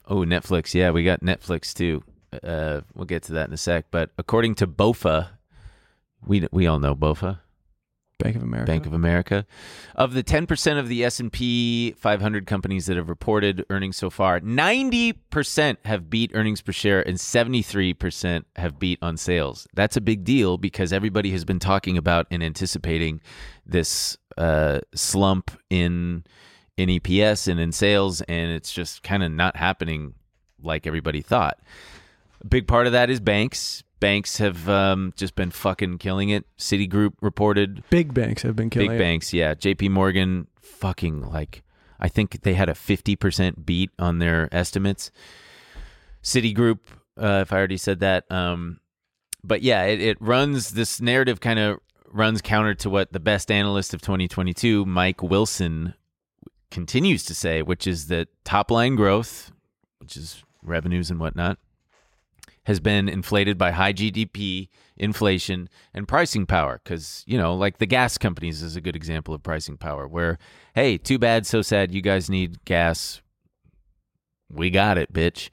oh, 0.07 0.17
Netflix. 0.25 0.73
Yeah, 0.73 0.91
we 0.91 1.03
got 1.03 1.21
Netflix 1.21 1.73
too. 1.73 2.03
Uh, 2.41 2.81
we'll 2.95 3.05
get 3.05 3.23
to 3.23 3.33
that 3.33 3.47
in 3.47 3.53
a 3.53 3.57
sec. 3.57 3.85
But 3.91 4.09
according 4.17 4.55
to 4.55 4.67
BOFA, 4.67 5.29
we 6.25 6.47
we 6.51 6.65
all 6.67 6.79
know 6.79 6.95
BOFA, 6.95 7.39
Bank 8.23 8.37
of 8.37 8.43
America 8.43 8.71
Bank 8.71 8.85
of 8.85 8.93
America, 8.93 9.45
of 9.95 10.13
the 10.13 10.23
10% 10.23 10.79
of 10.79 10.87
the 10.87 11.03
S&P 11.03 11.91
500 11.91 12.47
companies 12.47 12.85
that 12.85 12.95
have 12.95 13.09
reported 13.09 13.65
earnings 13.69 13.97
so 13.97 14.09
far, 14.09 14.39
90% 14.39 15.77
have 15.83 16.09
beat 16.09 16.31
earnings 16.33 16.61
per 16.61 16.71
share 16.71 17.05
and 17.05 17.17
73% 17.17 18.45
have 18.55 18.79
beat 18.79 18.97
on 19.01 19.17
sales. 19.17 19.67
That's 19.73 19.97
a 19.97 20.01
big 20.01 20.23
deal 20.23 20.57
because 20.57 20.93
everybody 20.93 21.31
has 21.31 21.43
been 21.43 21.59
talking 21.59 21.97
about 21.97 22.25
and 22.31 22.41
anticipating 22.41 23.19
this 23.65 24.17
uh, 24.37 24.79
slump 24.95 25.51
in 25.69 26.23
in 26.75 26.89
EPS 26.89 27.47
and 27.47 27.59
in 27.59 27.71
sales 27.71 28.21
and 28.21 28.51
it's 28.51 28.73
just 28.73 29.03
kind 29.03 29.21
of 29.21 29.31
not 29.31 29.55
happening 29.55 30.15
like 30.63 30.87
everybody 30.87 31.21
thought. 31.21 31.59
A 32.41 32.47
big 32.47 32.67
part 32.67 32.87
of 32.87 32.93
that 32.93 33.09
is 33.09 33.19
banks. 33.19 33.83
Banks 34.03 34.37
have 34.37 34.67
um, 34.67 35.13
just 35.15 35.33
been 35.35 35.49
fucking 35.49 35.97
killing 35.97 36.29
it. 36.29 36.45
Citigroup 36.57 37.13
reported 37.21 37.83
big 37.89 38.13
banks 38.13 38.41
have 38.41 38.55
been 38.55 38.69
killing 38.69 38.89
Big 38.89 38.95
it. 38.95 38.99
banks, 38.99 39.33
yeah. 39.33 39.53
JP 39.53 39.91
Morgan 39.91 40.47
fucking 40.61 41.21
like 41.29 41.63
I 41.99 42.09
think 42.09 42.41
they 42.41 42.53
had 42.53 42.67
a 42.67 42.73
50% 42.73 43.65
beat 43.65 43.91
on 43.97 44.19
their 44.19 44.49
estimates. 44.51 45.09
Citigroup, 46.21 46.79
uh, 47.17 47.39
if 47.43 47.53
I 47.53 47.57
already 47.57 47.77
said 47.77 48.01
that. 48.01 48.29
Um, 48.29 48.81
but 49.43 49.61
yeah, 49.61 49.83
it, 49.83 50.01
it 50.01 50.17
runs 50.19 50.71
this 50.71 50.99
narrative 50.99 51.39
kind 51.39 51.59
of 51.59 51.79
runs 52.11 52.41
counter 52.41 52.73
to 52.75 52.89
what 52.89 53.13
the 53.13 53.19
best 53.19 53.49
analyst 53.49 53.93
of 53.93 54.01
2022, 54.01 54.85
Mike 54.85 55.23
Wilson, 55.23 55.93
continues 56.71 57.23
to 57.25 57.33
say, 57.35 57.61
which 57.61 57.87
is 57.87 58.07
that 58.07 58.27
top 58.43 58.69
line 58.69 58.95
growth, 58.95 59.51
which 59.99 60.17
is 60.17 60.43
revenues 60.61 61.09
and 61.09 61.19
whatnot, 61.19 61.57
has 62.65 62.79
been 62.79 63.09
inflated 63.09 63.57
by 63.57 63.71
high 63.71 63.93
GDP, 63.93 64.69
inflation, 64.95 65.67
and 65.93 66.07
pricing 66.07 66.45
power. 66.45 66.79
Because, 66.83 67.23
you 67.27 67.37
know, 67.37 67.53
like 67.55 67.77
the 67.79 67.85
gas 67.85 68.17
companies 68.17 68.61
is 68.61 68.75
a 68.75 68.81
good 68.81 68.95
example 68.95 69.33
of 69.33 69.43
pricing 69.43 69.77
power, 69.77 70.07
where, 70.07 70.37
hey, 70.75 70.97
too 70.97 71.19
bad, 71.19 71.45
so 71.45 71.61
sad, 71.61 71.93
you 71.93 72.01
guys 72.01 72.29
need 72.29 72.63
gas. 72.65 73.21
We 74.49 74.69
got 74.69 74.97
it, 74.97 75.11
bitch. 75.11 75.49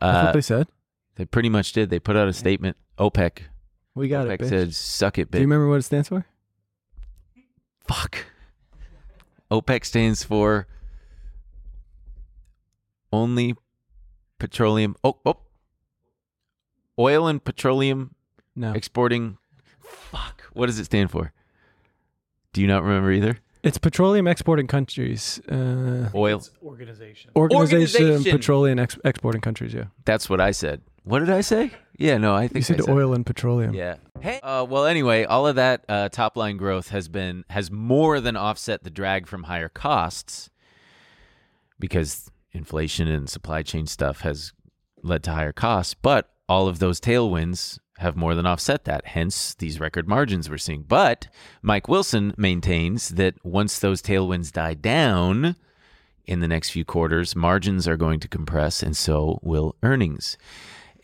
That's 0.00 0.16
Uh, 0.18 0.22
what 0.26 0.34
they 0.34 0.40
said. 0.42 0.68
they 1.16 1.24
pretty 1.24 1.48
much 1.48 1.72
did. 1.72 1.90
They 1.90 1.98
put 1.98 2.16
out 2.16 2.28
a 2.28 2.32
statement. 2.32 2.76
OPEC. 2.98 3.38
We 3.96 4.08
got 4.08 4.26
OPEC 4.26 4.32
it. 4.34 4.40
Bitch. 4.40 4.48
said, 4.48 4.74
suck 4.74 5.18
it, 5.18 5.28
bitch. 5.28 5.32
Do 5.32 5.38
you 5.38 5.44
remember 5.44 5.68
what 5.68 5.76
it 5.78 5.82
stands 5.82 6.08
for? 6.08 6.24
Fuck. 7.88 8.26
OPEC 9.50 9.84
stands 9.84 10.24
for 10.24 10.66
only 13.12 13.54
petroleum. 14.38 14.96
Oh, 15.04 15.18
oh. 15.24 15.38
Oil 16.98 17.26
and 17.26 17.42
petroleum 17.42 18.14
No, 18.54 18.72
exporting. 18.72 19.38
Fuck. 19.80 20.42
What 20.52 20.66
does 20.66 20.78
it 20.78 20.84
stand 20.84 21.10
for? 21.10 21.32
Do 22.52 22.60
you 22.60 22.66
not 22.68 22.82
remember 22.82 23.10
either? 23.10 23.38
it's 23.64 23.78
petroleum 23.78 24.26
exporting 24.26 24.66
countries. 24.66 25.40
Uh, 25.50 26.10
Oil. 26.14 26.42
Organization. 26.62 27.30
Organization, 27.34 28.02
Organization. 28.02 28.38
Petroleum 28.38 28.78
ex- 28.78 28.98
Exporting 29.04 29.40
Countries. 29.40 29.72
Yeah, 29.72 29.84
That's 30.04 30.28
what 30.28 30.40
I 30.40 30.50
said. 30.50 30.82
What 31.04 31.20
did 31.20 31.30
I 31.30 31.40
say? 31.40 31.70
Yeah, 31.98 32.18
no, 32.18 32.34
I 32.34 32.42
think 32.48 32.54
you 32.54 32.58
I 32.58 32.62
said 32.62 32.84
said 32.84 32.90
oil 32.94 33.12
and 33.14 33.24
petroleum. 33.26 33.74
Yeah. 33.74 33.96
Hey. 34.20 34.40
Uh, 34.42 34.64
well, 34.68 34.84
anyway, 34.86 35.24
all 35.24 35.46
of 35.46 35.56
that 35.56 35.84
uh, 35.88 36.08
top 36.08 36.36
line 36.36 36.56
growth 36.56 36.88
has 36.88 37.08
been 37.08 37.44
has 37.50 37.70
more 37.70 38.20
than 38.20 38.36
offset 38.36 38.84
the 38.84 38.90
drag 38.90 39.26
from 39.26 39.44
higher 39.44 39.68
costs 39.68 40.48
because 41.78 42.30
inflation 42.52 43.08
and 43.08 43.28
supply 43.28 43.62
chain 43.62 43.86
stuff 43.86 44.20
has 44.20 44.52
led 45.02 45.22
to 45.24 45.32
higher 45.32 45.52
costs. 45.52 45.94
But 45.94 46.30
all 46.48 46.68
of 46.68 46.78
those 46.78 47.00
tailwinds 47.00 47.78
have 47.98 48.16
more 48.16 48.34
than 48.34 48.46
offset 48.46 48.84
that. 48.84 49.06
Hence 49.06 49.54
these 49.54 49.80
record 49.80 50.08
margins 50.08 50.50
we're 50.50 50.58
seeing. 50.58 50.82
But 50.82 51.28
Mike 51.62 51.88
Wilson 51.88 52.34
maintains 52.36 53.10
that 53.10 53.34
once 53.44 53.78
those 53.78 54.02
tailwinds 54.02 54.52
die 54.52 54.74
down 54.74 55.56
in 56.26 56.40
the 56.40 56.48
next 56.48 56.70
few 56.70 56.84
quarters, 56.84 57.36
margins 57.36 57.86
are 57.86 57.96
going 57.96 58.18
to 58.20 58.28
compress, 58.28 58.82
and 58.82 58.96
so 58.96 59.38
will 59.42 59.76
earnings. 59.82 60.36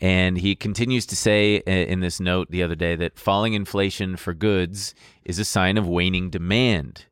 And 0.01 0.39
he 0.39 0.55
continues 0.55 1.05
to 1.07 1.15
say 1.15 1.61
uh, 1.67 1.71
in 1.71 1.99
this 1.99 2.19
note 2.19 2.49
the 2.49 2.63
other 2.63 2.75
day 2.75 2.95
that 2.95 3.19
falling 3.19 3.53
inflation 3.53 4.17
for 4.17 4.33
goods 4.33 4.95
is 5.23 5.37
a 5.37 5.45
sign 5.45 5.77
of 5.77 5.87
waning 5.87 6.31
demand. 6.31 7.05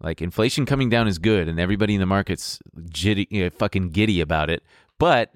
Like 0.00 0.22
inflation 0.22 0.64
coming 0.64 0.88
down 0.88 1.08
is 1.08 1.18
good, 1.18 1.48
and 1.48 1.60
everybody 1.60 1.94
in 1.94 2.00
the 2.00 2.06
market's 2.06 2.60
jitty, 2.78 3.26
you 3.30 3.44
know, 3.44 3.50
fucking 3.50 3.90
giddy 3.90 4.20
about 4.20 4.48
it. 4.48 4.62
But 4.98 5.34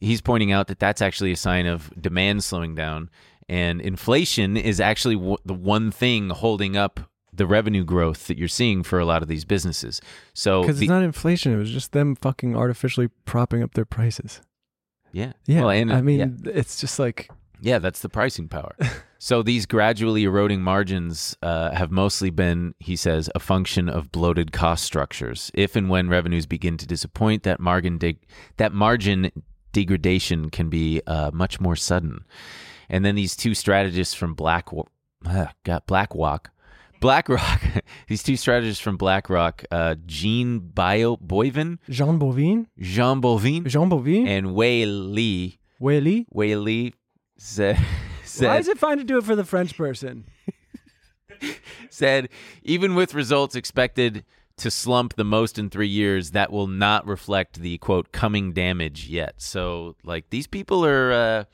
he's 0.00 0.20
pointing 0.20 0.52
out 0.52 0.66
that 0.68 0.78
that's 0.78 1.00
actually 1.02 1.32
a 1.32 1.36
sign 1.36 1.66
of 1.66 1.90
demand 2.00 2.44
slowing 2.44 2.74
down, 2.74 3.10
and 3.48 3.80
inflation 3.80 4.56
is 4.56 4.80
actually 4.80 5.16
w- 5.16 5.36
the 5.44 5.54
one 5.54 5.90
thing 5.90 6.30
holding 6.30 6.76
up 6.76 7.00
the 7.32 7.46
revenue 7.46 7.84
growth 7.84 8.28
that 8.28 8.38
you're 8.38 8.46
seeing 8.46 8.82
for 8.84 8.98
a 9.00 9.04
lot 9.04 9.20
of 9.20 9.28
these 9.28 9.44
businesses. 9.44 10.00
So 10.34 10.62
Because 10.62 10.80
it's 10.80 10.88
not 10.88 11.02
inflation. 11.02 11.52
It 11.52 11.56
was 11.56 11.70
just 11.70 11.90
them 11.92 12.14
fucking 12.14 12.56
artificially 12.56 13.08
propping 13.24 13.60
up 13.62 13.74
their 13.74 13.84
prices. 13.84 14.40
yeah, 15.12 15.32
Yeah. 15.46 15.60
Well, 15.62 15.70
and 15.70 15.92
I 15.92 15.96
yeah. 15.96 16.00
mean, 16.02 16.42
it's 16.44 16.80
just 16.80 16.98
like, 17.00 17.28
Yeah, 17.60 17.80
that's 17.80 18.00
the 18.00 18.08
pricing 18.08 18.46
power. 18.48 18.76
so 19.18 19.42
these 19.42 19.66
gradually 19.66 20.22
eroding 20.22 20.62
margins 20.62 21.36
uh, 21.42 21.72
have 21.72 21.90
mostly 21.90 22.30
been, 22.30 22.74
he 22.78 22.94
says, 22.94 23.28
a 23.34 23.40
function 23.40 23.88
of 23.88 24.12
bloated 24.12 24.52
cost 24.52 24.84
structures. 24.84 25.50
If 25.54 25.74
and 25.74 25.90
when 25.90 26.08
revenues 26.08 26.46
begin 26.46 26.76
to 26.76 26.86
disappoint, 26.86 27.42
that 27.42 27.58
margin 27.58 27.98
dig- 27.98 28.24
that 28.58 28.72
margin 28.72 29.32
degradation 29.74 30.48
can 30.48 30.70
be 30.70 31.02
uh, 31.06 31.30
much 31.34 31.60
more 31.60 31.76
sudden. 31.76 32.24
And 32.88 33.04
then 33.04 33.14
these 33.14 33.36
two 33.36 33.54
strategists 33.54 34.14
from 34.14 34.32
Black 34.34 34.68
uh, 35.26 35.46
got 35.64 35.86
BlackRock. 35.86 36.50
BlackRock, 37.00 37.60
these 38.08 38.22
two 38.22 38.36
strategists 38.36 38.82
from 38.82 38.96
BlackRock, 38.96 39.64
uh, 39.70 39.96
Jean 40.06 40.60
Bio 40.60 41.18
Boivin, 41.18 41.78
Jean 41.90 42.18
Bovin? 42.18 42.66
Jean 42.78 43.20
Bovin, 43.20 43.66
Jean 43.66 43.90
Bovin? 43.90 44.26
and 44.26 44.54
Wei 44.54 44.86
Li. 44.86 45.58
Whaley? 45.78 46.26
Wei 46.30 46.56
Li 46.56 46.94
said, 47.36 47.78
said 48.24 48.48
Why 48.48 48.58
is 48.58 48.68
it 48.68 48.78
fine 48.78 48.96
to 48.98 49.04
do 49.04 49.18
it 49.18 49.24
for 49.24 49.36
the 49.36 49.44
French 49.44 49.76
person? 49.76 50.24
said 51.90 52.28
even 52.62 52.94
with 52.94 53.12
results 53.12 53.54
expected 53.54 54.24
to 54.56 54.70
slump 54.70 55.14
the 55.14 55.24
most 55.24 55.58
in 55.58 55.68
three 55.68 55.88
years, 55.88 56.30
that 56.30 56.52
will 56.52 56.66
not 56.66 57.06
reflect 57.06 57.60
the 57.60 57.78
quote 57.78 58.12
coming 58.12 58.52
damage 58.52 59.08
yet. 59.08 59.34
So, 59.38 59.96
like, 60.04 60.30
these 60.30 60.46
people 60.46 60.84
are. 60.84 61.12
Uh, 61.12 61.44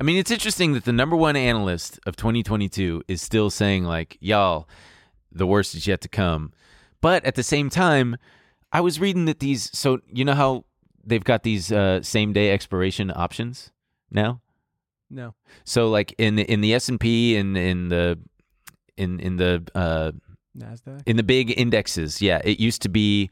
I 0.00 0.02
mean, 0.02 0.16
it's 0.16 0.30
interesting 0.30 0.72
that 0.72 0.84
the 0.84 0.92
number 0.92 1.14
one 1.14 1.36
analyst 1.36 2.00
of 2.06 2.16
2022 2.16 3.02
is 3.06 3.20
still 3.20 3.50
saying, 3.50 3.84
like, 3.84 4.16
y'all, 4.20 4.66
the 5.30 5.46
worst 5.46 5.74
is 5.74 5.86
yet 5.86 6.00
to 6.00 6.08
come. 6.08 6.52
But 7.02 7.24
at 7.24 7.34
the 7.34 7.42
same 7.42 7.68
time, 7.68 8.16
I 8.72 8.80
was 8.80 8.98
reading 8.98 9.26
that 9.26 9.40
these. 9.40 9.70
So, 9.76 10.00
you 10.10 10.24
know 10.24 10.34
how 10.34 10.64
they've 11.04 11.24
got 11.24 11.42
these 11.42 11.70
uh, 11.70 12.02
same 12.02 12.32
day 12.32 12.50
expiration 12.50 13.12
options 13.14 13.70
now? 14.10 14.40
No. 15.08 15.34
So, 15.64 15.88
like, 15.88 16.14
in 16.18 16.36
the, 16.36 16.50
in 16.50 16.60
the 16.60 16.74
S&P 16.74 17.36
and 17.36 17.56
in 17.56 17.88
the. 17.88 18.18
In, 18.96 19.18
in 19.18 19.38
the 19.38 19.66
uh, 19.74 20.12
NASDAQ? 20.56 21.02
in 21.06 21.16
the 21.16 21.22
big 21.22 21.58
indexes 21.58 22.20
yeah. 22.20 22.40
It 22.44 22.60
used 22.60 22.82
to 22.82 22.88
be 22.88 23.30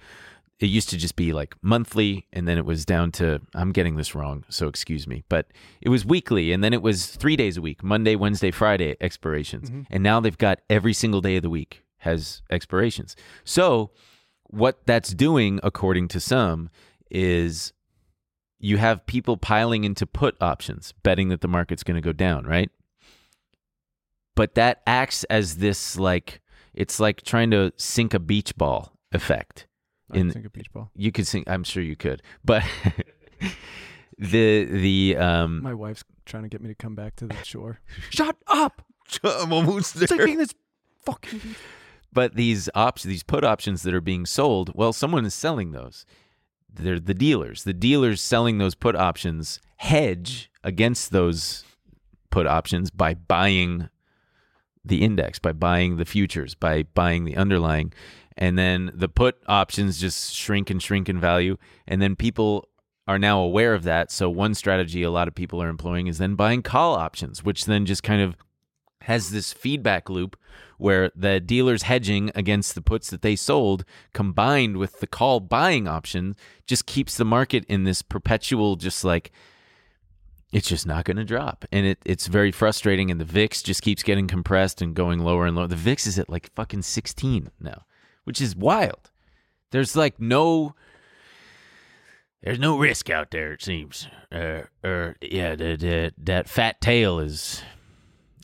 it 0.60 0.66
used 0.66 0.88
to 0.90 0.96
just 0.96 1.16
be 1.16 1.32
like 1.32 1.54
monthly 1.62 2.26
and 2.32 2.48
then 2.48 2.58
it 2.58 2.64
was 2.64 2.84
down 2.84 3.12
to 3.12 3.40
i'm 3.54 3.70
getting 3.70 3.96
this 3.96 4.14
wrong 4.14 4.44
so 4.48 4.68
excuse 4.68 5.06
me. 5.06 5.24
But 5.28 5.46
it 5.80 5.88
was 5.88 6.04
weekly 6.04 6.52
and 6.52 6.62
then 6.62 6.72
it 6.72 6.82
was 6.82 7.06
three 7.06 7.36
days 7.36 7.56
a 7.56 7.62
week 7.62 7.82
monday 7.82 8.16
wednesday 8.16 8.50
friday 8.50 8.96
expirations. 9.00 9.70
Mm-hmm. 9.70 9.82
And 9.90 10.02
now 10.02 10.20
they've 10.20 10.38
got 10.38 10.60
every 10.68 10.92
single 10.92 11.20
day 11.20 11.36
of 11.36 11.42
the 11.42 11.50
week 11.50 11.84
has 11.98 12.42
expirations. 12.50 13.16
So 13.44 13.90
what 14.44 14.80
that's 14.86 15.10
doing 15.10 15.60
according 15.62 16.08
to 16.08 16.20
some 16.20 16.70
is 17.10 17.72
you 18.58 18.76
have 18.76 19.06
people 19.06 19.36
piling 19.36 19.84
into 19.84 20.06
put 20.06 20.36
options 20.40 20.92
betting 21.02 21.28
that 21.28 21.40
the 21.40 21.48
market's 21.48 21.82
going 21.82 21.96
to 21.96 22.00
go 22.00 22.12
down 22.12 22.44
right? 22.44 22.70
But 24.34 24.54
that 24.54 24.82
acts 24.86 25.24
as 25.24 25.56
this 25.56 25.98
like 25.98 26.40
it's 26.78 27.00
like 27.00 27.22
trying 27.22 27.50
to 27.50 27.72
sink 27.76 28.14
a 28.14 28.20
beach 28.20 28.54
ball 28.56 28.92
effect. 29.10 29.66
I 30.12 30.18
In- 30.18 30.30
think 30.30 30.46
a 30.46 30.50
beach 30.50 30.72
ball. 30.72 30.90
You 30.94 31.10
could 31.10 31.26
sink. 31.26 31.48
I'm 31.50 31.64
sure 31.64 31.82
you 31.82 31.96
could, 31.96 32.22
but 32.44 32.62
the 34.18 34.64
the 34.64 35.16
um. 35.16 35.62
My 35.62 35.74
wife's 35.74 36.04
trying 36.24 36.44
to 36.44 36.48
get 36.48 36.60
me 36.62 36.68
to 36.68 36.74
come 36.74 36.94
back 36.94 37.16
to 37.16 37.26
the 37.26 37.34
shore. 37.42 37.80
Shut 38.10 38.36
up! 38.46 38.82
I'm 39.24 39.52
almost 39.52 39.98
Taking 40.08 40.38
this 40.38 40.54
fucking 41.04 41.40
beach. 41.40 41.56
But 42.12 42.36
these 42.36 42.70
ops, 42.74 43.02
these 43.02 43.22
put 43.22 43.44
options 43.44 43.82
that 43.82 43.92
are 43.92 44.00
being 44.00 44.24
sold, 44.24 44.72
well, 44.74 44.92
someone 44.92 45.26
is 45.26 45.34
selling 45.34 45.72
those. 45.72 46.06
They're 46.72 47.00
the 47.00 47.12
dealers. 47.14 47.64
The 47.64 47.74
dealers 47.74 48.20
selling 48.20 48.58
those 48.58 48.74
put 48.74 48.94
options 48.96 49.60
hedge 49.76 50.50
against 50.62 51.10
those 51.10 51.64
put 52.30 52.46
options 52.46 52.90
by 52.90 53.14
buying 53.14 53.88
the 54.88 55.02
index, 55.02 55.38
by 55.38 55.52
buying 55.52 55.96
the 55.96 56.04
futures, 56.04 56.54
by 56.54 56.84
buying 56.94 57.24
the 57.24 57.36
underlying. 57.36 57.92
And 58.36 58.58
then 58.58 58.90
the 58.94 59.08
put 59.08 59.36
options 59.46 60.00
just 60.00 60.34
shrink 60.34 60.70
and 60.70 60.82
shrink 60.82 61.08
in 61.08 61.20
value. 61.20 61.56
And 61.86 62.00
then 62.00 62.16
people 62.16 62.68
are 63.06 63.18
now 63.18 63.40
aware 63.40 63.74
of 63.74 63.84
that. 63.84 64.12
So, 64.12 64.28
one 64.28 64.54
strategy 64.54 65.02
a 65.02 65.10
lot 65.10 65.28
of 65.28 65.34
people 65.34 65.62
are 65.62 65.68
employing 65.68 66.06
is 66.06 66.18
then 66.18 66.34
buying 66.34 66.62
call 66.62 66.94
options, 66.94 67.42
which 67.42 67.64
then 67.64 67.86
just 67.86 68.02
kind 68.02 68.22
of 68.22 68.36
has 69.02 69.30
this 69.30 69.52
feedback 69.52 70.10
loop 70.10 70.36
where 70.76 71.10
the 71.16 71.40
dealer's 71.40 71.82
hedging 71.82 72.30
against 72.34 72.74
the 72.74 72.82
puts 72.82 73.10
that 73.10 73.22
they 73.22 73.34
sold 73.34 73.84
combined 74.12 74.76
with 74.76 75.00
the 75.00 75.06
call 75.06 75.40
buying 75.40 75.88
option 75.88 76.36
just 76.66 76.86
keeps 76.86 77.16
the 77.16 77.24
market 77.24 77.64
in 77.68 77.84
this 77.84 78.02
perpetual 78.02 78.76
just 78.76 79.04
like 79.04 79.32
it's 80.52 80.68
just 80.68 80.86
not 80.86 81.04
going 81.04 81.16
to 81.16 81.24
drop. 81.24 81.64
And 81.70 81.86
it, 81.86 81.98
it's 82.04 82.26
very 82.26 82.52
frustrating 82.52 83.10
and 83.10 83.20
the 83.20 83.24
vix 83.24 83.62
just 83.62 83.82
keeps 83.82 84.02
getting 84.02 84.26
compressed 84.26 84.80
and 84.80 84.94
going 84.94 85.20
lower 85.20 85.46
and 85.46 85.56
lower. 85.56 85.66
The 85.66 85.76
vix 85.76 86.06
is 86.06 86.18
at 86.18 86.30
like 86.30 86.52
fucking 86.54 86.82
16 86.82 87.50
now 87.60 87.84
which 88.28 88.42
is 88.42 88.54
wild. 88.54 89.10
There's 89.70 89.96
like 89.96 90.20
no 90.20 90.74
there's 92.42 92.58
no 92.58 92.76
risk 92.76 93.08
out 93.08 93.30
there 93.30 93.54
it 93.54 93.62
seems. 93.62 94.06
Uh, 94.30 94.64
or 94.84 95.16
yeah 95.22 95.56
the, 95.56 95.76
the, 95.76 96.12
that 96.18 96.46
fat 96.46 96.78
tail 96.82 97.18
is 97.20 97.62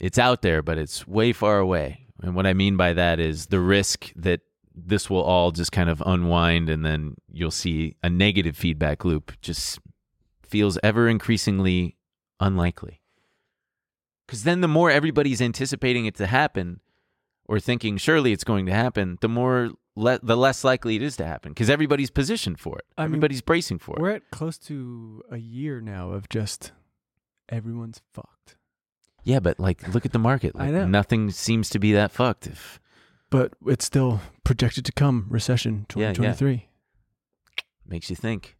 it's 0.01 0.19
out 0.19 0.41
there, 0.41 0.63
but 0.63 0.79
it's 0.79 1.07
way 1.07 1.33
far 1.33 1.59
away. 1.59 2.07
And 2.23 2.35
what 2.35 2.47
I 2.47 2.55
mean 2.55 2.79
by 2.79 2.95
that 2.95 3.21
is 3.21 3.47
the 3.47 3.61
risk 3.61 4.11
that 4.17 4.41
this 4.75 5.11
will 5.11 5.23
all 5.23 5.51
just 5.51 5.71
kind 5.71 5.91
of 5.91 6.03
unwind 6.07 6.71
and 6.71 6.83
then 6.83 7.17
you'll 7.31 7.51
see 7.51 7.97
a 8.03 8.09
negative 8.09 8.57
feedback 8.57 9.05
loop 9.05 9.33
just 9.43 9.79
feels 10.55 10.79
ever 10.85 11.09
increasingly 11.09 11.97
unlikely. 12.39 13.01
Because 14.25 14.45
then 14.45 14.61
the 14.61 14.69
more 14.69 14.89
everybody's 14.89 15.43
anticipating 15.43 16.07
it 16.07 16.15
to 16.15 16.27
happen 16.29 16.79
or 17.47 17.59
thinking 17.59 17.97
surely 17.97 18.31
it's 18.33 18.45
going 18.45 18.67
to 18.67 18.73
happen, 18.73 19.19
the 19.21 19.29
more 19.29 19.71
le- 19.97 20.21
the 20.23 20.37
less 20.37 20.63
likely 20.63 20.95
it 20.95 21.03
is 21.03 21.17
to 21.17 21.27
happen 21.27 21.51
because 21.53 21.69
everybody's 21.69 22.11
positioned 22.13 22.61
for 22.61 22.79
it. 22.79 22.85
I 22.97 23.03
mean, 23.03 23.07
everybody's 23.15 23.43
bracing 23.43 23.81
for 23.81 23.97
it. 23.97 24.01
We're 24.03 24.11
at 24.13 24.31
close 24.31 24.57
to 24.71 25.25
a 25.29 25.39
year 25.39 25.81
now 25.81 26.11
of 26.13 26.29
just 26.29 26.71
everyone's 27.49 28.01
fucked. 28.13 28.55
Yeah, 29.25 29.41
but 29.41 29.59
like 29.59 29.93
look 29.93 30.07
at 30.07 30.13
the 30.13 30.21
market. 30.21 30.53
I 30.57 30.71
know. 30.71 30.87
Nothing 30.87 31.33
seems 31.33 31.69
to 31.71 31.81
be 31.81 31.93
that 31.95 32.13
fucked. 32.13 32.47
If 32.47 32.79
But 33.29 33.55
it's 33.67 33.85
still 33.85 34.21
projected 34.45 34.85
to 34.85 34.93
come 34.93 35.27
recession 35.29 35.87
Yeah, 35.97 36.09
yeah. 36.11 36.13
2023. 36.13 36.69
makes 37.89 38.09
you 38.09 38.15
think. 38.17 38.57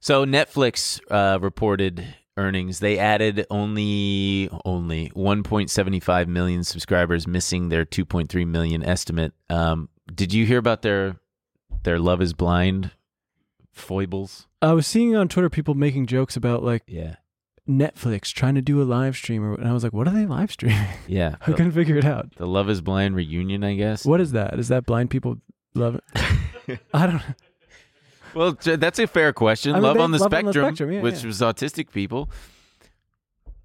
So 0.00 0.24
Netflix 0.24 1.00
uh, 1.10 1.38
reported 1.40 2.06
earnings. 2.36 2.78
They 2.80 2.98
added 2.98 3.46
only 3.50 4.48
only 4.64 5.10
1.75 5.10 6.26
million 6.28 6.64
subscribers, 6.64 7.26
missing 7.26 7.68
their 7.68 7.84
2.3 7.84 8.46
million 8.46 8.82
estimate. 8.84 9.32
Um, 9.50 9.88
did 10.14 10.32
you 10.32 10.46
hear 10.46 10.58
about 10.58 10.82
their 10.82 11.16
their 11.82 11.98
Love 11.98 12.22
Is 12.22 12.32
Blind 12.32 12.92
foibles? 13.72 14.46
I 14.62 14.72
was 14.72 14.86
seeing 14.86 15.14
on 15.16 15.28
Twitter 15.28 15.50
people 15.50 15.74
making 15.74 16.06
jokes 16.06 16.36
about 16.36 16.62
like 16.62 16.82
Yeah, 16.86 17.16
Netflix 17.68 18.32
trying 18.32 18.54
to 18.54 18.62
do 18.62 18.80
a 18.80 18.84
live 18.84 19.16
stream, 19.16 19.44
or, 19.44 19.54
and 19.54 19.68
I 19.68 19.72
was 19.72 19.82
like, 19.84 19.92
what 19.92 20.06
are 20.08 20.14
they 20.14 20.26
live 20.26 20.52
streaming? 20.52 20.86
yeah. 21.08 21.36
I 21.40 21.52
couldn't 21.52 21.72
figure 21.72 21.96
it 21.96 22.04
out. 22.04 22.34
the 22.36 22.46
Love 22.46 22.70
Is 22.70 22.80
Blind 22.80 23.14
reunion, 23.16 23.64
I 23.64 23.74
guess. 23.74 24.04
What 24.04 24.20
is 24.20 24.32
that? 24.32 24.58
Is 24.58 24.68
that 24.68 24.86
blind 24.86 25.10
people 25.10 25.38
love 25.74 25.96
it? 25.96 26.78
I 26.94 27.06
don't 27.06 27.16
know. 27.16 27.34
Well, 28.34 28.52
that's 28.62 28.98
a 28.98 29.06
fair 29.06 29.32
question. 29.32 29.72
I 29.72 29.74
mean, 29.76 29.82
Love, 29.84 29.98
on 29.98 30.10
the 30.10 30.18
Love 30.18 30.32
on 30.32 30.44
the 30.44 30.52
Spectrum, 30.52 30.92
yeah, 30.92 31.00
which 31.00 31.20
yeah. 31.22 31.26
was 31.26 31.40
autistic 31.40 31.90
people. 31.92 32.30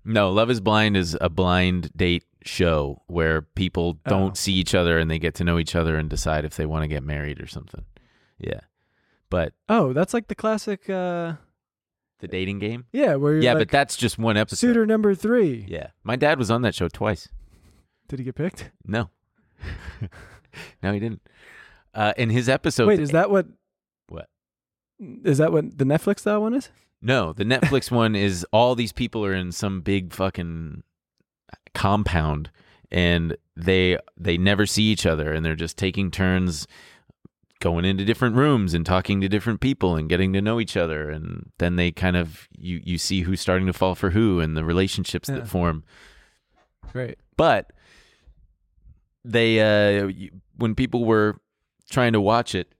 No, 0.05 0.31
Love 0.31 0.49
is 0.51 0.59
Blind 0.59 0.97
is 0.97 1.17
a 1.21 1.29
blind 1.29 1.91
date 1.95 2.25
show 2.43 3.01
where 3.07 3.41
people 3.41 3.99
don't 4.05 4.31
Oh. 4.31 4.35
see 4.35 4.53
each 4.53 4.75
other 4.75 4.99
and 4.99 5.09
they 5.09 5.17
get 5.19 5.33
to 5.35 5.43
know 5.45 5.57
each 5.59 5.75
other 5.75 5.95
and 5.95 6.09
decide 6.09 6.43
if 6.43 6.55
they 6.57 6.65
want 6.65 6.83
to 6.83 6.87
get 6.89 7.01
married 7.03 7.41
or 7.41 7.47
something. 7.47 7.85
Yeah. 8.37 8.59
But 9.29 9.53
Oh, 9.69 9.93
that's 9.93 10.13
like 10.13 10.27
the 10.27 10.35
classic. 10.35 10.89
uh 10.89 11.35
the 12.19 12.27
dating 12.27 12.59
game? 12.59 12.85
Yeah, 12.93 13.15
where 13.15 13.33
you're 13.33 13.41
Yeah, 13.43 13.53
like, 13.53 13.61
but 13.61 13.69
that's 13.69 13.95
just 13.97 14.17
one 14.17 14.37
episode. 14.37 14.57
suitor 14.67 14.85
number 14.85 15.13
three. 15.15 15.65
Yeah. 15.67 15.87
My 16.03 16.15
dad 16.15 16.37
was 16.37 16.49
on 16.51 16.61
that 16.63 16.73
show 16.75 16.87
twice. 16.87 17.27
Did 18.09 18.19
he 18.19 18.25
get 18.25 18.35
picked? 18.35 18.71
No. 18.85 19.09
no, 20.83 20.93
he 20.93 20.99
didn't. 20.99 21.21
Uh, 21.93 22.13
in 22.17 22.29
his 22.29 22.49
episode 22.49 22.87
Wait, 22.87 22.99
is 22.99 23.11
that 23.11 23.29
what? 23.29 23.47
Is 24.99 25.37
that 25.39 25.51
what 25.51 25.77
the 25.77 25.85
Netflix 25.85 26.23
that 26.23 26.39
one 26.41 26.53
is? 26.53 26.69
No, 27.01 27.33
the 27.33 27.43
Netflix 27.43 27.91
one 28.03 28.15
is 28.15 28.45
all 28.53 28.75
these 28.75 28.93
people 28.93 29.25
are 29.25 29.33
in 29.33 29.51
some 29.51 29.81
big 29.81 30.13
fucking 30.13 30.83
compound 31.73 32.49
and 32.91 33.35
they 33.55 33.97
they 34.17 34.37
never 34.37 34.65
see 34.65 34.83
each 34.83 35.05
other 35.05 35.33
and 35.33 35.45
they're 35.45 35.55
just 35.55 35.77
taking 35.77 36.11
turns 36.11 36.67
going 37.59 37.85
into 37.85 38.03
different 38.05 38.35
rooms 38.35 38.73
and 38.73 38.85
talking 38.85 39.21
to 39.21 39.29
different 39.29 39.59
people 39.61 39.95
and 39.95 40.09
getting 40.09 40.33
to 40.33 40.41
know 40.41 40.59
each 40.59 40.75
other 40.77 41.09
and 41.09 41.49
then 41.59 41.75
they 41.77 41.91
kind 41.91 42.15
of 42.17 42.47
you 42.57 42.81
you 42.83 42.97
see 42.97 43.21
who's 43.21 43.39
starting 43.41 43.65
to 43.65 43.73
fall 43.73 43.95
for 43.95 44.11
who 44.11 44.39
and 44.39 44.55
the 44.57 44.63
relationships 44.65 45.29
Yeah. 45.29 45.35
that 45.35 45.47
form 45.47 45.83
Right. 46.93 47.17
but 47.37 47.71
they 49.25 49.59
uh 50.01 50.09
when 50.57 50.75
people 50.75 51.05
were 51.05 51.39
trying 51.89 52.13
to 52.13 52.21
watch 52.21 52.53
it 52.53 52.72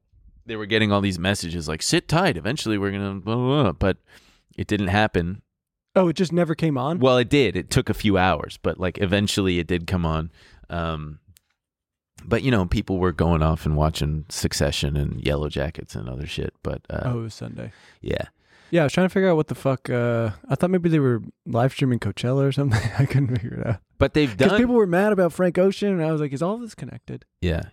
they 0.46 0.56
were 0.56 0.66
getting 0.66 0.92
all 0.92 1.02
these 1.02 1.20
messages 1.20 1.68
like 1.68 1.82
sit 1.82 2.08
tight 2.08 2.38
eventually 2.38 2.78
we're 2.78 2.92
gonna 2.92 3.16
blah, 3.16 3.36
blah, 3.36 3.64
blah. 3.64 3.72
but 3.72 3.98
it 4.58 4.68
didn't 4.68 4.88
happen 4.90 5.42
Oh, 5.96 6.08
it 6.08 6.16
just 6.16 6.32
never 6.34 6.56
came 6.56 6.78
on. 6.78 7.00
well 7.00 7.18
it 7.18 7.30
did 7.30 7.56
it 7.56 7.70
took 7.70 7.90
a 7.90 7.94
few 7.94 8.18
hours 8.18 8.58
but 8.62 8.80
like 8.80 8.98
eventually 9.00 9.60
it 9.60 9.68
did 9.68 9.86
come 9.88 10.06
on 10.06 10.32
um 10.70 11.20
but 12.26 12.42
you 12.44 12.52
know 12.52 12.66
people 12.66 12.98
were 12.98 13.12
going 13.12 13.42
off 13.44 13.66
and 13.66 13.76
watching 13.76 14.26
succession 14.30 14.96
and 14.98 15.22
yellow 15.26 15.50
jackets 15.50 15.96
and 15.96 16.08
other 16.10 16.26
shit 16.28 16.54
but 16.64 16.82
uh 16.90 17.02
oh, 17.06 17.20
it 17.20 17.24
was 17.24 17.34
Sunday. 17.34 17.72
yeah 18.02 18.26
Yeah, 18.72 18.82
I 18.82 18.84
was 18.86 18.94
trying 18.94 19.06
to 19.08 19.14
figure 19.14 19.30
out 19.30 19.36
what 19.36 19.50
the 19.50 19.56
fuck. 19.56 19.88
Uh, 19.90 20.32
I 20.50 20.56
thought 20.56 20.72
maybe 20.72 20.90
they 20.90 21.00
were 21.00 21.22
live 21.46 21.74
streaming 21.74 22.00
Coachella 22.00 22.44
or 22.48 22.52
something. 22.52 22.82
I 22.98 23.06
couldn't 23.06 23.28
figure 23.36 23.60
it 23.60 23.68
out 23.68 23.80
but 24.00 24.14
they've 24.16 24.36
because 24.36 24.52
done 24.54 24.60
people 24.60 24.74
were 24.76 24.88
mad 24.88 25.14
about 25.14 25.32
Frank 25.32 25.58
Ocean, 25.60 25.90
and 25.94 26.04
I 26.04 26.12
was 26.12 26.20
like, 26.20 26.34
"Is 26.34 26.42
all 26.42 26.58
this 26.58 26.74
connected?" 26.76 27.24
Yeah. 27.40 27.66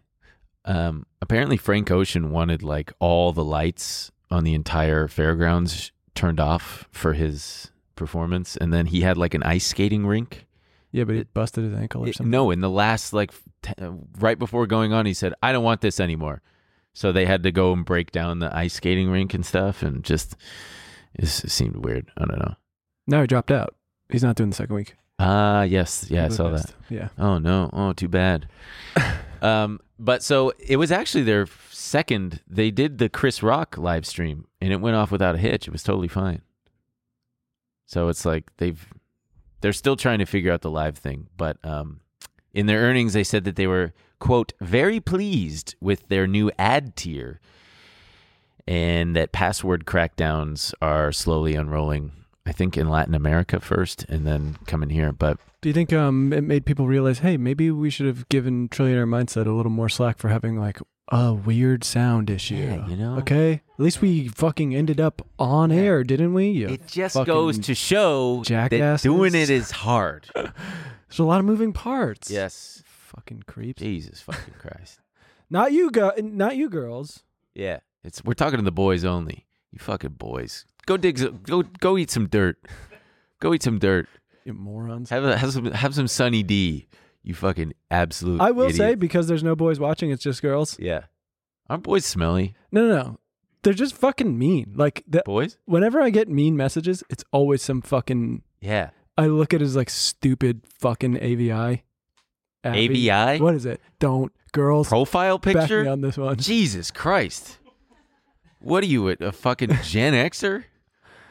Um, 0.65 1.07
apparently, 1.23 1.57
Frank 1.57 1.91
Ocean 1.91 2.31
wanted 2.31 2.63
like 2.63 2.93
all 2.99 3.33
the 3.33 3.45
lights 3.45 4.11
on 4.31 4.45
the 4.45 4.55
entire 4.55 5.09
fairgrounds 5.09 5.93
turned 6.15 6.39
off 6.41 6.87
for 6.91 7.15
his 7.15 7.71
performance, 7.97 8.57
and 8.57 8.73
then 8.73 8.87
he 8.87 9.01
had 9.01 9.17
like 9.17 9.35
an 9.35 9.43
ice 9.43 9.67
skating 9.67 10.07
rink. 10.07 10.47
Yeah, 10.93 11.05
but 11.05 11.15
he 11.15 11.21
It- 11.23 11.35
busted 11.35 11.65
his 11.65 11.75
ankle 11.75 12.05
or 12.05 12.09
It- 12.09 12.17
something. 12.17 12.31
no, 12.31 12.51
in 12.51 12.61
the 12.61 12.69
last 12.71 13.13
like 13.13 13.33
t- 13.63 13.73
uh, 13.81 13.93
right 14.19 14.39
before 14.39 14.67
going 14.67 14.93
on, 14.93 15.07
he 15.07 15.15
said, 15.15 15.33
"I 15.43 15.53
don't 15.53 15.65
want 15.65 15.81
this 15.81 16.01
anymore." 16.01 16.43
So 16.93 17.13
they 17.13 17.25
had 17.27 17.43
to 17.45 17.53
go 17.53 17.73
and 17.73 17.85
break 17.85 18.11
down 18.11 18.41
the 18.41 18.55
ice 18.55 18.75
skating 18.75 19.11
rink 19.11 19.33
and 19.33 19.47
stuff, 19.47 19.83
and 19.83 20.03
just 20.05 20.37
it 21.15 21.27
seemed 21.27 21.77
weird. 21.85 22.11
I 22.19 22.25
don't 22.27 22.39
know. 22.41 22.55
No, 23.07 23.21
he 23.23 23.27
dropped 23.27 23.51
out. 23.51 23.75
He's 24.09 24.23
not 24.25 24.37
doing 24.37 24.51
the 24.51 24.57
second 24.57 24.75
week. 24.77 24.97
Ah, 25.19 25.63
yes, 25.63 26.07
yeah, 26.11 26.25
I 26.25 26.29
saw 26.29 26.51
that. 26.51 26.73
Yeah. 26.89 27.09
Oh 27.19 27.39
no! 27.39 27.71
Oh, 27.73 27.93
too 27.93 28.09
bad. 28.09 28.49
um, 29.43 29.79
but 30.01 30.23
so 30.23 30.53
it 30.59 30.77
was 30.77 30.91
actually 30.91 31.25
their 31.25 31.47
second. 31.71 32.41
They 32.49 32.71
did 32.71 32.99
the 32.99 33.11
Chris 33.11 33.43
Rock 33.43 33.77
live 33.77 34.07
stream, 34.07 34.47
and 34.61 34.73
it 34.73 34.81
went 34.81 34.97
off 34.97 35.13
without 35.13 35.35
a 35.35 35.39
hitch. 35.39 35.69
It 35.69 35.73
was 35.73 35.83
totally 35.83 36.09
fine. 36.09 36.41
So 37.87 38.09
it's 38.09 38.25
like 38.25 38.51
they've 38.57 38.83
they're 39.61 39.75
still 39.75 39.97
trying 39.97 40.21
to 40.21 40.25
figure 40.25 40.53
out 40.53 40.63
the 40.63 40.71
live 40.71 40.97
thing, 40.97 41.29
but 41.37 41.59
um, 41.65 42.01
in 42.55 42.67
their 42.67 42.81
earnings, 42.81 43.13
they 43.13 43.25
said 43.25 43.45
that 43.45 43.57
they 43.57 43.67
were 43.67 43.93
quote 44.19 44.55
very 44.61 45.01
pleased 45.01 45.75
with 45.81 46.09
their 46.09 46.27
new 46.27 46.51
ad 46.59 46.97
tier, 46.97 47.41
and 48.67 49.15
that 49.15 49.33
password 49.33 49.85
crackdowns 49.85 50.73
are 50.81 51.13
slowly 51.13 51.55
unrolling. 51.55 52.13
I 52.47 52.53
think 52.53 52.77
in 52.77 52.89
Latin 52.89 53.15
America 53.15 53.61
first, 53.61 54.05
and 54.09 54.27
then 54.27 54.57
coming 54.67 54.91
here. 54.91 55.13
But 55.13 55.39
Do 55.61 55.69
you 55.69 55.73
think 55.73 55.93
um 55.93 56.33
it 56.33 56.43
made 56.43 56.65
people 56.67 56.87
realize, 56.87 57.19
hey, 57.21 57.37
maybe 57.37 57.71
we 57.71 57.91
should 57.91 58.07
have 58.07 58.29
given 58.29 58.69
Trillionaire 58.69 59.07
Mindset 59.09 59.47
a 59.47 59.53
little 59.53 59.71
more 59.73 59.89
slack 59.89 60.19
for 60.19 60.29
having 60.29 60.59
like 60.59 60.79
a 61.13 61.33
weird 61.35 61.85
sound 61.85 62.31
issue? 62.31 62.55
Yeah, 62.57 62.87
you 62.89 62.97
know? 62.97 63.17
Okay, 63.19 63.53
at 63.53 63.81
least 63.81 64.01
we 64.01 64.29
fucking 64.29 64.75
ended 64.75 65.01
up 65.01 65.23
on 65.39 65.71
air, 65.71 66.03
didn't 66.03 66.33
we? 66.35 66.49
You 66.51 66.69
it 66.69 66.87
just 66.87 67.15
goes 67.27 67.59
to 67.61 67.75
show 67.75 68.43
that 68.45 69.01
doing 69.03 69.35
it 69.35 69.51
is 69.51 69.71
hard. 69.71 70.29
There's 70.35 71.19
a 71.19 71.25
lot 71.25 71.41
of 71.41 71.45
moving 71.47 71.73
parts. 71.73 72.31
yes. 72.31 72.83
Fucking 72.87 73.43
creeps. 73.49 73.83
Jesus 73.83 74.21
fucking 74.21 74.55
Christ. 74.57 75.01
Not 75.51 75.73
you, 75.73 75.91
go- 75.91 76.13
not 76.23 76.57
you 76.57 76.69
girls. 76.69 77.25
Yeah. 77.57 77.81
It's 78.05 78.23
we're 78.25 78.35
talking 78.35 78.59
to 78.59 78.65
the 78.65 78.71
boys 78.71 79.05
only. 79.05 79.47
You 79.73 79.81
fucking 79.81 80.11
boys. 80.11 80.65
Go 80.91 80.97
dig 80.97 81.19
some, 81.19 81.39
go 81.45 81.63
go 81.63 81.97
eat 81.97 82.11
some 82.11 82.27
dirt. 82.27 82.59
Go 83.39 83.55
eat 83.55 83.63
some 83.63 83.79
dirt. 83.79 84.09
You 84.45 84.55
morons. 84.55 85.09
Have 85.11 85.23
a, 85.23 85.37
have 85.37 85.53
some 85.53 85.67
have 85.67 85.95
some 85.95 86.09
Sunny 86.09 86.43
D. 86.43 86.89
You 87.23 87.33
fucking 87.33 87.75
absolute 87.93 88.41
I 88.41 88.51
will 88.51 88.65
idiot. 88.65 88.77
say 88.77 88.95
because 88.97 89.29
there's 89.29 89.45
no 89.45 89.55
boys 89.55 89.79
watching, 89.79 90.11
it's 90.11 90.25
just 90.25 90.43
girls. 90.43 90.77
Yeah. 90.81 91.05
Aren't 91.69 91.85
boys 91.85 92.05
smelly? 92.05 92.57
No, 92.73 92.89
no, 92.89 92.97
no. 92.97 93.19
They're 93.63 93.73
just 93.73 93.95
fucking 93.95 94.37
mean. 94.37 94.73
Like 94.75 95.05
the, 95.07 95.23
Boys? 95.25 95.59
whenever 95.65 96.01
I 96.01 96.11
get 96.11 96.29
mean 96.29 96.57
messages, 96.57 97.05
it's 97.09 97.23
always 97.31 97.63
some 97.63 97.83
fucking. 97.83 98.43
Yeah. 98.61 98.91
I 99.17 99.27
look 99.29 99.55
at 99.55 99.63
it 99.63 99.67
as 99.67 99.77
like 99.77 99.91
stupid 99.91 100.63
fucking 100.81 101.19
AVI. 101.23 101.85
Abby. 102.65 103.09
AVI? 103.11 103.41
What 103.41 103.55
is 103.55 103.65
it? 103.65 103.81
Don't 104.01 104.33
girls 104.51 104.89
Profile 104.89 105.39
back 105.39 105.55
me 105.55 105.61
picture? 105.61 105.89
on 105.89 106.01
this 106.01 106.19
one. 106.19 106.37
Jesus 106.37 106.91
Christ. 106.91 107.59
What 108.59 108.83
are 108.83 108.87
you, 108.89 109.09
a, 109.09 109.17
a 109.21 109.31
fucking 109.31 109.71
Gen 109.85 110.15
Xer? 110.15 110.65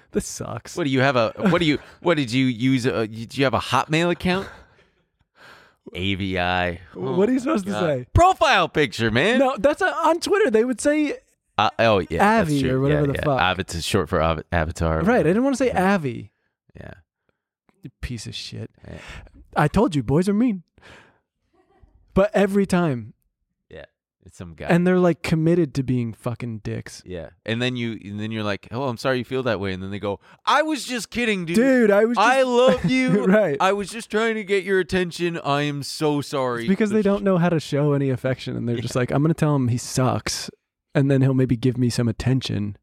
This 0.12 0.26
sucks. 0.26 0.76
What 0.76 0.86
do 0.86 0.90
you 0.90 1.02
have 1.02 1.16
a? 1.16 1.34
What 1.38 1.60
do 1.60 1.66
you? 1.66 1.78
What 2.02 2.16
did 2.18 2.32
you 2.32 2.46
use? 2.48 2.86
A, 2.88 3.06
did 3.08 3.38
you 3.38 3.44
have 3.44 3.54
a 3.54 3.60
Hotmail 3.60 4.10
account? 4.12 4.48
AVI. 5.96 6.80
Oh 6.96 7.16
What 7.16 7.30
are 7.30 7.32
you 7.32 7.40
supposed 7.40 7.66
to 7.66 7.72
say? 7.74 8.08
Profile 8.14 8.70
picture, 8.70 9.10
man. 9.12 9.40
No, 9.40 9.56
that's 9.58 9.82
a, 9.82 9.88
on 9.88 10.20
Twitter. 10.20 10.50
They 10.52 10.64
would 10.66 10.80
say 10.82 11.18
Uh, 11.58 11.70
oh 11.80 12.00
yeah, 12.10 12.40
Avi 12.42 12.70
or 12.70 12.80
whatever 12.80 13.02
yeah, 13.08 13.12
the 13.14 13.14
yeah. 13.20 13.24
fuck. 13.26 13.42
Avatar, 13.42 13.78
is 13.78 13.86
short 13.86 14.10
for 14.10 14.22
av- 14.22 14.44
Avatar. 14.52 15.02
right. 15.02 15.20
I 15.22 15.24
didn't 15.24 15.44
want 15.44 15.56
to 15.58 15.64
say 15.64 15.72
Avi. 15.72 16.32
Yeah. 16.80 16.94
You 17.82 17.90
piece 18.02 18.28
of 18.28 18.36
shit. 18.36 18.70
Yeah. 18.88 18.98
I 19.56 19.68
told 19.68 19.96
you, 19.96 20.04
boys 20.04 20.30
are 20.30 20.34
mean. 20.34 20.64
But 22.14 22.32
every 22.36 22.66
time, 22.66 23.14
Yeah. 23.16 23.19
It's 24.26 24.38
some 24.38 24.54
guy. 24.54 24.68
and 24.68 24.86
they're 24.86 25.00
like 25.00 25.24
committed 25.24 25.74
to 25.76 25.84
being 25.84 26.14
fucking 26.14 26.60
dicks. 26.60 27.02
yeah. 27.06 27.30
And 27.46 27.62
then 27.62 27.76
you, 27.76 27.98
and 28.04 28.20
then 28.20 28.32
you're 28.32 28.44
like, 28.44 28.68
oh, 28.72 28.84
I'm 28.90 28.98
sorry 28.98 29.20
you 29.20 29.24
feel 29.26 29.44
that 29.44 29.60
way. 29.60 29.72
And 29.74 29.82
then 29.82 29.92
they 29.92 30.00
go, 30.00 30.20
I 30.46 30.62
was 30.62 30.86
just 30.86 31.10
kidding, 31.10 31.46
dude. 31.46 31.56
Dude, 31.56 31.90
I 31.92 32.06
was 32.06 32.18
just, 32.18 32.28
I 32.28 32.44
love 32.44 32.86
you. 32.92 33.26
Right. 33.26 33.58
I 33.60 33.72
was 33.74 33.90
just 33.90 34.12
trying 34.12 34.36
to 34.36 34.44
get 34.44 34.64
your 34.66 34.80
attention. 34.80 35.40
I 35.44 35.62
am 35.64 35.84
so 35.84 36.20
sorry. 36.22 36.64
It's 36.64 36.70
because 36.70 36.90
they 36.92 37.02
don't 37.02 37.24
know 37.24 37.38
how 37.38 37.50
to 37.50 37.60
show 37.60 37.94
any 37.94 38.10
affection, 38.10 38.56
and 38.58 38.68
they're 38.68 38.78
just 38.78 38.96
like, 38.96 39.10
I'm 39.12 39.22
gonna 39.22 39.34
tell 39.34 39.56
him 39.56 39.70
he 39.70 39.78
sucks, 39.78 40.50
and 40.94 41.10
then 41.10 41.22
he'll 41.22 41.34
maybe 41.34 41.56
give 41.56 41.78
me 41.78 41.90
some 41.90 42.08
attention. 42.08 42.78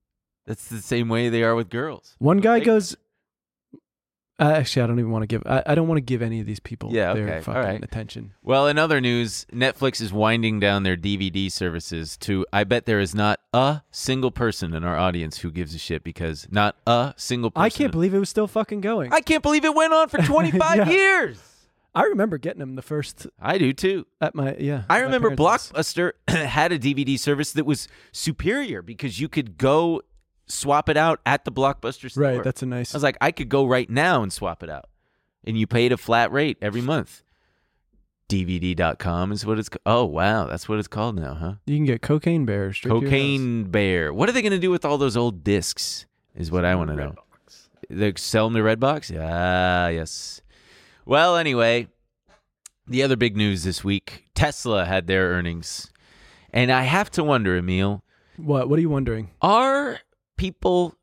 That's 0.47 0.69
the 0.69 0.79
same 0.81 1.09
way 1.09 1.29
they 1.29 1.43
are 1.43 1.55
with 1.55 1.69
girls. 1.69 2.17
One 2.19 2.39
guy 2.39 2.61
They- 2.61 2.65
goes, 2.65 2.97
uh, 4.39 4.53
actually, 4.57 4.83
I 4.83 4.87
don't 4.87 4.99
even 4.99 5.11
want 5.11 5.23
to 5.23 5.27
give. 5.27 5.43
I, 5.47 5.63
I 5.67 5.75
don't 5.75 5.89
want 5.89 5.97
to 5.99 6.03
give 6.03 6.21
any 6.23 6.41
of 6.41 6.47
these 6.47 6.61
people 6.61 6.91
Yeah, 6.93 7.15
their 7.15 7.25
okay, 7.29 7.41
fucking 7.41 7.61
alright. 7.63 7.83
attention. 7.85 8.33
Well, 8.43 8.67
in 8.69 8.79
other 8.79 9.01
news, 9.01 9.47
Netflix 9.53 10.01
is 10.01 10.13
winding 10.13 10.61
down 10.61 10.83
their 10.83 10.97
DVD 10.97 11.51
services 11.51 12.17
to 12.19 12.45
I 12.53 12.65
bet 12.65 12.85
there 12.87 13.01
is 13.01 13.15
not 13.15 13.41
a 13.55 13.83
single 13.91 14.31
person 14.31 14.75
in 14.75 14.85
our 14.85 14.97
audience 14.97 15.39
who 15.39 15.51
gives 15.51 15.75
a 15.75 15.79
shit 15.79 16.05
because 16.05 16.47
not 16.51 16.77
a 16.87 17.15
single 17.17 17.51
person 17.51 17.65
I 17.65 17.71
can't 17.71 17.93
believe 17.93 18.13
it 18.13 18.19
was 18.19 18.29
still 18.29 18.47
fucking 18.47 18.83
going. 18.83 19.13
I 19.13 19.21
can't 19.21 19.43
believe 19.43 19.65
it 19.65 19.75
went 19.75 19.93
on 19.95 20.09
for 20.09 20.19
25 20.23 20.77
Yeah. 20.77 20.89
years. 20.91 21.41
I 21.95 22.03
remember 22.03 22.37
getting 22.37 22.61
them 22.61 22.75
the 22.75 22.83
first 22.83 23.27
I 23.41 23.57
do 23.57 23.73
too. 23.73 24.07
at 24.21 24.35
my 24.35 24.55
yeah. 24.59 24.83
I 24.91 24.99
remember. 24.99 25.31
Blockbuster 25.31 26.13
had 26.29 26.71
a 26.71 26.79
DVD 26.79 27.19
service 27.19 27.53
that 27.53 27.65
was 27.65 27.89
superior 28.13 28.83
because 28.83 29.19
you 29.19 29.31
could 29.31 29.57
go 29.57 30.03
swap 30.47 30.89
it 30.89 30.97
out 30.97 31.21
at 31.27 31.45
the 31.45 31.53
Blockbuster 31.53 32.11
store. 32.11 32.23
Right, 32.25 32.43
that's 32.43 32.63
a 32.63 32.67
nice. 32.67 32.95
I 32.95 32.97
was 32.97 33.03
like, 33.03 33.17
I 33.21 33.31
could 33.33 33.49
go 33.49 33.67
right 33.67 33.89
now 33.91 34.23
and 34.23 34.33
swap 34.33 34.63
it 34.63 34.71
out. 34.71 34.87
And 35.45 35.59
you 35.59 35.67
paid 35.67 35.93
a 35.93 35.97
flat 35.97 36.33
rate 36.33 36.57
every 36.61 36.81
month. 36.83 37.23
DVD.com 38.29 39.31
is 39.33 39.47
what 39.47 39.59
it's 39.59 39.69
ca- 39.69 39.79
Oh, 39.87 40.05
wow. 40.05 40.47
That's 40.47 40.69
what 40.69 40.79
it's 40.79 40.89
called 40.89 41.17
now, 41.17 41.35
huh? 41.35 41.55
you 41.67 41.77
can 41.77 41.85
get 41.85 42.03
cocaine 42.03 42.45
bear. 42.45 42.73
straight 42.73 42.91
to 42.91 42.95
your 42.97 43.05
house. 43.05 43.11
Cocaine 43.11 43.65
Bear. 43.65 44.13
What 44.13 44.29
are 44.29 44.33
they 44.33 44.43
going 44.43 44.53
to 44.53 44.59
do 44.59 44.71
with 44.71 44.85
all 44.85 44.99
those 44.99 45.17
old 45.17 45.45
discs? 45.45 46.07
Is 46.35 46.51
what 46.51 46.65
I 46.65 46.75
want 46.75 46.91
to 46.91 46.97
know. 46.97 47.15
They 47.89 48.13
sell 48.17 48.51
them 48.51 48.55
to 48.55 48.69
Redbox? 48.69 49.17
Ah, 49.19 49.89
yes. 49.89 50.41
Well, 51.05 51.37
anyway, 51.37 51.87
the 52.89 53.03
other 53.05 53.17
big 53.17 53.37
news 53.37 53.63
this 53.63 53.85
week 53.85 54.25
Tesla 54.35 54.85
had 54.85 55.07
their 55.07 55.29
earnings. 55.29 55.91
And 56.53 56.73
I 56.73 56.83
have 56.83 57.11
to 57.13 57.23
wonder, 57.23 57.57
Emil, 57.57 58.03
What? 58.39 58.69
What 58.69 58.79
are 58.79 58.83
you 58.83 58.91
wondering? 58.91 59.31
are 59.41 60.01
people, 60.37 60.95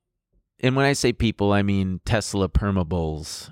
and 0.61 0.75
when 0.75 0.85
I 0.85 0.93
say 0.93 1.13
people, 1.13 1.51
I 1.51 1.61
mean 1.63 2.01
Tesla 2.05 2.49
permabulls, 2.49 3.51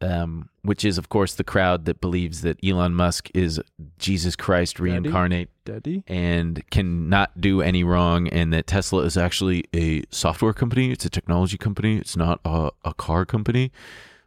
um, 0.00 0.50
which 0.62 0.84
is, 0.84 0.98
of 0.98 1.08
course, 1.08 1.34
the 1.34 1.44
crowd 1.44 1.86
that 1.86 2.00
believes 2.00 2.42
that 2.42 2.58
Elon 2.64 2.94
Musk 2.94 3.30
is 3.34 3.60
Jesus 3.98 4.36
Christ 4.36 4.76
Daddy? 4.76 4.90
reincarnate 4.90 5.48
Daddy? 5.64 6.04
and 6.06 6.62
cannot 6.70 7.40
do 7.40 7.62
any 7.62 7.82
wrong, 7.82 8.28
and 8.28 8.52
that 8.52 8.66
Tesla 8.66 9.02
is 9.02 9.16
actually 9.16 9.64
a 9.74 10.02
software 10.10 10.52
company. 10.52 10.92
It's 10.92 11.04
a 11.04 11.10
technology 11.10 11.56
company. 11.56 11.96
It's 11.96 12.16
not 12.16 12.40
a, 12.44 12.70
a 12.84 12.94
car 12.94 13.24
company. 13.24 13.72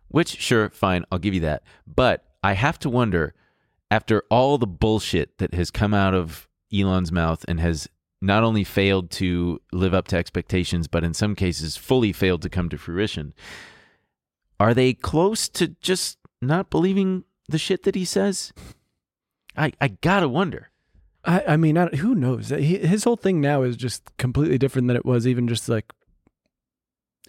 Which, 0.08 0.40
sure, 0.40 0.70
fine, 0.72 1.06
I'll 1.12 1.20
give 1.20 1.36
you 1.36 1.42
that. 1.42 1.62
But 1.86 2.26
I 2.44 2.54
have 2.54 2.80
to 2.80 2.90
wonder, 2.90 3.36
after 3.92 4.24
all 4.32 4.58
the 4.58 4.66
bullshit 4.68 5.38
that 5.38 5.54
has 5.54 5.70
come 5.70 5.94
out 5.94 6.16
of 6.16 6.48
Elon's 6.74 7.12
mouth 7.12 7.46
and 7.48 7.60
has 7.60 7.88
not 8.22 8.44
only 8.44 8.64
failed 8.64 9.10
to 9.12 9.62
live 9.72 9.94
up 9.94 10.08
to 10.10 10.18
expectations, 10.18 10.88
but 10.88 11.04
in 11.04 11.14
some 11.14 11.36
cases 11.36 11.78
fully 11.78 12.12
failed 12.12 12.42
to 12.42 12.50
come 12.50 12.70
to 12.70 12.78
fruition. 12.78 13.34
Are 14.60 14.74
they 14.74 14.94
close 14.94 15.48
to 15.50 15.70
just 15.82 16.18
not 16.42 16.70
believing 16.70 17.24
the 17.48 17.58
shit 17.58 17.84
that 17.84 17.96
he 17.96 18.06
says? 18.06 18.52
I 19.56 19.72
I 19.80 19.90
gotta 19.90 20.28
wonder. 20.28 20.70
I, 21.26 21.44
I 21.50 21.58
mean, 21.58 21.78
I, 21.78 21.88
who 21.88 22.16
knows? 22.16 22.50
He, 22.50 22.78
his 22.78 23.04
whole 23.04 23.18
thing 23.18 23.42
now 23.42 23.64
is 23.64 23.76
just 23.76 24.16
completely 24.18 24.58
different 24.58 24.88
than 24.88 24.96
it 24.98 25.06
was 25.06 25.28
even 25.28 25.48
just 25.50 25.68
like 25.68 25.92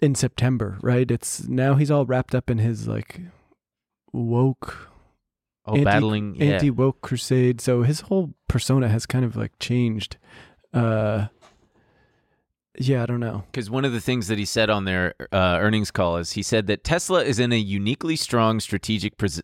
in 0.01 0.15
September, 0.15 0.77
right? 0.81 1.09
It's 1.11 1.47
now 1.47 1.75
he's 1.75 1.91
all 1.91 2.05
wrapped 2.05 2.33
up 2.33 2.49
in 2.49 2.57
his 2.57 2.87
like 2.87 3.19
woke 4.13 4.87
Oh, 5.63 5.73
Anti- 5.73 5.83
battling, 5.83 6.35
yeah. 6.35 6.53
anti 6.53 6.71
woke 6.71 7.01
crusade. 7.01 7.61
So 7.61 7.83
his 7.83 8.01
whole 8.01 8.33
persona 8.47 8.87
has 8.89 9.05
kind 9.05 9.23
of 9.23 9.35
like 9.35 9.51
changed. 9.59 10.17
Uh, 10.73 11.27
yeah, 12.77 13.03
I 13.03 13.05
don't 13.05 13.19
know. 13.19 13.43
Because 13.51 13.69
one 13.69 13.85
of 13.85 13.91
the 13.91 13.99
things 13.99 14.27
that 14.27 14.37
he 14.37 14.45
said 14.45 14.69
on 14.69 14.85
their 14.85 15.13
uh, 15.31 15.57
earnings 15.59 15.91
call 15.91 16.17
is 16.17 16.31
he 16.31 16.43
said 16.43 16.67
that 16.67 16.83
Tesla 16.83 17.23
is 17.23 17.39
in 17.39 17.51
a 17.51 17.57
uniquely 17.57 18.15
strong 18.15 18.59
strategic 18.59 19.17
posi- 19.17 19.43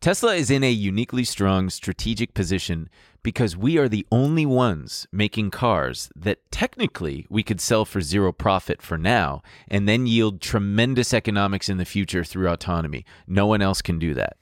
Tesla 0.00 0.34
is 0.34 0.50
in 0.50 0.64
a 0.64 0.70
uniquely 0.70 1.22
strong 1.22 1.70
strategic 1.70 2.34
position 2.34 2.88
because 3.22 3.56
we 3.56 3.78
are 3.78 3.88
the 3.88 4.04
only 4.10 4.44
ones 4.44 5.06
making 5.12 5.50
cars 5.50 6.10
that 6.16 6.38
technically 6.50 7.24
we 7.30 7.44
could 7.44 7.60
sell 7.60 7.84
for 7.84 8.00
zero 8.00 8.32
profit 8.32 8.82
for 8.82 8.98
now 8.98 9.42
and 9.68 9.88
then 9.88 10.06
yield 10.06 10.40
tremendous 10.40 11.14
economics 11.14 11.68
in 11.68 11.76
the 11.76 11.84
future 11.84 12.24
through 12.24 12.48
autonomy. 12.48 13.04
No 13.28 13.46
one 13.46 13.62
else 13.62 13.80
can 13.80 14.00
do 14.00 14.12
that. 14.14 14.36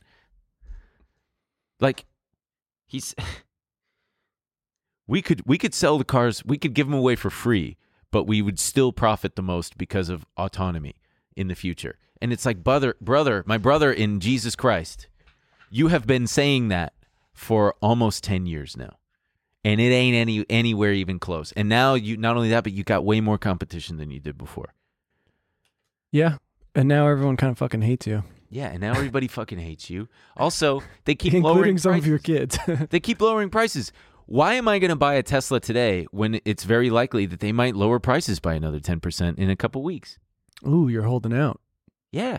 Like 1.79 2.07
he's 2.87 3.15
we 5.11 5.23
could 5.23 5.43
we 5.45 5.59
could 5.59 5.75
sell 5.75 5.99
the 5.99 6.05
cars, 6.05 6.45
we 6.45 6.57
could 6.57 6.73
give 6.73 6.87
them 6.87 6.97
away 6.97 7.17
for 7.17 7.31
free, 7.31 7.77
but 8.13 8.29
we 8.29 8.41
would 8.41 8.61
still 8.61 8.93
profit 8.93 9.35
the 9.35 9.43
most 9.43 9.77
because 9.77 10.09
of 10.09 10.25
autonomy 10.37 10.95
in 11.37 11.49
the 11.49 11.57
future. 11.57 11.99
And 12.23 12.33
it's 12.33 12.47
like 12.47 12.63
brother 12.63 12.95
brother, 13.01 13.43
my 13.45 13.59
brother 13.59 13.93
in 13.93 14.21
Jesus 14.21 14.55
Christ. 14.55 15.09
You 15.69 15.89
have 15.89 16.07
been 16.07 16.29
saying 16.29 16.69
that 16.69 16.95
for 17.33 17.75
almost 17.83 18.23
10 18.23 18.47
years 18.47 18.77
now. 18.77 18.99
And 19.65 19.81
it 19.81 19.93
ain't 19.93 20.15
any 20.15 20.47
anywhere 20.49 20.93
even 20.93 21.19
close. 21.19 21.51
And 21.53 21.69
now 21.69 21.95
you 21.95 22.17
not 22.17 22.37
only 22.37 22.51
that, 22.51 22.63
but 22.63 22.73
you 22.73 22.85
got 22.85 23.05
way 23.05 23.21
more 23.21 23.37
competition 23.37 23.97
than 23.97 24.13
you 24.13 24.21
did 24.21 24.39
before. 24.39 24.75
Yeah, 26.13 26.39
and 26.75 26.89
now 26.89 27.09
everyone 27.09 27.37
kind 27.37 27.51
of 27.51 27.59
fucking 27.59 27.83
hates 27.83 28.07
you, 28.07 28.23
Yeah, 28.49 28.69
and 28.69 28.81
now 28.81 28.93
everybody 28.93 29.29
fucking 29.29 29.59
hates 29.59 29.91
you. 29.91 30.09
Also, 30.37 30.83
they 31.05 31.15
keep 31.17 31.35
including 31.35 31.57
lowering 31.57 31.79
some 31.79 31.95
of 31.95 32.07
your 32.07 32.19
kids. 32.19 32.59
They 32.91 33.01
keep 33.01 33.21
lowering 33.21 33.51
prices. 33.51 33.93
Why 34.31 34.55
am 34.55 34.69
I 34.69 34.79
going 34.79 34.91
to 34.91 34.97
buy 34.97 35.15
a 35.15 35.25
Tesla 35.25 35.59
today 35.59 36.07
when 36.13 36.41
it's 36.45 36.63
very 36.63 36.89
likely 36.89 37.27
that 37.27 37.41
they 37.41 37.51
might 37.51 37.75
lower 37.75 37.99
prices 37.99 38.39
by 38.39 38.55
another 38.55 38.79
10% 38.79 39.37
in 39.39 39.51
a 39.51 39.57
couple 39.57 39.83
weeks? 39.83 40.21
Ooh, 40.65 40.87
you're 40.89 41.03
holding 41.03 41.33
out. 41.35 41.61
Yeah. 42.13 42.39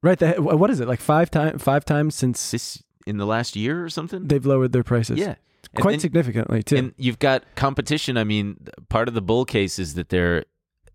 Right. 0.00 0.16
The, 0.16 0.34
what 0.40 0.70
is 0.70 0.78
it 0.78 0.86
like 0.86 1.00
five 1.00 1.28
times? 1.28 1.60
Five 1.60 1.84
times 1.84 2.14
since 2.14 2.52
This 2.52 2.84
in 3.04 3.16
the 3.16 3.26
last 3.26 3.56
year 3.56 3.84
or 3.84 3.88
something? 3.88 4.28
they've 4.28 4.46
lowered 4.46 4.70
their 4.70 4.84
prices. 4.84 5.18
yeah. 5.18 5.34
And 5.74 5.82
quite 5.82 5.92
then- 5.94 6.00
significantly 6.00 6.62
too. 6.62 6.76
And 6.76 6.94
you've 6.96 7.18
got 7.18 7.42
competition. 7.56 8.16
I 8.16 8.22
mean, 8.22 8.58
part 8.88 9.08
of 9.08 9.14
the 9.14 9.22
bull 9.22 9.44
case 9.44 9.80
is 9.80 9.94
that 9.94 10.08
they're 10.08 10.44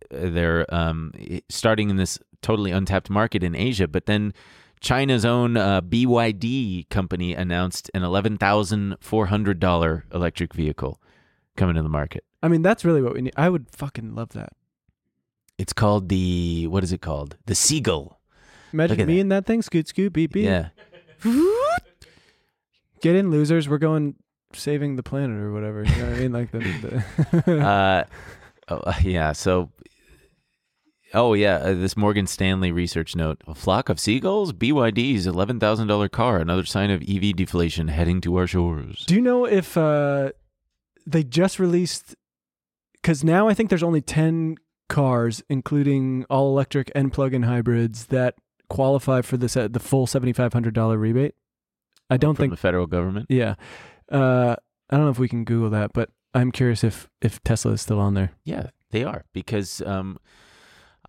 they're 0.09 0.73
um, 0.73 1.11
starting 1.49 1.89
in 1.89 1.97
this 1.97 2.17
totally 2.41 2.71
untapped 2.71 3.09
market 3.09 3.43
in 3.43 3.55
Asia, 3.55 3.89
but 3.89 4.05
then 4.05 4.33
China's 4.79 5.25
own 5.25 5.57
uh, 5.57 5.81
BYD 5.81 6.89
company 6.89 7.33
announced 7.33 7.89
an 7.93 8.03
eleven 8.03 8.37
thousand 8.37 8.97
four 8.99 9.27
hundred 9.27 9.59
dollar 9.59 10.05
electric 10.13 10.53
vehicle 10.53 11.01
coming 11.55 11.75
to 11.75 11.83
the 11.83 11.89
market. 11.89 12.23
I 12.43 12.47
mean, 12.47 12.61
that's 12.61 12.85
really 12.85 13.01
what 13.01 13.13
we 13.13 13.21
need. 13.21 13.33
I 13.35 13.49
would 13.49 13.69
fucking 13.69 14.15
love 14.15 14.29
that. 14.29 14.53
It's 15.57 15.73
called 15.73 16.09
the 16.09 16.67
what 16.67 16.83
is 16.83 16.91
it 16.91 17.01
called? 17.01 17.37
The 17.45 17.55
Seagull. 17.55 18.19
Imagine 18.73 18.97
me 19.07 19.15
that. 19.15 19.19
in 19.21 19.29
that 19.29 19.45
thing. 19.45 19.61
Scoot, 19.61 19.87
scoot, 19.87 20.13
beep, 20.13 20.33
beep. 20.33 20.45
Yeah. 20.45 20.69
Get 23.01 23.15
in, 23.15 23.31
losers. 23.31 23.67
We're 23.67 23.77
going 23.77 24.15
saving 24.53 24.95
the 24.95 25.03
planet 25.03 25.39
or 25.39 25.51
whatever. 25.51 25.83
You 25.83 25.95
know 25.95 26.09
what 26.09 26.13
I 26.13 26.19
mean? 26.19 26.31
Like 26.31 26.51
the. 26.51 27.03
the 27.45 27.59
uh, 27.65 28.03
oh, 28.69 28.77
uh, 28.77 28.93
yeah. 29.01 29.31
So, 29.31 29.69
oh 31.13 31.33
yeah, 31.33 31.55
uh, 31.57 31.73
this 31.73 31.95
Morgan 31.97 32.27
Stanley 32.27 32.71
research 32.71 33.15
note: 33.15 33.41
a 33.47 33.55
flock 33.55 33.89
of 33.89 33.99
seagulls, 33.99 34.53
BYD's 34.53 35.27
eleven 35.27 35.59
thousand 35.59 35.87
dollar 35.87 36.09
car, 36.09 36.37
another 36.37 36.65
sign 36.65 36.89
of 36.89 37.01
EV 37.07 37.35
deflation 37.35 37.87
heading 37.87 38.21
to 38.21 38.35
our 38.37 38.47
shores. 38.47 39.05
Do 39.05 39.15
you 39.15 39.21
know 39.21 39.45
if 39.45 39.77
uh, 39.77 40.31
they 41.05 41.23
just 41.23 41.59
released? 41.59 42.15
Because 42.93 43.23
now 43.23 43.47
I 43.47 43.53
think 43.53 43.69
there's 43.69 43.83
only 43.83 44.01
ten 44.01 44.57
cars, 44.89 45.43
including 45.49 46.25
all 46.29 46.49
electric 46.49 46.91
and 46.95 47.11
plug-in 47.11 47.43
hybrids, 47.43 48.07
that 48.07 48.35
qualify 48.69 49.21
for 49.21 49.37
this 49.37 49.55
uh, 49.55 49.67
the 49.67 49.79
full 49.79 50.07
seventy 50.07 50.33
five 50.33 50.53
hundred 50.53 50.73
dollar 50.73 50.97
rebate. 50.97 51.35
I 52.09 52.17
don't 52.17 52.35
From 52.35 52.43
think. 52.43 52.53
the 52.53 52.57
federal 52.57 52.87
government. 52.87 53.27
Yeah, 53.29 53.55
uh, 54.11 54.55
I 54.89 54.95
don't 54.95 55.05
know 55.05 55.11
if 55.11 55.19
we 55.19 55.27
can 55.27 55.43
Google 55.43 55.69
that, 55.71 55.91
but 55.93 56.09
I'm 56.33 56.51
curious 56.51 56.83
if 56.83 57.09
if 57.21 57.43
Tesla 57.43 57.73
is 57.73 57.81
still 57.81 57.99
on 57.99 58.13
there. 58.13 58.31
Yeah, 58.43 58.67
they 58.91 59.03
are 59.03 59.25
because 59.33 59.81
um, 59.81 60.17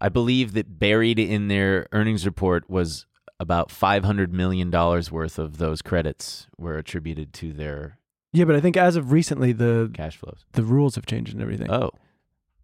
I 0.01 0.09
believe 0.09 0.53
that 0.53 0.79
buried 0.79 1.19
in 1.19 1.49
their 1.49 1.89
earnings 1.93 2.25
report 2.25 2.69
was 2.71 3.07
about 3.41 3.71
five 3.71 4.05
hundred 4.05 4.33
million 4.33 4.71
dollars 4.71 5.11
worth 5.13 5.39
of 5.39 5.59
those 5.59 5.83
credits 5.83 6.47
were 6.57 6.77
attributed 6.79 7.33
to 7.35 7.53
their 7.53 7.99
Yeah, 8.33 8.45
but 8.45 8.57
I 8.57 8.61
think 8.61 8.77
as 8.77 8.97
of 8.97 9.11
recently, 9.13 9.53
the 9.53 9.91
cash 9.95 10.17
flows. 10.17 10.45
the 10.53 10.63
rules 10.65 10.95
have 10.97 11.07
changed 11.07 11.33
and 11.33 11.43
everything. 11.43 11.71
Oh, 11.71 11.91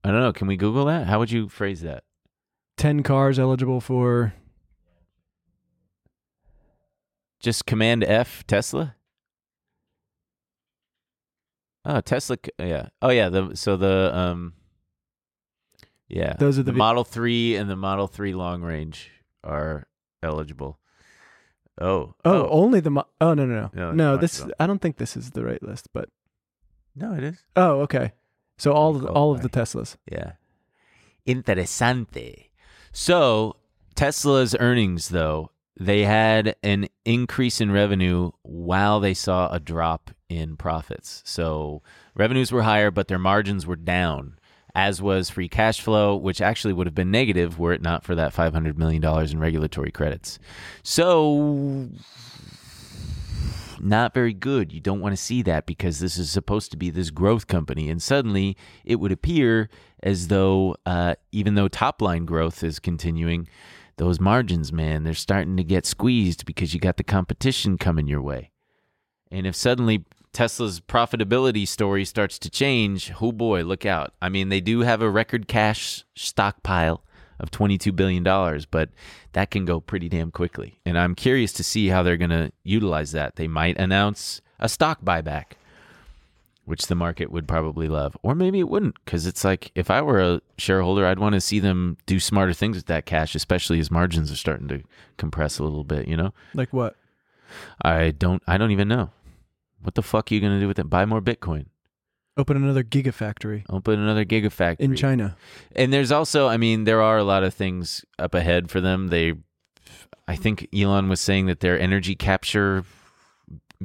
I 0.03 0.11
don't 0.11 0.20
know. 0.20 0.32
Can 0.32 0.47
we 0.47 0.57
Google 0.57 0.85
that? 0.87 1.07
How 1.07 1.18
would 1.18 1.30
you 1.30 1.49
phrase 1.49 1.80
that? 1.82 2.05
Ten 2.76 3.03
cars 3.03 3.39
eligible 3.39 3.80
for. 3.80 4.35
Just 7.41 7.66
Command 7.66 8.03
F 8.05 8.47
Tesla. 8.47 8.97
Oh, 11.85 12.01
Tesla. 12.01 12.37
Yeah. 12.59 12.89
Oh, 13.03 13.11
yeah. 13.11 13.28
The 13.28 13.55
so 13.55 13.76
the 13.76 14.11
um. 14.16 14.55
Yeah. 16.14 16.34
Those 16.38 16.58
are 16.58 16.62
the 16.62 16.72
the 16.72 16.78
Model 16.78 17.04
Three 17.04 17.56
and 17.56 17.68
the 17.68 17.76
Model 17.76 18.06
Three 18.06 18.34
long 18.34 18.62
range 18.62 19.10
are 19.42 19.86
eligible. 20.22 20.78
Oh. 21.80 22.14
Oh, 22.24 22.44
oh. 22.44 22.48
only 22.50 22.80
the. 22.80 22.90
Mo- 22.90 23.08
oh 23.20 23.34
no 23.34 23.44
no 23.44 23.54
no 23.54 23.70
No, 23.74 23.92
no. 23.92 24.16
This. 24.16 24.44
I 24.60 24.66
don't 24.66 24.80
think 24.80 24.96
this 24.96 25.16
is 25.16 25.30
the 25.32 25.44
right 25.44 25.62
list, 25.62 25.88
but 25.92 26.08
no, 26.94 27.14
it 27.14 27.24
is. 27.24 27.42
oh 27.56 27.80
okay. 27.80 28.12
So 28.56 28.72
all 28.72 28.94
of 28.94 29.02
the, 29.02 29.08
Oh, 29.08 29.12
all 29.14 29.32
of 29.32 29.42
the. 29.42 29.48
Teslas. 29.48 29.96
Yeah. 30.10 30.32
Interesante. 31.26 32.50
So 32.92 33.56
Tesla's 33.96 34.54
earnings, 34.60 35.08
though, 35.08 35.50
they 35.78 36.04
had 36.04 36.54
an 36.62 36.88
increase 37.04 37.60
in 37.60 37.72
revenue 37.72 38.30
while 38.42 39.00
they 39.00 39.14
saw 39.14 39.48
a 39.52 39.58
drop 39.58 40.10
in 40.28 40.56
profits. 40.56 41.22
So 41.24 41.82
revenues 42.14 42.52
were 42.52 42.62
higher, 42.62 42.90
but 42.90 43.08
their 43.08 43.18
margins 43.18 43.66
were 43.66 43.76
down, 43.76 44.38
as 44.74 45.00
was 45.00 45.30
free 45.30 45.48
cash 45.48 45.80
flow, 45.80 46.16
which 46.16 46.40
actually 46.40 46.72
would 46.72 46.86
have 46.86 46.94
been 46.94 47.10
negative 47.10 47.58
were 47.58 47.72
it 47.72 47.82
not 47.82 48.04
for 48.04 48.14
that 48.14 48.34
$500 48.34 48.76
million 48.76 49.04
in 49.04 49.38
regulatory 49.38 49.92
credits. 49.92 50.38
So 50.82 51.90
not 53.80 54.14
very 54.14 54.32
good. 54.32 54.72
You 54.72 54.80
don't 54.80 55.00
want 55.00 55.12
to 55.12 55.22
see 55.22 55.42
that 55.42 55.66
because 55.66 56.00
this 56.00 56.18
is 56.18 56.30
supposed 56.30 56.70
to 56.72 56.76
be 56.76 56.90
this 56.90 57.10
growth 57.10 57.46
company. 57.46 57.88
And 57.88 58.02
suddenly 58.02 58.56
it 58.84 58.96
would 58.96 59.12
appear 59.12 59.68
as 60.02 60.28
though, 60.28 60.76
uh, 60.86 61.14
even 61.32 61.54
though 61.54 61.68
top 61.68 62.02
line 62.02 62.24
growth 62.24 62.64
is 62.64 62.78
continuing, 62.78 63.46
those 63.96 64.18
margins, 64.18 64.72
man, 64.72 65.04
they're 65.04 65.14
starting 65.14 65.56
to 65.56 65.64
get 65.64 65.86
squeezed 65.86 66.46
because 66.46 66.74
you 66.74 66.80
got 66.80 66.96
the 66.96 67.04
competition 67.04 67.78
coming 67.78 68.08
your 68.08 68.22
way. 68.22 68.50
And 69.30 69.46
if 69.46 69.54
suddenly 69.54 70.04
Tesla's 70.35 70.80
profitability 70.80 71.66
story 71.66 72.05
starts 72.05 72.39
to 72.41 72.51
change, 72.51 73.12
oh 73.22 73.32
boy, 73.32 73.62
look 73.62 73.87
out. 73.87 74.12
I 74.20 74.28
mean, 74.28 74.51
they 74.51 74.61
do 74.61 74.80
have 74.80 75.01
a 75.01 75.09
record 75.09 75.49
cash 75.49 76.05
stockpile 76.14 77.03
of 77.41 77.51
$22 77.51 77.95
billion, 77.95 78.22
but 78.70 78.91
that 79.32 79.51
can 79.51 79.64
go 79.64 79.80
pretty 79.80 80.09
damn 80.09 80.30
quickly. 80.30 80.80
And 80.85 80.99
I'm 80.99 81.14
curious 81.14 81.53
to 81.55 81.64
see 81.64 81.89
how 81.89 82.03
they're 82.03 82.16
going 82.16 82.30
to 82.30 82.53
utilize 82.64 83.12
that. 83.12 83.37
They 83.37 83.49
might 83.49 83.78
announce 83.78 84.41
a 84.59 84.68
stock 84.68 85.03
buyback, 85.03 85.53
which 86.64 86.87
the 86.87 86.95
market 86.95 87.30
would 87.30 87.49
probably 87.49 87.89
love. 87.89 88.16
Or 88.22 88.35
maybe 88.35 88.59
it 88.59 88.68
wouldn't, 88.68 88.97
because 89.05 89.26
it's 89.26 89.45
like 89.45 89.70
if 89.74 89.91
I 89.91 90.03
were 90.03 90.20
a 90.20 90.41
shareholder, 90.59 91.07
I'd 91.07 91.18
want 91.18 91.35
to 91.35 91.41
see 91.41 91.61
them 91.61 91.97
do 92.07 92.20
smarter 92.20 92.53
things 92.53 92.76
with 92.76 92.87
that 92.87 93.07
cash, 93.07 93.35
especially 93.35 93.78
as 93.80 93.91
margins 93.91 94.30
are 94.30 94.37
starting 94.37 94.68
to 94.68 94.82
compress 95.16 95.59
a 95.59 95.64
little 95.64 95.85
bit, 95.85 96.09
you 96.09 96.16
know? 96.16 96.32
Like 96.55 96.72
what? 96.72 96.97
I 97.82 98.11
don't 98.11 98.43
I 98.47 98.57
don't 98.57 98.72
even 98.72 98.89
know. 98.89 99.11
What 99.85 99.95
the 99.95 100.03
fuck 100.03 100.30
are 100.30 100.35
you 100.35 100.41
gonna 100.41 100.61
do 100.61 100.66
with 100.66 100.78
it? 100.78 100.91
Buy 100.91 101.05
more 101.05 101.20
Bitcoin. 101.22 101.66
Open 102.37 102.57
another 102.57 102.82
gigafactory 102.82 103.62
Open 103.70 104.01
another 104.01 104.24
gigafactory. 104.24 104.80
in 104.80 104.97
China. 104.97 105.37
And 105.76 105.93
there's 105.93 106.11
also, 106.11 106.49
I 106.49 106.57
mean, 106.57 106.82
there 106.82 107.01
are 107.01 107.16
a 107.16 107.22
lot 107.22 107.45
of 107.45 107.55
things 107.55 108.05
up 108.18 108.35
ahead 108.35 108.70
for 108.70 108.80
them. 108.80 109.07
They, 109.07 109.35
I 110.26 110.35
think 110.35 110.66
Elon 110.74 111.09
was 111.09 111.20
saying 111.20 111.47
that 111.47 111.61
their 111.61 111.78
energy 111.78 112.16
capture 112.16 112.85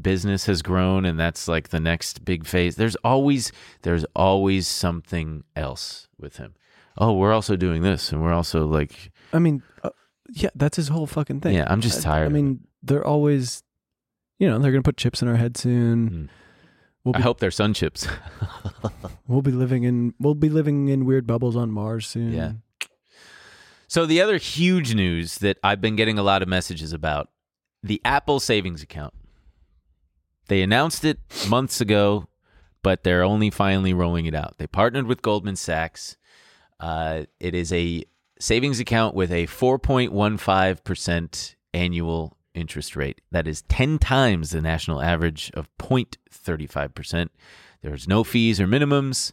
business 0.02 0.46
has 0.48 0.62
grown 0.64 1.06
and 1.06 1.20
that's 1.20 1.48
like 1.48 1.70
the 1.70 1.80
next 1.80 2.26
big 2.26 2.46
phase. 2.48 2.76
There's 2.76 2.96
always 2.98 3.52
there's 3.82 4.06
always 4.16 4.68
something 4.68 5.44
else 5.56 6.08
with 6.18 6.38
him. 6.38 6.56
Oh, 6.98 7.14
we're 7.14 7.34
also 7.34 7.56
doing 7.56 7.82
this 7.84 8.12
and 8.12 8.22
we're 8.22 8.34
also 8.34 8.66
like 8.66 9.12
I 9.34 9.40
mean, 9.40 9.62
uh, 9.84 9.90
yeah, 10.32 10.50
that's 10.56 10.78
his 10.78 10.88
whole 10.88 11.06
fucking 11.06 11.42
thing. 11.42 11.56
Yeah, 11.56 11.68
I'm 11.70 11.82
just 11.82 12.02
tired 12.02 12.24
I 12.24 12.28
of 12.28 12.32
mean, 12.32 12.62
they're 12.82 13.06
always, 13.06 13.64
you 14.40 14.50
know, 14.50 14.58
they're 14.58 14.72
gonna 14.72 14.82
put 14.82 14.98
chips 14.98 15.22
in 15.22 15.28
our 15.28 15.36
head 15.36 15.58
soon. 15.58 16.10
Mm. 16.10 16.30
We'll 17.04 17.16
I 17.16 17.20
be 17.20 17.24
hope 17.24 17.40
they're 17.40 17.52
sun 17.52 17.74
chips. 17.74 18.08
we'll 19.28 19.42
be 19.42 19.52
living 19.52 19.84
in 19.84 20.14
we'll 20.20 20.36
be 20.36 20.50
living 20.50 20.88
in 20.88 21.06
weird 21.06 21.28
bubbles 21.28 21.56
on 21.56 21.72
Mars 21.72 22.08
soon. 22.08 22.34
Yeah. 22.34 22.54
So 23.88 24.06
the 24.06 24.22
other 24.22 24.38
huge 24.38 24.96
news 24.96 25.40
that 25.40 25.58
I've 25.64 25.82
been 25.82 25.96
getting 25.96 26.20
a 26.20 26.24
lot 26.24 26.44
of 26.44 26.48
messages 26.48 26.94
about, 26.94 27.30
the 27.82 28.00
Apple 28.06 28.40
savings 28.40 28.84
account. 28.84 29.14
They 30.48 30.62
announced 30.62 31.04
it 31.06 31.20
months 31.48 31.82
ago, 31.82 32.28
but 32.84 33.04
they're 33.04 33.24
only 33.24 33.50
finally 33.50 33.94
rolling 33.94 34.26
it 34.26 34.36
out. 34.36 34.58
They 34.58 34.68
partnered 34.68 35.08
with 35.08 35.22
Goldman 35.22 35.56
Sachs. 35.56 36.18
Uh, 36.80 37.24
it 37.40 37.56
is 37.56 37.74
a 37.74 38.04
savings 38.40 38.80
account 38.80 39.16
with 39.16 39.32
a 39.32 39.48
4.15% 39.48 41.56
annual 41.74 42.38
interest 42.54 42.96
rate. 42.96 43.22
That 43.32 43.48
is 43.48 43.62
10 43.64 44.00
times 44.00 44.52
the 44.52 44.62
national 44.62 45.02
average 45.02 45.52
of 45.54 45.68
0.35%. 45.78 47.30
There's 47.82 48.08
no 48.08 48.24
fees 48.24 48.60
or 48.60 48.68
minimums. 48.68 49.32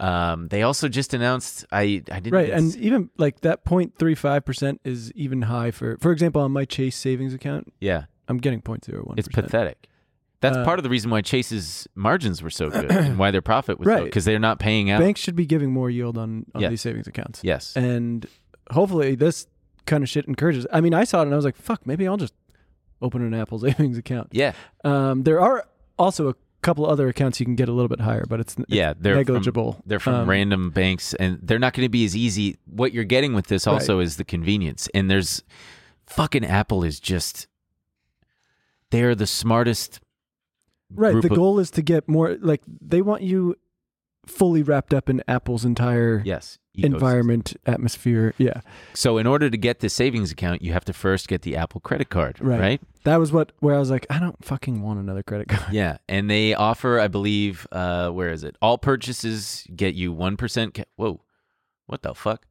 Um, 0.00 0.48
they 0.48 0.62
also 0.62 0.88
just 0.88 1.14
announced 1.14 1.64
I 1.70 2.02
I 2.10 2.18
didn't 2.20 2.32
Right, 2.32 2.50
and 2.50 2.74
even 2.76 3.10
like 3.18 3.40
that 3.42 3.64
0.35 3.64 4.44
percent 4.44 4.80
is 4.84 5.12
even 5.12 5.42
high 5.42 5.70
for, 5.70 5.96
for 5.98 6.10
example, 6.10 6.42
on 6.42 6.50
my 6.50 6.64
Chase 6.64 6.96
savings 6.96 7.34
account, 7.34 7.72
yeah, 7.80 8.04
I'm 8.26 8.38
getting 8.38 8.60
0.01. 8.62 9.14
it's 9.16 9.28
pathetic. 9.28 9.86
That's 10.40 10.56
Uh, 10.56 10.64
part 10.64 10.80
of 10.80 10.82
the 10.82 10.88
reason 10.90 11.10
why 11.10 11.20
Chase's 11.20 11.86
margins 11.94 12.42
were 12.42 12.50
so 12.50 12.68
good 12.68 12.90
and 12.90 13.16
why 13.16 13.30
their 13.30 13.42
profit 13.42 13.78
was 13.78 13.86
Right. 13.86 14.02
because 14.04 14.24
they're 14.24 14.40
not 14.40 14.58
paying 14.58 14.90
out. 14.90 14.98
Banks 15.00 15.20
should 15.20 15.36
be 15.36 15.46
giving 15.46 15.70
more 15.72 15.88
yield 15.88 16.18
on 16.18 16.46
on 16.54 16.62
Yeah. 16.62 16.68
these 16.70 16.80
savings 16.80 17.06
accounts. 17.06 17.40
yes, 17.44 17.76
and 17.76 18.26
hopefully 18.72 19.14
this 19.14 19.46
kind 19.86 20.02
of 20.02 20.08
shit 20.08 20.26
encourages. 20.26 20.66
I 20.72 20.80
mean, 20.80 20.94
I 20.94 21.04
saw 21.04 21.20
it 21.20 21.24
and 21.24 21.32
I 21.32 21.36
was 21.36 21.44
like, 21.44 21.56
"Fuck, 21.56 21.86
maybe 21.86 22.06
I'll 22.06 22.16
just 22.16 22.34
open 23.00 23.22
an 23.22 23.34
Apple 23.34 23.58
savings 23.58 23.98
account." 23.98 24.28
yeah, 24.32 24.52
Um, 24.84 25.22
there 25.24 25.40
are 25.40 25.66
also 25.98 26.28
a 26.28 26.34
couple 26.62 26.86
other 26.86 27.08
accounts 27.08 27.40
you 27.40 27.46
can 27.46 27.56
get 27.56 27.68
a 27.68 27.72
little 27.72 27.88
bit 27.88 28.00
higher, 28.00 28.24
but 28.28 28.38
it's, 28.40 28.56
it's 28.56 28.70
yeah. 28.70 28.94
They're 28.98 29.16
negligible. 29.16 29.72
From, 29.74 29.82
they're 29.86 29.98
from 30.00 30.14
Um, 30.14 30.30
random 30.30 30.70
banks, 30.70 31.12
and 31.14 31.38
they're 31.42 31.58
not 31.58 31.74
going 31.74 31.84
to 31.84 31.90
be 31.90 32.04
as 32.04 32.16
easy. 32.16 32.56
What 32.66 32.92
you're 32.92 33.04
getting 33.04 33.34
with 33.34 33.48
this 33.48 33.66
also 33.66 33.98
is 33.98 34.16
the 34.16 34.24
convenience, 34.24 34.88
and 34.94 35.10
there's 35.10 35.42
fucking 36.06 36.44
Apple 36.44 36.84
is 36.84 37.00
just 37.00 37.46
they're 38.90 39.14
the 39.14 39.26
smartest. 39.26 40.00
Right. 40.94 41.20
The 41.22 41.28
of- 41.30 41.34
goal 41.36 41.58
is 41.58 41.70
to 41.72 41.82
get 41.82 42.08
more 42.08 42.36
like 42.40 42.62
they 42.66 43.00
want 43.02 43.22
you 43.22 43.56
fully 44.26 44.62
wrapped 44.62 44.94
up 44.94 45.08
in 45.10 45.22
Apple's 45.28 45.64
entire 45.64 46.22
yes 46.24 46.58
ecosystem. 46.76 46.84
environment, 46.84 47.56
atmosphere. 47.66 48.34
Yeah. 48.38 48.60
So 48.94 49.18
in 49.18 49.26
order 49.26 49.50
to 49.50 49.56
get 49.56 49.80
the 49.80 49.88
savings 49.88 50.30
account, 50.32 50.62
you 50.62 50.72
have 50.72 50.84
to 50.86 50.92
first 50.92 51.28
get 51.28 51.42
the 51.42 51.56
Apple 51.56 51.80
credit 51.80 52.08
card, 52.08 52.38
Right. 52.40 52.60
right? 52.60 52.80
That 53.04 53.16
was 53.16 53.32
what 53.32 53.52
where 53.58 53.74
I 53.74 53.78
was 53.78 53.90
like, 53.90 54.06
I 54.10 54.18
don't 54.20 54.42
fucking 54.44 54.80
want 54.82 55.00
another 55.00 55.22
credit 55.22 55.48
card. 55.48 55.72
Yeah, 55.72 55.98
and 56.08 56.30
they 56.30 56.54
offer, 56.54 56.98
I 57.00 57.08
believe, 57.08 57.66
uh, 57.72 58.10
where 58.10 58.30
is 58.30 58.44
it? 58.44 58.56
All 58.62 58.78
purchases 58.78 59.66
get 59.74 59.94
you 59.94 60.12
one 60.12 60.36
percent. 60.36 60.74
Ca- 60.74 60.84
Whoa, 60.96 61.20
what 61.86 62.02
the 62.02 62.14
fuck? 62.14 62.46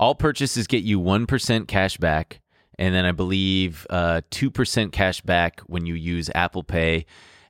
All 0.00 0.14
purchases 0.14 0.66
get 0.66 0.82
you 0.82 0.98
one 0.98 1.26
percent 1.26 1.68
cash 1.68 1.98
back, 1.98 2.40
and 2.78 2.94
then 2.94 3.04
I 3.04 3.12
believe 3.12 3.86
uh, 3.90 4.22
two 4.30 4.50
percent 4.50 4.92
cash 4.92 5.20
back 5.20 5.60
when 5.66 5.86
you 5.86 5.94
use 5.94 6.30
Apple 6.34 6.62
Pay. 6.62 7.06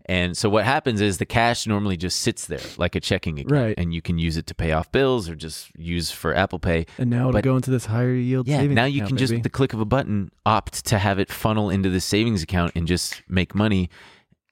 And 0.09 0.37
so 0.37 0.49
what 0.49 0.65
happens 0.65 1.01
is 1.01 1.19
the 1.19 1.27
cash 1.27 1.67
normally 1.67 1.97
just 1.97 2.21
sits 2.21 2.47
there 2.47 2.61
like 2.79 2.95
a 2.95 3.01
checking 3.01 3.41
account, 3.41 3.51
Right. 3.53 3.75
and 3.77 3.93
you 3.93 4.01
can 4.01 4.19
use 4.21 4.37
it 4.37 4.47
to 4.47 4.55
pay 4.55 4.71
off 4.71 4.93
bills 4.93 5.29
or 5.29 5.35
just 5.35 5.69
use 5.77 6.13
for 6.13 6.33
Apple 6.33 6.61
Pay. 6.61 6.87
And 6.97 7.11
now 7.11 7.23
it'll 7.23 7.33
But- 7.33 7.43
go 7.45 7.57
into 7.57 7.73
this 7.73 7.87
higher 7.87 8.15
yield 8.15 8.47
Yeah, 8.47 8.59
savings 8.59 8.77
now 8.77 8.85
you 8.85 8.99
account, 8.99 9.09
can 9.09 9.17
just 9.19 9.33
baby. 9.33 9.43
the 9.43 9.51
click 9.51 9.73
of 9.73 9.81
a 9.81 9.85
button 9.85 10.31
opt 10.47 10.85
to 10.87 10.99
have 10.99 11.19
it 11.19 11.31
funnel 11.33 11.71
into 11.71 11.91
the 11.91 12.01
savings 12.01 12.41
account 12.43 12.71
and 12.77 12.87
just 12.87 13.21
make 13.29 13.53
money, 13.53 13.91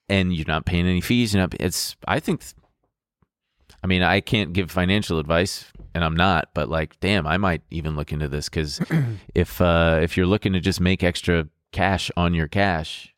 and 0.09 0.35
you're 0.35 0.45
not 0.49 0.67
paying 0.67 0.87
any 0.89 1.01
fees. 1.01 1.33
You're 1.35 1.43
not. 1.45 1.55
It's. 1.61 1.95
I 2.09 2.19
think. 2.19 2.43
I 3.83 3.87
mean, 3.87 4.03
I 4.03 4.21
can't 4.21 4.53
give 4.53 4.71
financial 4.73 5.19
advice, 5.19 5.67
and 5.95 6.03
I'm 6.03 6.17
not. 6.17 6.49
But 6.55 6.69
like, 6.69 6.99
damn, 7.01 7.27
I 7.29 7.37
might 7.37 7.63
even 7.71 7.95
look 7.97 8.13
into 8.13 8.27
this 8.29 8.49
because 8.49 8.81
if 9.37 9.61
uh, 9.61 10.01
if 10.03 10.17
you're 10.17 10.27
looking 10.27 10.53
to 10.55 10.61
just 10.61 10.81
make 10.81 11.05
extra 11.05 11.47
cash 11.71 12.11
on 12.17 12.35
your 12.35 12.49
cash, 12.49 13.14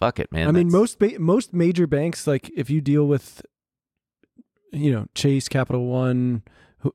fuck 0.00 0.18
it, 0.18 0.32
man. 0.32 0.48
I 0.48 0.50
mean, 0.50 0.70
most 0.70 0.98
ba- 0.98 1.18
most 1.20 1.52
major 1.54 1.86
banks, 1.86 2.26
like 2.26 2.50
if 2.56 2.68
you 2.70 2.80
deal 2.80 3.06
with, 3.06 3.42
you 4.72 4.90
know, 4.92 5.06
Chase, 5.14 5.48
Capital 5.48 5.86
One, 5.86 6.42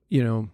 you 0.10 0.24
know, 0.24 0.50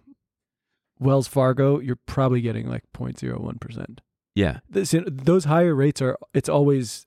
Wells 1.00 1.26
Fargo, 1.26 1.80
you're 1.80 1.98
probably 2.06 2.40
getting 2.40 2.68
like 2.68 2.84
0.01 2.94 3.60
percent. 3.60 4.00
Yeah, 4.34 4.60
This, 4.70 4.94
those 5.06 5.44
higher 5.44 5.74
rates 5.74 6.00
are. 6.00 6.16
It's 6.32 6.48
always 6.48 7.06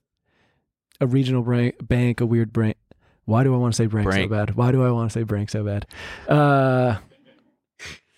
a 1.00 1.06
regional 1.08 1.42
bran- 1.42 1.72
bank, 1.82 2.20
a 2.20 2.26
weird 2.26 2.52
bank. 2.52 2.76
Why 3.24 3.42
do 3.42 3.52
I 3.52 3.56
want 3.56 3.74
to 3.74 3.76
say 3.76 3.86
bank, 3.86 4.12
so 4.12 4.28
bad? 4.28 4.54
Why 4.54 4.70
do 4.70 4.84
I 4.84 4.90
want 4.92 5.10
to 5.10 5.18
say 5.18 5.24
bank 5.24 5.50
so 5.50 5.64
bad? 5.64 5.86
Uh, 6.28 6.98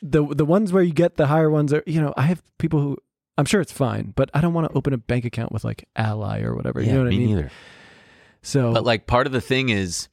the 0.03 0.27
the 0.27 0.45
ones 0.45 0.73
where 0.73 0.83
you 0.83 0.93
get 0.93 1.17
the 1.17 1.27
higher 1.29 1.49
ones 1.51 1.73
are, 1.73 1.83
you 1.87 2.01
know, 2.03 2.13
I 2.17 2.23
have 2.23 2.43
people 2.59 2.81
who. 2.81 2.99
I'm 3.39 3.45
sure 3.47 3.61
it's 3.61 3.73
fine, 3.73 4.13
but 4.17 4.31
I 4.35 4.41
don't 4.43 4.53
want 4.53 4.69
to 4.71 4.77
open 4.77 4.93
a 4.93 4.99
bank 4.99 5.25
account 5.25 5.53
with 5.53 5.65
like 5.65 5.89
Ally 5.97 6.43
or 6.43 6.55
whatever. 6.55 6.81
yeah, 6.81 6.89
you 6.89 6.93
know 6.95 7.05
what 7.05 7.11
me 7.11 7.17
I 7.17 7.19
mean? 7.19 7.37
neither. 7.37 7.51
So, 8.43 8.73
But 8.75 8.85
like 8.85 9.07
part 9.07 9.27
of 9.27 9.33
the 9.33 9.41
thing 9.41 9.69
is 9.69 10.09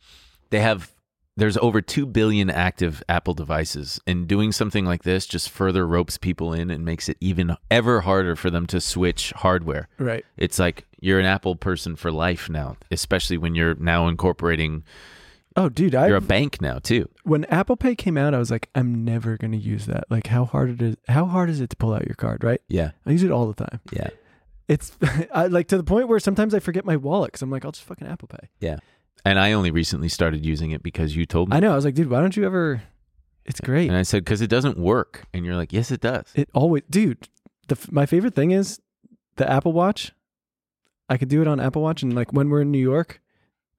they 0.52 0.60
have 0.62 0.92
there's 1.38 1.58
over 1.58 1.82
2 1.82 2.06
billion 2.06 2.50
active 2.50 3.04
Apple 3.10 3.34
devices 3.34 4.00
and 4.08 4.26
doing 4.26 4.54
something 4.54 4.86
like 4.86 5.04
this 5.04 5.26
just 5.26 5.50
further 5.50 5.86
ropes 5.86 6.18
people 6.18 6.54
in 6.54 6.70
and 6.72 6.86
makes 6.86 7.10
it 7.10 7.18
even 7.20 7.58
ever 7.70 8.02
harder 8.02 8.38
for 8.38 8.50
them 8.50 8.66
to 8.68 8.80
switch 8.80 9.32
hardware. 9.32 9.90
right. 9.98 10.24
It's 10.38 10.60
like 10.60 10.86
you're 11.02 11.20
an 11.20 11.26
Apple 11.26 11.58
person 11.58 11.98
for 11.98 12.10
life 12.12 12.50
now, 12.50 12.78
especially 12.90 13.38
when 13.38 13.54
you're 13.54 13.76
now 13.76 14.08
incorporating 14.08 14.84
Oh, 15.58 15.70
dude, 15.70 15.96
I 15.96 16.08
you're 16.08 16.18
a 16.18 16.22
bank 16.22 16.62
now 16.62 16.80
too. 16.80 17.10
when 17.24 17.46
Apple 17.46 17.78
Pay 17.78 17.96
came 17.96 18.18
out, 18.18 18.34
I 18.34 18.40
was 18.40 18.52
like, 18.52 18.70
I'm 18.76 19.06
never 19.06 19.38
gonna 19.38 19.58
use 19.58 19.86
that. 19.86 20.06
Like, 20.10 20.28
how 20.28 20.46
hard 20.46 20.70
it 20.70 20.82
is? 20.82 20.96
How 21.08 21.26
hard 21.26 21.50
is 21.50 21.62
it 21.62 21.70
to 21.70 21.76
pull 21.78 21.94
out 21.94 22.06
your 22.06 22.16
card? 22.16 22.44
Right? 22.44 22.62
Yeah. 22.68 22.92
I 23.06 23.12
use 23.12 23.24
it 23.24 23.32
all 23.32 23.48
the 23.48 23.66
time. 23.66 23.80
Yeah. 23.92 24.10
It's 24.68 24.98
I, 25.34 25.48
like 25.48 25.68
to 25.70 25.78
the 25.78 25.84
point 25.84 26.08
where 26.08 26.20
sometimes 26.20 26.54
I 26.54 26.60
forget 26.60 26.84
my 26.86 26.98
wallet 26.98 27.32
because 27.32 27.42
I'm 27.42 27.52
like, 27.52 27.64
I'll 27.64 27.72
just 27.72 27.86
fucking 27.86 28.08
Apple 28.08 28.28
Pay. 28.28 28.50
Yeah. 28.60 28.78
And 29.24 29.40
I 29.40 29.54
only 29.54 29.72
recently 29.72 30.10
started 30.10 30.46
using 30.46 30.72
it 30.72 30.84
because 30.84 31.16
you 31.16 31.26
told 31.26 31.50
me. 31.50 31.56
I 31.56 31.60
know. 31.60 31.72
I 31.72 31.76
was 31.76 31.86
like, 31.86 31.96
dude, 31.96 32.10
why 32.10 32.20
don't 32.20 32.36
you 32.36 32.46
ever? 32.46 32.84
It's 33.46 33.62
great. 33.62 33.88
and 33.88 33.98
I 33.98 34.02
said 34.04 34.26
cuz 34.26 34.42
it 34.42 34.50
doesn't 34.50 34.78
work. 34.78 35.26
And 35.34 35.46
you're 35.46 35.56
like, 35.56 35.72
"Yes, 35.72 35.92
it 35.92 36.02
does." 36.02 36.32
It 36.36 36.50
always, 36.54 36.82
dude. 36.90 37.30
The 37.68 37.78
my 37.92 38.06
favorite 38.08 38.34
thing 38.34 38.52
is 38.52 38.80
the 39.38 39.50
Apple 39.50 39.72
Watch. 39.72 40.14
I 41.08 41.18
could 41.18 41.30
do 41.30 41.42
it 41.42 41.48
on 41.48 41.60
Apple 41.60 41.84
Watch, 41.84 42.02
and 42.02 42.14
like 42.16 42.34
when 42.34 42.50
we're 42.50 42.62
in 42.62 42.72
New 42.72 42.80
York, 42.80 43.22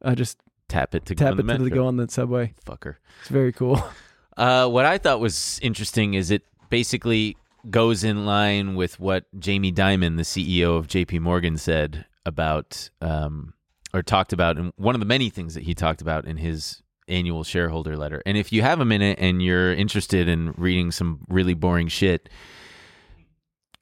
I 0.03 0.14
just 0.14 0.39
Tap 0.69 0.95
it 0.95 1.07
to 1.07 1.14
go 1.14 1.25
tap 1.25 1.33
on 1.35 1.41
it 1.41 1.47
the 1.47 1.59
to 1.59 1.64
the 1.64 1.71
go 1.71 1.87
on 1.87 1.97
the 1.97 2.09
subway. 2.09 2.55
Fucker. 2.64 2.97
It's 3.21 3.31
very 3.31 3.53
cool. 3.53 3.83
Uh, 4.37 4.69
what 4.69 4.85
I 4.85 4.99
thought 4.99 5.19
was 5.19 5.59
interesting 5.62 6.12
is 6.12 6.31
it 6.31 6.43
basically 6.69 7.39
goes 7.71 8.05
in 8.05 8.27
line 8.27 8.75
with 8.75 9.01
what 9.01 9.25
Jamie 9.39 9.73
Dimon, 9.73 10.17
the 10.19 10.25
CEO 10.25 10.77
of 10.77 10.89
JP 10.89 11.21
Morgan, 11.21 11.57
said 11.57 12.05
about 12.27 12.91
um, 13.01 13.55
or 13.95 14.03
talked 14.03 14.35
about, 14.35 14.59
and 14.59 14.75
one 14.77 14.95
of 14.95 15.01
the 15.01 15.07
many 15.07 15.31
things 15.31 15.55
that 15.55 15.62
he 15.62 15.75
talked 15.75 16.03
about 16.03 16.27
in 16.27 16.37
his 16.37 16.83
annual 17.09 17.45
shareholder 17.45 17.97
letter. 17.97 18.23
And 18.27 18.37
if 18.37 18.53
you 18.53 18.62
have 18.62 18.81
a 18.81 18.85
minute 18.85 19.19
and 19.21 19.43
you're 19.43 19.73
interested 19.73 20.29
in 20.29 20.53
reading 20.57 20.91
some 20.91 21.21
really 21.29 21.55
boring 21.55 21.89
shit, 21.89 22.29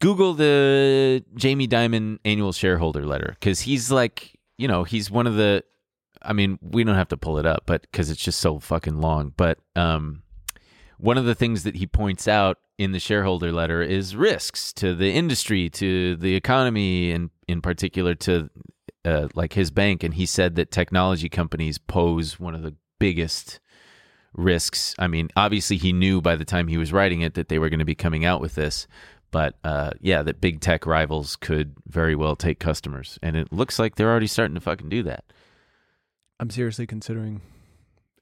Google 0.00 0.34
the 0.34 1.24
Jamie 1.34 1.68
Dimon 1.68 2.18
annual 2.24 2.52
shareholder 2.52 3.06
letter 3.06 3.36
because 3.40 3.60
he's 3.60 3.90
like, 3.90 4.38
you 4.58 4.68
know, 4.68 4.84
he's 4.84 5.10
one 5.10 5.26
of 5.26 5.34
the. 5.34 5.64
I 6.24 6.32
mean, 6.32 6.58
we 6.62 6.84
don't 6.84 6.94
have 6.94 7.08
to 7.08 7.16
pull 7.16 7.38
it 7.38 7.46
up, 7.46 7.64
but 7.66 7.82
because 7.82 8.10
it's 8.10 8.22
just 8.22 8.40
so 8.40 8.58
fucking 8.58 9.00
long. 9.00 9.32
But 9.36 9.58
um, 9.76 10.22
one 10.98 11.18
of 11.18 11.24
the 11.24 11.34
things 11.34 11.62
that 11.64 11.76
he 11.76 11.86
points 11.86 12.26
out 12.26 12.58
in 12.78 12.92
the 12.92 13.00
shareholder 13.00 13.52
letter 13.52 13.82
is 13.82 14.16
risks 14.16 14.72
to 14.74 14.94
the 14.94 15.12
industry, 15.12 15.70
to 15.70 16.16
the 16.16 16.34
economy, 16.34 17.12
and 17.12 17.30
in 17.46 17.60
particular 17.60 18.14
to 18.14 18.50
uh, 19.04 19.28
like 19.34 19.52
his 19.52 19.70
bank. 19.70 20.02
And 20.02 20.14
he 20.14 20.26
said 20.26 20.56
that 20.56 20.70
technology 20.70 21.28
companies 21.28 21.78
pose 21.78 22.40
one 22.40 22.54
of 22.54 22.62
the 22.62 22.74
biggest 22.98 23.60
risks. 24.32 24.94
I 24.98 25.06
mean, 25.06 25.30
obviously, 25.36 25.76
he 25.76 25.92
knew 25.92 26.20
by 26.20 26.36
the 26.36 26.44
time 26.44 26.68
he 26.68 26.78
was 26.78 26.92
writing 26.92 27.20
it 27.20 27.34
that 27.34 27.48
they 27.48 27.58
were 27.58 27.68
going 27.68 27.78
to 27.78 27.84
be 27.84 27.94
coming 27.94 28.24
out 28.24 28.40
with 28.40 28.54
this. 28.54 28.86
But 29.30 29.56
uh, 29.64 29.90
yeah, 30.00 30.22
that 30.22 30.40
big 30.40 30.60
tech 30.60 30.86
rivals 30.86 31.34
could 31.36 31.74
very 31.88 32.14
well 32.14 32.36
take 32.36 32.60
customers. 32.60 33.18
And 33.20 33.36
it 33.36 33.52
looks 33.52 33.78
like 33.78 33.96
they're 33.96 34.10
already 34.10 34.28
starting 34.28 34.54
to 34.54 34.60
fucking 34.60 34.88
do 34.88 35.02
that 35.04 35.24
I'm 36.40 36.50
seriously 36.50 36.86
considering 36.86 37.40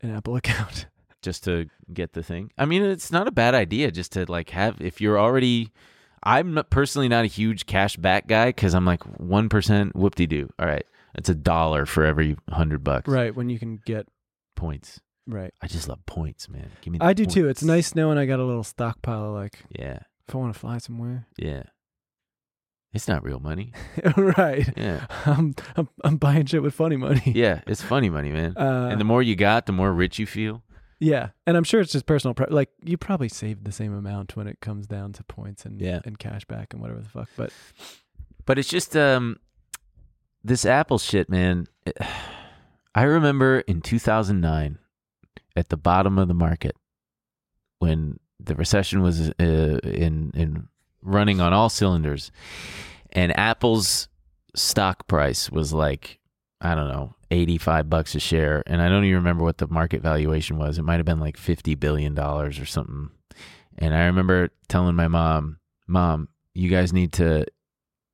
an 0.03 0.11
Apple 0.11 0.37
account. 0.43 0.87
just 1.23 1.45
to 1.45 1.67
get 1.93 2.13
the 2.13 2.23
thing. 2.23 2.51
I 2.59 2.65
mean, 2.65 2.83
it's 2.83 3.13
not 3.13 3.29
a 3.29 3.33
bad 3.33 3.55
idea 3.55 3.91
just 3.91 4.13
to 4.13 4.31
like 4.31 4.51
have 4.51 4.81
if 4.81 5.01
you're 5.01 5.19
already. 5.19 5.71
I'm 6.25 6.55
not- 6.55 6.71
personally 6.71 7.09
not 7.09 7.25
a 7.25 7.29
huge 7.29 7.67
cash 7.67 7.97
back 7.97 8.29
guy 8.29 8.47
because 8.47 8.75
I'm 8.75 8.85
like 8.85 9.03
one 9.19 9.49
percent 9.49 9.97
whoop 9.97 10.15
de 10.15 10.27
doo. 10.27 10.49
All 10.59 10.67
right, 10.67 10.85
It's 11.17 11.29
a 11.29 11.35
dollar 11.35 11.85
for 11.87 12.05
every 12.05 12.37
hundred 12.51 12.85
bucks. 12.85 13.09
Right 13.09 13.35
when 13.35 13.49
you 13.51 13.59
can 13.59 13.81
get 13.85 14.07
Points. 14.55 15.01
right. 15.27 15.53
I 15.61 15.67
just 15.67 15.89
love 15.89 16.05
points, 16.07 16.49
man. 16.49 16.71
Give 16.83 16.93
me. 16.93 16.99
the 16.99 17.05
I 17.05 17.13
do 17.15 17.25
too. 17.27 17.49
It's 17.49 17.65
nice 17.65 17.95
knowing 17.97 18.19
I 18.19 18.27
got 18.27 18.39
a 18.39 18.45
little 18.45 18.63
stockpile 18.63 19.25
of 19.27 19.35
like 19.35 19.59
Yeah. 19.77 19.99
if 20.29 20.35
I 20.35 20.39
want 20.39 20.53
to 20.55 20.59
fly 20.61 20.79
somewhere. 20.79 21.27
Yeah. 21.37 21.65
It's 22.95 23.09
not 23.09 23.25
real 23.25 23.41
money. 23.41 23.73
right. 24.17 24.69
Yeah. 24.77 25.07
I'm, 25.25 25.55
I'm 25.77 25.89
I'm 26.05 26.17
buying 26.19 26.45
shit 26.47 26.63
with 26.63 26.75
funny 26.75 26.97
money. 26.97 27.33
Yeah. 27.35 27.63
It's 27.67 27.81
funny 27.83 28.11
money, 28.11 28.31
man. 28.33 28.55
Uh, 28.57 28.89
and 28.91 29.01
the 29.01 29.05
more 29.05 29.23
you 29.23 29.35
got, 29.35 29.67
the 29.67 29.73
more 29.73 29.93
rich 29.93 30.19
you 30.19 30.27
feel. 30.27 30.63
yeah, 31.01 31.31
and 31.47 31.57
I'm 31.57 31.65
sure 31.65 31.81
it's 31.81 31.93
just 31.93 32.07
personal. 32.07 32.35
Pre- 32.35 32.47
like 32.51 32.69
you 32.85 32.97
probably 32.97 33.29
save 33.29 33.65
the 33.65 33.73
same 33.73 33.95
amount 33.95 34.37
when 34.37 34.47
it 34.47 34.61
comes 34.61 34.87
down 34.87 35.13
to 35.15 35.25
points 35.25 35.65
and 35.65 35.81
Yeah. 35.81 36.01
and 36.05 36.19
cash 36.19 36.45
back 36.45 36.73
and 36.75 36.81
whatever 36.83 37.01
the 37.01 37.09
fuck. 37.09 37.29
But 37.37 37.51
But 38.45 38.59
it's 38.59 38.69
just 38.69 38.95
um 38.97 39.39
this 40.45 40.65
Apple 40.67 40.99
shit, 40.99 41.29
man. 41.31 41.67
I 42.95 43.05
remember 43.05 43.61
in 43.61 43.81
2009 43.81 44.79
at 45.57 45.69
the 45.71 45.77
bottom 45.79 46.19
of 46.19 46.29
the 46.29 46.35
market 46.35 46.77
when 47.79 48.19
the 48.39 48.55
recession 48.55 49.01
was 49.03 49.31
uh, 49.31 49.79
in 49.83 50.31
in 50.35 50.69
running 51.03 51.41
on 51.41 51.53
all 51.53 51.69
cylinders 51.69 52.31
and 53.13 53.37
Apple's 53.39 54.09
stock 54.55 55.07
price 55.09 55.51
was 55.51 55.73
like 55.73 56.19
I 56.65 56.77
don't 56.77 56.89
know, 56.89 57.17
85 57.33 57.91
bucks 57.91 58.15
a 58.15 58.21
share 58.21 58.63
and 58.67 58.81
I 58.81 58.89
don't 58.89 59.05
even 59.05 59.17
remember 59.17 59.43
what 59.43 59.59
the 59.59 59.67
market 59.67 60.01
valuation 60.01 60.59
was. 60.59 60.79
It 60.79 60.85
might 60.85 60.99
have 60.99 61.07
been 61.07 61.19
like 61.19 61.37
50 61.37 61.75
billion 61.75 62.15
dollars 62.15 62.61
or 62.61 62.67
something. 62.67 63.11
And 63.79 63.95
I 63.95 64.05
remember 64.05 64.51
telling 64.69 64.95
my 64.95 65.09
mom, 65.09 65.59
"Mom, 65.89 66.29
you 66.55 66.69
guys 66.69 66.93
need 66.93 67.13
to 67.15 67.47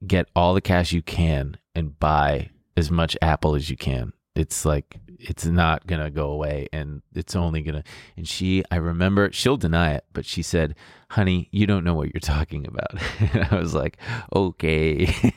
get 0.06 0.28
all 0.34 0.54
the 0.54 0.60
cash 0.60 0.92
you 0.92 1.02
can 1.02 1.58
and 1.74 1.98
buy 1.98 2.50
as 2.76 2.90
much 2.90 3.16
Apple 3.20 3.54
as 3.54 3.68
you 3.68 3.76
can. 3.76 4.12
It's 4.34 4.64
like 4.64 4.98
it's 5.18 5.44
not 5.44 5.86
gonna 5.86 6.10
go 6.10 6.30
away, 6.30 6.68
and 6.72 7.02
it's 7.14 7.34
only 7.34 7.62
gonna. 7.62 7.82
And 8.16 8.26
she, 8.26 8.62
I 8.70 8.76
remember, 8.76 9.30
she'll 9.32 9.56
deny 9.56 9.92
it, 9.92 10.04
but 10.12 10.24
she 10.24 10.42
said, 10.42 10.74
"Honey, 11.10 11.48
you 11.50 11.66
don't 11.66 11.84
know 11.84 11.94
what 11.94 12.12
you're 12.14 12.20
talking 12.20 12.66
about." 12.66 12.92
and 13.20 13.48
I 13.50 13.56
was 13.58 13.74
like, 13.74 13.98
"Okay." 14.34 15.32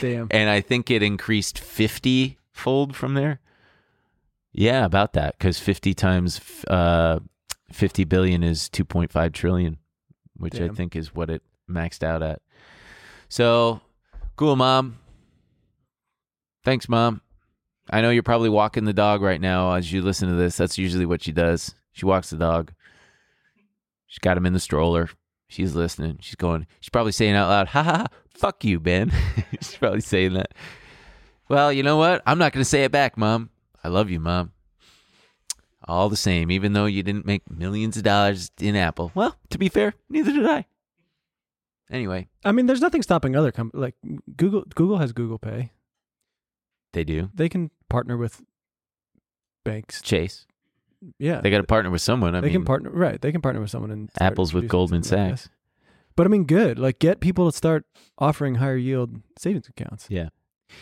damn, 0.00 0.28
and 0.30 0.48
I 0.48 0.60
think 0.60 0.90
it 0.90 1.02
increased 1.02 1.58
fifty 1.58 2.38
fold 2.52 2.96
from 2.96 3.14
there. 3.14 3.40
Yeah, 4.52 4.84
about 4.84 5.12
that, 5.12 5.38
because 5.38 5.58
fifty 5.58 5.94
times 5.94 6.40
uh, 6.68 7.20
fifty 7.70 8.04
billion 8.04 8.42
is 8.42 8.68
two 8.68 8.84
point 8.84 9.12
five 9.12 9.32
trillion, 9.32 9.78
which 10.36 10.60
I 10.60 10.68
think 10.68 10.96
is 10.96 11.14
what 11.14 11.30
it 11.30 11.42
maxed 11.70 12.02
out 12.02 12.22
at. 12.22 12.40
So, 13.28 13.80
cool, 14.36 14.56
mom. 14.56 14.98
Thanks, 16.64 16.88
mom. 16.88 17.22
I 17.88 18.00
know 18.00 18.10
you're 18.10 18.22
probably 18.22 18.48
walking 18.48 18.84
the 18.84 18.92
dog 18.92 19.22
right 19.22 19.40
now 19.40 19.72
as 19.72 19.92
you 19.92 20.02
listen 20.02 20.28
to 20.28 20.34
this. 20.34 20.56
That's 20.56 20.78
usually 20.78 21.06
what 21.06 21.22
she 21.22 21.32
does. 21.32 21.74
She 21.92 22.06
walks 22.06 22.30
the 22.30 22.36
dog. 22.36 22.72
She's 24.06 24.18
got 24.18 24.36
him 24.36 24.46
in 24.46 24.52
the 24.52 24.60
stroller. 24.60 25.08
She's 25.48 25.74
listening. 25.74 26.18
She's 26.20 26.36
going, 26.36 26.66
she's 26.80 26.90
probably 26.90 27.12
saying 27.12 27.34
out 27.34 27.48
loud, 27.48 27.68
ha 27.68 27.82
ha, 27.82 28.06
fuck 28.34 28.64
you, 28.64 28.78
Ben. 28.78 29.12
she's 29.52 29.76
probably 29.76 30.00
saying 30.00 30.34
that. 30.34 30.52
Well, 31.48 31.72
you 31.72 31.82
know 31.82 31.96
what? 31.96 32.22
I'm 32.26 32.38
not 32.38 32.52
going 32.52 32.62
to 32.62 32.68
say 32.68 32.84
it 32.84 32.92
back, 32.92 33.16
mom. 33.16 33.50
I 33.82 33.88
love 33.88 34.10
you, 34.10 34.20
mom. 34.20 34.52
All 35.88 36.08
the 36.08 36.16
same, 36.16 36.52
even 36.52 36.72
though 36.72 36.86
you 36.86 37.02
didn't 37.02 37.26
make 37.26 37.50
millions 37.50 37.96
of 37.96 38.04
dollars 38.04 38.52
in 38.60 38.76
Apple. 38.76 39.10
Well, 39.14 39.36
to 39.50 39.58
be 39.58 39.68
fair, 39.68 39.94
neither 40.08 40.30
did 40.30 40.46
I. 40.46 40.66
Anyway, 41.90 42.28
I 42.44 42.52
mean, 42.52 42.66
there's 42.66 42.80
nothing 42.80 43.02
stopping 43.02 43.34
other 43.34 43.50
com- 43.50 43.72
like 43.74 43.96
Google. 44.36 44.62
Google 44.74 44.98
has 44.98 45.12
Google 45.12 45.38
Pay. 45.38 45.72
They 46.92 47.04
do. 47.04 47.30
They 47.34 47.48
can 47.48 47.70
partner 47.88 48.16
with 48.16 48.42
banks. 49.64 50.02
Chase. 50.02 50.46
Yeah, 51.18 51.40
They 51.40 51.50
got 51.50 51.58
to 51.58 51.64
partner 51.64 51.90
with 51.90 52.02
someone. 52.02 52.34
I 52.34 52.40
they 52.40 52.48
mean, 52.48 52.56
can 52.56 52.64
partner. 52.64 52.90
Right, 52.90 53.20
they 53.20 53.32
can 53.32 53.40
partner 53.40 53.60
with 53.60 53.70
someone 53.70 53.90
and 53.90 54.10
Apple's 54.20 54.52
with 54.52 54.68
Goldman 54.68 55.00
like 55.00 55.08
Sachs. 55.08 55.48
But 56.14 56.26
I 56.26 56.28
mean, 56.28 56.44
good. 56.44 56.78
Like, 56.78 56.98
get 56.98 57.20
people 57.20 57.50
to 57.50 57.56
start 57.56 57.86
offering 58.18 58.56
higher 58.56 58.76
yield 58.76 59.22
savings 59.38 59.68
accounts. 59.68 60.06
Yeah. 60.10 60.28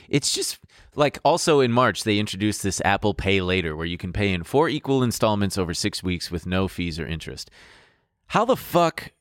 It's 0.08 0.32
just 0.32 0.58
like 0.96 1.18
also 1.24 1.60
in 1.60 1.72
March, 1.72 2.04
they 2.04 2.18
introduced 2.18 2.62
this 2.62 2.82
Apple 2.84 3.14
Pay 3.14 3.40
Later 3.40 3.76
where 3.76 3.86
you 3.86 3.96
can 3.96 4.12
pay 4.12 4.32
in 4.32 4.42
four 4.42 4.68
equal 4.68 5.02
installments 5.02 5.56
over 5.56 5.72
six 5.72 6.02
weeks 6.02 6.30
with 6.30 6.46
no 6.46 6.68
fees 6.68 6.98
or 6.98 7.06
interest. 7.06 7.50
How 8.26 8.44
the 8.44 8.56
fuck? 8.56 9.12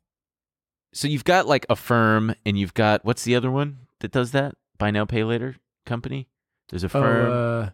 So 0.93 1.07
you've 1.07 1.23
got 1.23 1.47
like 1.47 1.65
Affirm 1.69 2.33
and 2.45 2.57
you've 2.57 2.73
got 2.73 3.05
what's 3.05 3.23
the 3.23 3.35
other 3.35 3.51
one 3.51 3.77
that 3.99 4.11
does 4.11 4.31
that? 4.31 4.55
Buy 4.77 4.91
now, 4.91 5.05
pay 5.05 5.23
later 5.23 5.55
company? 5.85 6.27
There's 6.69 6.83
Affirm. 6.83 7.31
Oh, 7.31 7.59
uh, 7.61 7.69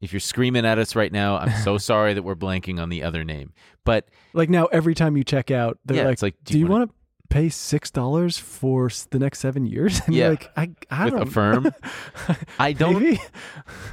if 0.00 0.12
you're 0.12 0.20
screaming 0.20 0.64
at 0.64 0.78
us 0.78 0.96
right 0.96 1.12
now, 1.12 1.36
I'm 1.36 1.52
so 1.62 1.76
sorry 1.90 2.14
that 2.14 2.22
we're 2.22 2.34
blanking 2.34 2.80
on 2.80 2.88
the 2.88 3.02
other 3.02 3.22
name. 3.24 3.52
But 3.84 4.08
like 4.32 4.48
now, 4.48 4.66
every 4.66 4.94
time 4.94 5.16
you 5.16 5.24
check 5.24 5.50
out, 5.50 5.78
they're 5.84 5.98
yeah, 5.98 6.04
like, 6.04 6.22
like, 6.22 6.36
"Do 6.44 6.58
you 6.58 6.66
wanna- 6.66 6.86
want 6.86 6.90
to 6.90 6.94
pay 7.28 7.48
six 7.48 7.90
dollars 7.90 8.38
for 8.38 8.90
the 9.10 9.18
next 9.18 9.38
seven 9.40 9.66
years?" 9.66 10.00
And 10.06 10.14
Yeah. 10.14 10.22
you're 10.24 10.30
like, 10.30 10.50
I, 10.56 10.70
I 10.90 11.04
With 11.04 11.12
don't 11.14 11.28
Affirm? 11.28 11.70
I 12.58 12.72
don't 12.72 13.18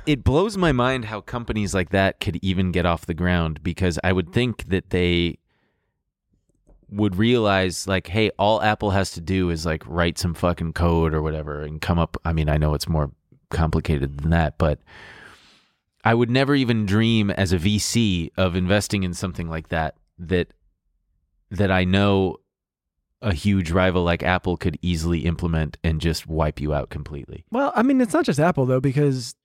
it 0.05 0.23
blows 0.23 0.57
my 0.57 0.71
mind 0.71 1.05
how 1.05 1.21
companies 1.21 1.73
like 1.75 1.89
that 1.89 2.19
could 2.21 2.39
even 2.41 2.71
get 2.71 2.85
off 2.85 3.05
the 3.05 3.13
ground 3.13 3.61
because 3.61 3.99
I 4.03 4.13
would 4.13 4.31
think 4.31 4.69
that 4.69 4.89
they 4.91 5.39
would 6.89 7.17
realize 7.17 7.85
like 7.85 8.07
hey 8.07 8.31
all 8.39 8.61
apple 8.61 8.91
has 8.91 9.11
to 9.11 9.19
do 9.19 9.49
is 9.49 9.65
like 9.65 9.83
write 9.85 10.17
some 10.17 10.33
fucking 10.33 10.71
code 10.71 11.13
or 11.13 11.21
whatever 11.21 11.61
and 11.61 11.81
come 11.81 11.99
up 11.99 12.15
i 12.23 12.31
mean 12.31 12.47
i 12.47 12.55
know 12.55 12.73
it's 12.73 12.88
more 12.88 13.11
complicated 13.49 14.17
than 14.19 14.29
that 14.29 14.57
but 14.57 14.79
i 16.03 16.13
would 16.13 16.29
never 16.29 16.55
even 16.55 16.85
dream 16.85 17.29
as 17.31 17.53
a 17.53 17.57
vc 17.57 18.29
of 18.37 18.55
investing 18.55 19.03
in 19.03 19.13
something 19.13 19.47
like 19.49 19.69
that 19.69 19.95
that 20.19 20.47
that 21.49 21.71
i 21.71 21.83
know 21.83 22.37
a 23.21 23.33
huge 23.33 23.71
rival 23.71 24.03
like 24.03 24.21
apple 24.21 24.57
could 24.57 24.77
easily 24.81 25.19
implement 25.25 25.77
and 25.83 26.01
just 26.01 26.27
wipe 26.27 26.59
you 26.59 26.73
out 26.73 26.89
completely 26.89 27.45
Well, 27.51 27.71
I 27.75 27.81
mean, 27.81 27.99
it's 27.99 28.13
not 28.13 28.25
just 28.25 28.39
Apple 28.39 28.65
though, 28.67 28.79
because 28.79 29.35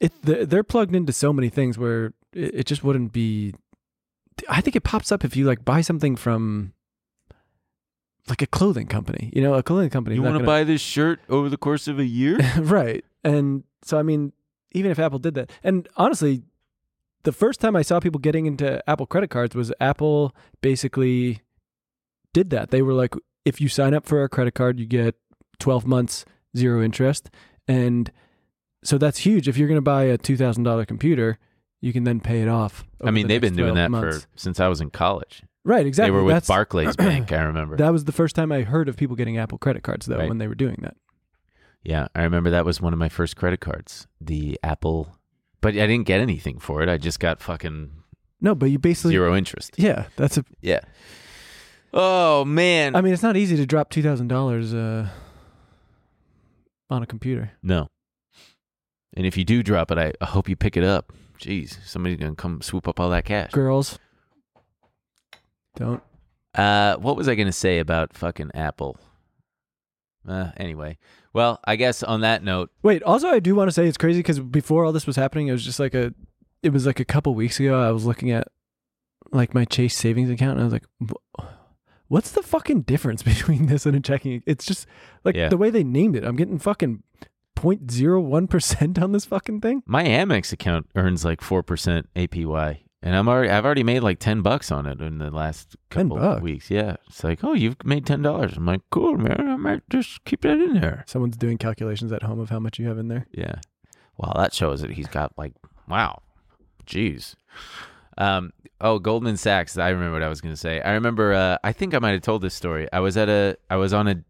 it 0.00 0.12
they're, 0.22 0.62
plugged 0.62 0.94
into 0.94 1.12
so 1.12 1.32
many 1.32 1.48
things 1.48 1.76
where 1.78 2.12
it 2.32 2.64
just 2.66 2.84
wouldn't 2.84 3.12
be. 3.12 3.54
I 4.48 4.60
think 4.60 4.76
it 4.76 4.82
pops 4.84 5.10
up 5.12 5.24
if 5.24 5.36
you 5.36 5.46
like 5.46 5.64
buy 5.64 5.80
something 5.80 6.16
from 6.16 6.72
like 8.28 8.42
a 8.42 8.46
clothing 8.46 8.86
company. 8.86 9.30
You 9.34 9.42
know, 9.42 9.54
a 9.54 9.62
clothing 9.62 9.90
company. 9.90 10.16
you 10.16 10.22
want 10.22 10.38
to 10.38 10.44
buy 10.44 10.64
this 10.64 10.80
shirt 10.80 11.20
over 11.28 11.48
the 11.48 11.56
course 11.56 11.88
of 11.88 11.98
a 11.98 12.04
year 12.04 12.38
right? 12.58 13.04
And 13.24 13.64
so, 13.82 13.98
I 13.98 14.02
mean, 14.02 14.32
even 14.72 14.90
if 14.90 14.98
Apple 14.98 15.18
did 15.18 15.34
that, 15.34 15.50
and 15.62 15.88
honestly, 15.96 16.42
the 17.24 17.32
first 17.32 17.60
time 17.60 17.76
I 17.76 17.82
saw 17.82 18.00
people 18.00 18.18
getting 18.20 18.46
into 18.46 18.82
Apple 18.90 19.06
credit 19.06 19.30
cards 19.30 19.54
was 19.54 19.72
Apple 19.80 20.34
basically 20.60 21.40
did 22.32 22.50
that. 22.50 22.70
They 22.70 22.82
were 22.82 22.94
like, 22.94 23.14
if 23.44 23.60
you 23.60 23.68
sign 23.68 23.94
up 23.94 24.06
for 24.06 24.20
our 24.20 24.28
credit 24.28 24.54
card, 24.54 24.78
you 24.80 24.86
get 24.86 25.14
12 25.60 25.86
months 25.86 26.24
zero 26.56 26.82
interest, 26.82 27.30
and 27.68 28.10
so 28.84 28.98
that's 28.98 29.18
huge. 29.18 29.46
If 29.48 29.56
you're 29.56 29.68
going 29.68 29.78
to 29.78 29.82
buy 29.82 30.04
a 30.04 30.18
two 30.18 30.36
thousand 30.36 30.64
dollar 30.64 30.84
computer, 30.84 31.38
you 31.80 31.92
can 31.92 32.04
then 32.04 32.20
pay 32.20 32.42
it 32.42 32.48
off. 32.48 32.84
I 33.02 33.10
mean, 33.12 33.26
the 33.28 33.34
they've 33.34 33.40
been 33.40 33.56
doing 33.56 33.74
that 33.74 33.90
months. 33.90 34.22
for 34.22 34.26
since 34.36 34.58
I 34.60 34.66
was 34.68 34.80
in 34.80 34.90
college. 34.90 35.42
right. 35.64 35.86
Exactly. 35.86 36.10
They 36.10 36.16
were 36.16 36.24
with 36.24 36.34
That's- 36.34 36.48
Barclays 36.48 36.96
Bank, 36.96 37.30
I 37.32 37.42
remember. 37.42 37.76
That 37.82 37.92
was 37.92 38.04
the 38.04 38.12
first 38.12 38.34
time 38.34 38.50
I 38.50 38.62
heard 38.62 38.88
of 38.88 38.96
people 38.96 39.14
getting 39.16 39.38
Apple 39.38 39.58
credit 39.58 39.82
cards, 39.84 40.06
though, 40.06 40.18
Right. 40.18 40.28
when 40.28 40.38
they 40.38 40.48
were 40.48 40.54
doing 40.56 40.78
that. 40.82 40.96
Yeah, 41.84 42.08
I 42.14 42.22
remember 42.22 42.50
that 42.50 42.64
was 42.64 42.80
one 42.80 42.92
of 42.92 42.98
my 42.98 43.08
first 43.08 43.36
credit 43.36 43.60
cards, 43.60 44.06
the 44.20 44.58
Apple. 44.62 45.16
But 45.60 45.74
I 45.74 45.86
didn't 45.86 46.04
get 46.06 46.20
anything 46.20 46.58
for 46.58 46.82
it. 46.82 46.88
I 46.88 46.96
just 46.98 47.20
got 47.20 47.40
fucking 47.40 47.90
No, 48.40 48.54
but 48.54 48.66
you 48.70 48.78
basically, 48.78 49.12
zero 49.12 49.34
interest. 49.36 49.74
yeah, 49.76 50.06
that's 50.16 50.36
a 50.38 50.44
Yeah. 50.60 50.80
Oh 51.94 52.44
man. 52.44 52.96
I 52.96 53.00
mean, 53.00 53.12
it's 53.12 53.22
not 53.22 53.36
easy 53.36 53.56
to 53.56 53.66
drop 53.66 53.90
two 53.90 54.02
thousand 54.02 54.28
dollars 54.28 54.72
uh, 54.74 55.08
on 56.90 57.02
a 57.02 57.06
computer. 57.06 57.52
no. 57.62 57.88
And 59.14 59.26
if 59.26 59.36
you 59.36 59.44
do 59.44 59.62
drop 59.62 59.90
it, 59.90 59.98
I, 59.98 60.12
I 60.22 60.24
hope 60.24 60.48
you 60.48 60.56
pick 60.56 60.74
it 60.74 60.84
up. 60.84 61.12
Jeez, 61.38 61.76
somebody's 61.84 62.18
gonna 62.18 62.34
come 62.34 62.62
swoop 62.62 62.88
up 62.88 62.98
all 62.98 63.10
that 63.10 63.26
cash. 63.26 63.50
Girls, 63.52 63.98
don't. 65.76 66.02
Uh, 66.54 66.96
what 66.96 67.16
was 67.16 67.28
I 67.28 67.34
gonna 67.34 67.52
say 67.52 67.78
about 67.78 68.14
fucking 68.16 68.50
Apple? 68.54 68.96
Uh, 70.26 70.50
anyway, 70.56 70.98
well, 71.32 71.58
I 71.64 71.76
guess 71.76 72.02
on 72.02 72.20
that 72.20 72.44
note, 72.44 72.70
Wait. 72.82 73.02
Also, 73.02 73.28
I 73.28 73.40
do 73.40 73.54
want 73.54 73.68
to 73.68 73.72
say 73.72 73.86
it's 73.88 73.96
crazy 73.98 74.20
because 74.20 74.38
before 74.40 74.84
all 74.84 74.92
this 74.92 75.06
was 75.06 75.16
happening, 75.16 75.48
it 75.48 75.52
was 75.52 75.64
just 75.64 75.80
like 75.80 75.94
a. 75.94 76.14
It 76.62 76.72
was 76.72 76.86
like 76.86 77.00
a 77.00 77.04
couple 77.04 77.34
weeks 77.34 77.58
ago. 77.58 77.80
I 77.82 77.90
was 77.90 78.04
looking 78.04 78.30
at 78.30 78.46
like 79.32 79.52
my 79.54 79.64
Chase 79.64 79.96
savings 79.96 80.30
account, 80.30 80.52
and 80.52 80.60
I 80.60 80.64
was 80.64 80.72
like, 80.72 80.84
"What's 82.08 82.30
the 82.32 82.42
fucking 82.42 82.82
difference 82.82 83.22
between 83.24 83.66
this 83.66 83.84
and 83.86 83.96
a 83.96 84.00
checking?" 84.00 84.42
It's 84.46 84.64
just 84.64 84.86
like 85.24 85.34
Yeah. 85.34 85.48
the 85.48 85.56
way 85.56 85.70
they 85.70 85.82
named 85.84 86.14
it. 86.16 86.24
I'm 86.24 86.36
getting 86.36 86.58
fucking 86.58 87.02
0.01 87.56 88.48
percent 88.48 88.98
on 89.00 89.12
this 89.12 89.24
fucking 89.24 89.60
thing. 89.60 89.82
my 89.86 90.04
Amex 90.04 90.52
account 90.52 90.88
earns 90.96 91.24
like 91.24 91.40
four 91.40 91.62
percent 91.62 92.08
APY, 92.14 92.80
And 93.04 93.16
I'm 93.16 93.28
already 93.28 93.50
I've 93.50 93.64
already 93.64 93.82
made 93.82 94.00
like 94.00 94.20
ten 94.20 94.42
bucks 94.42 94.70
on 94.70 94.86
it 94.86 95.00
in 95.00 95.18
the 95.18 95.30
last 95.30 95.76
10 95.90 96.08
couple 96.08 96.22
bucks? 96.22 96.42
weeks. 96.42 96.70
Yeah. 96.70 96.96
It's 97.08 97.24
like, 97.24 97.42
oh, 97.42 97.52
you've 97.52 97.84
made 97.84 98.06
ten 98.06 98.22
dollars. 98.22 98.56
I'm 98.56 98.64
like, 98.66 98.82
cool, 98.90 99.16
man. 99.16 99.48
I 99.48 99.56
might 99.56 99.82
just 99.90 100.24
keep 100.24 100.42
that 100.42 100.58
in 100.58 100.74
there. 100.74 101.02
Someone's 101.06 101.36
doing 101.36 101.58
calculations 101.58 102.12
at 102.12 102.22
home 102.22 102.38
of 102.38 102.50
how 102.50 102.60
much 102.60 102.78
you 102.78 102.86
have 102.86 102.98
in 102.98 103.08
there. 103.08 103.26
Yeah. 103.32 103.56
Wow, 104.18 104.34
that 104.36 104.54
shows 104.54 104.82
that 104.82 104.92
he's 104.92 105.08
got 105.08 105.32
like 105.36 105.52
wow. 105.88 106.22
Jeez. 106.86 107.34
Um 108.18 108.52
oh, 108.80 108.98
Goldman 108.98 109.36
Sachs, 109.36 109.76
I 109.78 109.88
remember 109.88 110.12
what 110.12 110.22
I 110.22 110.28
was 110.28 110.40
going 110.40 110.54
to 110.54 110.60
say. 110.60 110.80
I 110.80 110.92
remember 110.92 111.32
uh 111.32 111.58
I 111.64 111.72
think 111.72 111.94
I 111.94 111.98
might 111.98 112.12
have 112.12 112.22
told 112.22 112.42
this 112.42 112.54
story. 112.54 112.88
I 112.92 113.00
was 113.00 113.16
at 113.16 113.28
a 113.28 113.56
I 113.68 113.76
was 113.76 113.92
on 113.92 114.06
a 114.06 114.22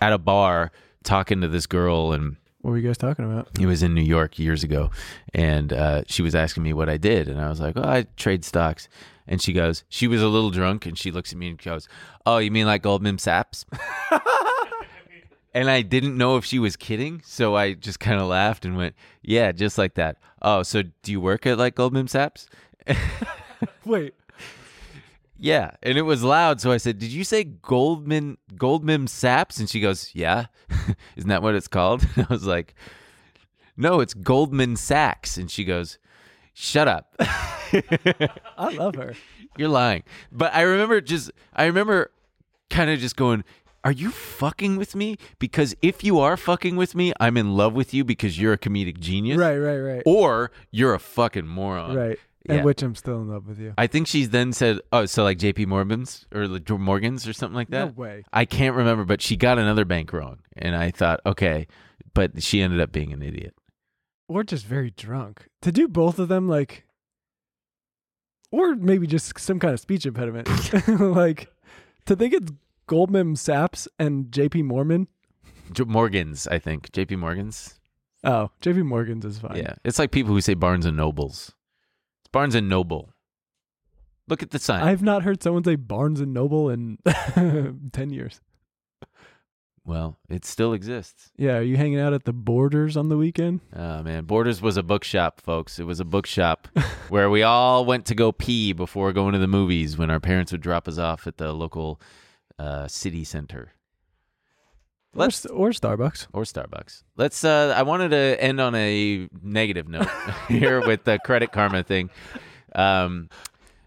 at 0.00 0.12
a 0.12 0.18
bar 0.18 0.70
talking 1.02 1.40
to 1.40 1.48
this 1.48 1.66
girl 1.66 2.12
and 2.12 2.36
What 2.62 2.70
were 2.70 2.78
you 2.78 2.86
guys 2.88 2.96
talking 2.96 3.24
about? 3.24 3.48
it 3.58 3.66
was 3.66 3.82
in 3.82 3.92
New 3.92 4.02
York 4.02 4.38
years 4.38 4.62
ago, 4.62 4.90
and 5.34 5.72
uh, 5.72 6.02
she 6.06 6.22
was 6.22 6.34
asking 6.34 6.62
me 6.62 6.72
what 6.72 6.88
I 6.88 6.96
did, 6.96 7.28
and 7.28 7.40
I 7.40 7.48
was 7.48 7.60
like, 7.60 7.76
"Oh, 7.76 7.82
I 7.82 8.06
trade 8.16 8.44
stocks." 8.44 8.88
And 9.26 9.40
she 9.40 9.52
goes, 9.52 9.84
she 9.88 10.08
was 10.08 10.20
a 10.20 10.26
little 10.28 10.50
drunk, 10.50 10.84
and 10.84 10.98
she 10.98 11.10
looks 11.12 11.32
at 11.32 11.38
me 11.38 11.48
and 11.48 11.60
goes, 11.60 11.88
"Oh, 12.24 12.38
you 12.38 12.50
mean 12.50 12.66
like 12.66 12.82
Goldman 12.82 13.18
Sachs?" 13.18 13.64
and 15.54 15.70
I 15.70 15.82
didn't 15.82 16.16
know 16.16 16.36
if 16.36 16.44
she 16.44 16.58
was 16.58 16.76
kidding, 16.76 17.20
so 17.24 17.56
I 17.56 17.74
just 17.74 18.00
kind 18.00 18.20
of 18.20 18.28
laughed 18.28 18.64
and 18.64 18.76
went, 18.76 18.94
"Yeah, 19.22 19.52
just 19.52 19.76
like 19.76 19.94
that." 19.94 20.16
Oh, 20.40 20.62
so 20.62 20.82
do 21.02 21.12
you 21.12 21.20
work 21.20 21.46
at 21.46 21.58
like 21.58 21.74
Goldman 21.74 22.08
Sachs? 22.08 22.48
Wait, 23.84 24.14
Yeah, 25.42 25.72
and 25.82 25.98
it 25.98 26.02
was 26.02 26.22
loud, 26.22 26.60
so 26.60 26.70
I 26.70 26.76
said, 26.76 27.00
"Did 27.00 27.10
you 27.10 27.24
say 27.24 27.42
Goldman 27.42 28.38
Goldman 28.56 29.08
Sachs?" 29.08 29.58
And 29.58 29.68
she 29.68 29.80
goes, 29.80 30.12
"Yeah, 30.14 30.46
isn't 31.16 31.28
that 31.28 31.42
what 31.42 31.56
it's 31.56 31.66
called?" 31.66 32.06
And 32.14 32.26
I 32.30 32.32
was 32.32 32.46
like, 32.46 32.76
"No, 33.76 33.98
it's 33.98 34.14
Goldman 34.14 34.76
Sachs." 34.76 35.36
And 35.36 35.50
she 35.50 35.64
goes, 35.64 35.98
"Shut 36.54 36.86
up, 36.86 37.16
I 37.18 38.74
love 38.76 38.94
her. 38.94 39.14
you're 39.58 39.68
lying." 39.68 40.04
But 40.30 40.54
I 40.54 40.62
remember 40.62 41.00
just, 41.00 41.32
I 41.52 41.64
remember 41.64 42.12
kind 42.70 42.88
of 42.88 43.00
just 43.00 43.16
going, 43.16 43.42
"Are 43.82 43.90
you 43.90 44.12
fucking 44.12 44.76
with 44.76 44.94
me?" 44.94 45.16
Because 45.40 45.74
if 45.82 46.04
you 46.04 46.20
are 46.20 46.36
fucking 46.36 46.76
with 46.76 46.94
me, 46.94 47.12
I'm 47.18 47.36
in 47.36 47.56
love 47.56 47.72
with 47.74 47.92
you 47.92 48.04
because 48.04 48.38
you're 48.38 48.52
a 48.52 48.58
comedic 48.58 49.00
genius, 49.00 49.38
Right, 49.38 49.58
right, 49.58 49.78
right, 49.78 50.02
Or 50.06 50.52
you're 50.70 50.94
a 50.94 51.00
fucking 51.00 51.48
moron, 51.48 51.96
right. 51.96 52.18
Yeah. 52.48 52.62
Which 52.62 52.82
I'm 52.82 52.94
still 52.94 53.20
in 53.20 53.28
love 53.28 53.46
with 53.46 53.58
you. 53.60 53.74
I 53.78 53.86
think 53.86 54.06
she's 54.06 54.30
then 54.30 54.52
said, 54.52 54.80
"Oh, 54.92 55.06
so 55.06 55.22
like 55.22 55.38
J.P. 55.38 55.66
Morgan's 55.66 56.26
or 56.34 56.48
like 56.48 56.68
Morgan's 56.68 57.26
or 57.28 57.32
something 57.32 57.54
like 57.54 57.70
that." 57.70 57.96
No 57.96 58.02
way. 58.02 58.24
I 58.32 58.44
can't 58.44 58.74
remember, 58.74 59.04
but 59.04 59.22
she 59.22 59.36
got 59.36 59.58
another 59.58 59.84
bank 59.84 60.12
wrong, 60.12 60.38
and 60.56 60.74
I 60.74 60.90
thought, 60.90 61.20
okay, 61.24 61.66
but 62.14 62.42
she 62.42 62.60
ended 62.60 62.80
up 62.80 62.92
being 62.92 63.12
an 63.12 63.22
idiot. 63.22 63.54
Or 64.28 64.42
just 64.42 64.66
very 64.66 64.90
drunk. 64.90 65.46
To 65.62 65.72
do 65.72 65.88
both 65.88 66.18
of 66.18 66.28
them, 66.28 66.48
like, 66.48 66.84
or 68.50 68.74
maybe 68.74 69.06
just 69.06 69.38
some 69.38 69.58
kind 69.58 69.74
of 69.74 69.80
speech 69.80 70.06
impediment. 70.06 70.48
like, 71.00 71.50
to 72.06 72.16
think 72.16 72.34
it's 72.34 72.52
Goldman 72.86 73.36
Sachs 73.36 73.86
and 73.98 74.32
J.P. 74.32 74.62
Morgan. 74.62 75.08
J- 75.72 75.84
Morgan's, 75.84 76.46
I 76.48 76.58
think 76.58 76.92
J.P. 76.92 77.16
Morgan's. 77.16 77.78
Oh, 78.24 78.50
J.P. 78.60 78.82
Morgan's 78.82 79.24
is 79.24 79.38
fine. 79.38 79.56
Yeah, 79.56 79.74
it's 79.84 79.98
like 79.98 80.10
people 80.10 80.32
who 80.32 80.40
say 80.40 80.54
Barnes 80.54 80.86
and 80.86 80.96
Nobles. 80.96 81.52
Barnes 82.32 82.54
and 82.54 82.68
Noble. 82.68 83.10
Look 84.28 84.42
at 84.42 84.50
the 84.50 84.58
sign. 84.58 84.82
I've 84.82 85.02
not 85.02 85.22
heard 85.22 85.42
someone 85.42 85.64
say 85.64 85.76
Barnes 85.76 86.20
and 86.20 86.32
Noble 86.32 86.70
in 86.70 86.98
ten 87.92 88.10
years. 88.10 88.40
well, 89.84 90.16
it 90.28 90.44
still 90.44 90.72
exists. 90.72 91.32
Yeah, 91.36 91.56
are 91.56 91.62
you 91.62 91.76
hanging 91.76 91.98
out 91.98 92.14
at 92.14 92.24
the 92.24 92.32
Borders 92.32 92.96
on 92.96 93.08
the 93.08 93.16
weekend? 93.16 93.60
Oh 93.76 94.02
man, 94.02 94.24
Borders 94.24 94.62
was 94.62 94.76
a 94.76 94.82
bookshop, 94.82 95.40
folks. 95.40 95.78
It 95.78 95.84
was 95.84 96.00
a 96.00 96.04
bookshop 96.04 96.68
where 97.08 97.28
we 97.28 97.42
all 97.42 97.84
went 97.84 98.06
to 98.06 98.14
go 98.14 98.32
pee 98.32 98.72
before 98.72 99.12
going 99.12 99.32
to 99.32 99.38
the 99.38 99.46
movies 99.48 99.98
when 99.98 100.10
our 100.10 100.20
parents 100.20 100.52
would 100.52 100.62
drop 100.62 100.88
us 100.88 100.98
off 100.98 101.26
at 101.26 101.36
the 101.36 101.52
local 101.52 102.00
uh, 102.58 102.86
city 102.88 103.24
center. 103.24 103.72
Or, 105.14 105.20
Let's 105.20 105.44
s- 105.44 105.50
or 105.50 105.70
Starbucks. 105.70 106.26
or 106.32 106.42
Starbucks. 106.44 107.02
Let's. 107.16 107.44
Uh, 107.44 107.74
I 107.76 107.82
wanted 107.82 108.10
to 108.10 108.36
end 108.42 108.60
on 108.60 108.74
a 108.74 109.28
negative 109.42 109.86
note 109.88 110.08
here 110.48 110.80
with 110.86 111.04
the 111.04 111.18
Credit 111.24 111.52
Karma 111.52 111.82
thing. 111.82 112.08
Um, 112.74 113.28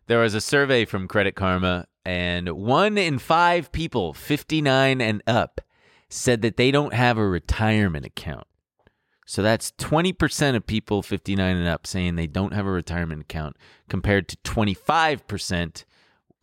there 0.08 0.20
was 0.20 0.36
a 0.36 0.42
survey 0.42 0.86
from 0.86 1.08
Credit 1.08 1.36
Karma, 1.36 1.88
and 2.06 2.50
one 2.50 2.98
in 3.00 3.18
five 3.18 3.72
people, 3.72 4.14
fifty-nine 4.14 5.02
and 5.02 5.24
up, 5.26 5.62
said 6.10 6.44
that 6.44 6.58
they 6.58 6.70
don't 6.70 6.94
have 6.94 7.18
a 7.18 7.26
retirement 7.28 8.06
account. 8.06 8.46
So 9.26 9.42
that's 9.42 9.72
twenty 9.80 10.14
percent 10.14 10.56
of 10.56 10.68
people 10.68 11.02
fifty-nine 11.02 11.58
and 11.58 11.68
up 11.68 11.88
saying 11.88 12.16
they 12.18 12.28
don't 12.28 12.54
have 12.54 12.68
a 12.68 12.72
retirement 12.72 13.22
account, 13.22 13.58
compared 13.90 14.28
to 14.28 14.38
twenty-five 14.44 15.26
percent, 15.28 15.86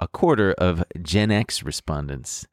a 0.00 0.08
quarter 0.08 0.52
of 0.54 0.82
Gen 1.00 1.30
X 1.30 1.62
respondents. 1.62 2.48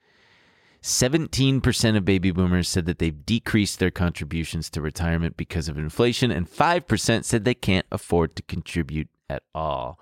17% 0.82 1.98
of 1.98 2.06
baby 2.06 2.32
boomers 2.32 2.70
said 2.70 2.86
that 2.86 3.00
they've 3.00 3.26
decreased 3.26 3.80
their 3.80 3.92
contributions 3.92 4.70
to 4.70 4.82
retirement 4.82 5.36
because 5.38 5.68
of 5.68 5.78
inflation, 5.78 6.32
and 6.32 6.50
5% 6.50 7.24
said 7.26 7.44
they 7.44 7.54
can't 7.54 7.86
afford 7.92 8.36
to 8.36 8.44
contribute 8.44 9.10
at 9.30 9.44
all. 9.54 10.00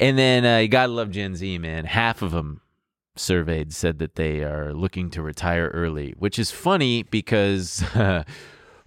And 0.00 0.18
then 0.18 0.44
uh, 0.44 0.58
you 0.58 0.68
gotta 0.68 0.92
love 0.92 1.10
Gen 1.10 1.34
Z, 1.34 1.58
man. 1.58 1.84
Half 1.84 2.22
of 2.22 2.32
them 2.32 2.60
surveyed 3.16 3.72
said 3.72 3.98
that 3.98 4.16
they 4.16 4.42
are 4.42 4.72
looking 4.72 5.10
to 5.10 5.22
retire 5.22 5.68
early, 5.68 6.14
which 6.18 6.38
is 6.38 6.50
funny 6.50 7.02
because 7.04 7.84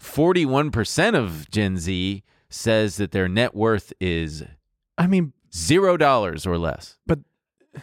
41% 0.02 1.16
of 1.16 1.50
Gen 1.50 1.78
Z 1.78 2.24
says 2.50 2.98
that 2.98 3.12
their 3.12 3.28
net 3.28 3.56
worth 3.56 3.94
is 4.00 4.44
I 4.98 5.08
mean, 5.08 5.34
zero 5.54 5.96
dollars 5.98 6.48
or 6.48 6.58
less. 6.58 6.98
But- 7.06 7.20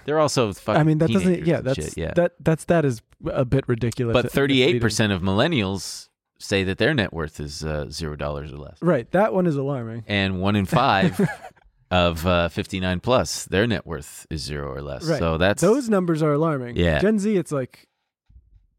they're 0.05 0.19
also 0.19 0.53
fucking 0.53 0.81
I 0.81 0.85
mean 0.85 0.99
that 0.99 1.11
doesn't. 1.11 1.47
Yeah, 1.47 1.61
that's 1.61 1.77
shit, 1.83 1.97
yeah. 1.97 2.13
that. 2.15 2.33
That's 2.41 2.65
that 2.67 2.85
is 2.85 3.03
a 3.27 3.45
bit 3.45 3.69
ridiculous. 3.69 4.13
But 4.15 4.31
thirty-eight 4.33 4.81
percent 4.81 5.13
of 5.13 5.23
millennials 5.23 6.09
say 6.39 6.65
that 6.65 6.79
their 6.79 6.93
net 6.95 7.13
worth 7.13 7.39
is 7.41 7.65
uh, 7.65 7.87
zero 7.91 8.17
dollars 8.17 8.53
or 8.53 8.57
less, 8.57 8.77
Right, 8.83 9.11
that 9.13 9.33
one 9.33 9.47
is 9.47 9.57
alarming. 9.57 10.05
and 10.09 10.41
one 10.41 10.57
in 10.57 10.67
five 10.67 11.19
of 11.91 12.27
uh, 12.27 12.49
fifty-nine 12.49 13.01
plus, 13.01 13.45
their 13.45 13.67
net 13.67 13.87
worth 13.87 14.27
is 14.31 14.43
zero 14.43 14.73
or 14.73 14.83
less. 14.83 15.09
Right. 15.09 15.19
So 15.19 15.39
that's 15.39 15.63
Those 15.63 15.89
numbers 15.89 16.23
are 16.23 16.33
alarming. 16.33 16.77
Yeah. 16.77 16.99
Gen 16.99 17.19
Z, 17.19 17.37
it's 17.37 17.53
like 17.53 17.87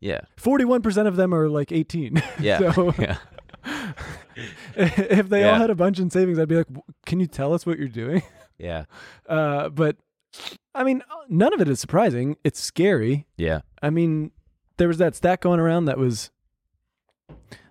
yeah, 0.01 0.21
forty-one 0.37 0.81
percent 0.81 1.07
of 1.07 1.15
them 1.15 1.33
are 1.33 1.47
like 1.49 1.71
eighteen. 1.71 2.21
yeah, 2.39 2.71
So- 2.73 2.93
yeah. 2.99 3.17
if 4.75 5.29
they 5.29 5.43
all 5.49 5.55
had 5.57 5.69
a 5.69 5.75
bunch 5.75 5.99
in 5.99 6.09
savings, 6.09 6.37
I'd 6.39 6.47
be 6.47 6.57
like, 6.57 6.67
"Can 7.05 7.19
you 7.19 7.27
tell 7.27 7.53
us 7.53 7.65
what 7.65 7.79
you're 7.79 7.87
doing?" 7.87 8.21
yeah, 8.57 8.85
Uh, 9.27 9.69
but 9.69 9.97
I 10.73 10.83
mean, 10.83 11.01
none 11.29 11.53
of 11.53 11.61
it 11.61 11.69
is 11.69 11.79
surprising. 11.79 12.37
It's 12.43 12.59
scary. 12.59 13.27
yeah. 13.37 13.61
I 13.81 13.89
mean, 13.89 14.31
there 14.77 14.87
was 14.87 14.97
that 14.97 15.15
stat 15.15 15.41
going 15.41 15.59
around 15.59 15.85
that 15.85 15.97
was 15.97 16.31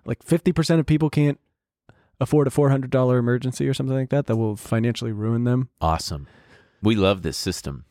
like 0.05 0.23
50% 0.23 0.79
of 0.79 0.85
people 0.85 1.09
can't 1.09 1.39
afford 2.19 2.47
a 2.47 2.51
$400 2.51 3.19
emergency 3.19 3.67
or 3.67 3.73
something 3.73 3.95
like 3.95 4.09
that 4.09 4.27
that 4.27 4.37
will 4.37 4.55
financially 4.55 5.11
ruin 5.11 5.43
them. 5.43 5.69
Awesome. 5.81 6.27
We 6.81 6.95
love 6.95 7.21
this 7.21 7.37
system. 7.37 7.85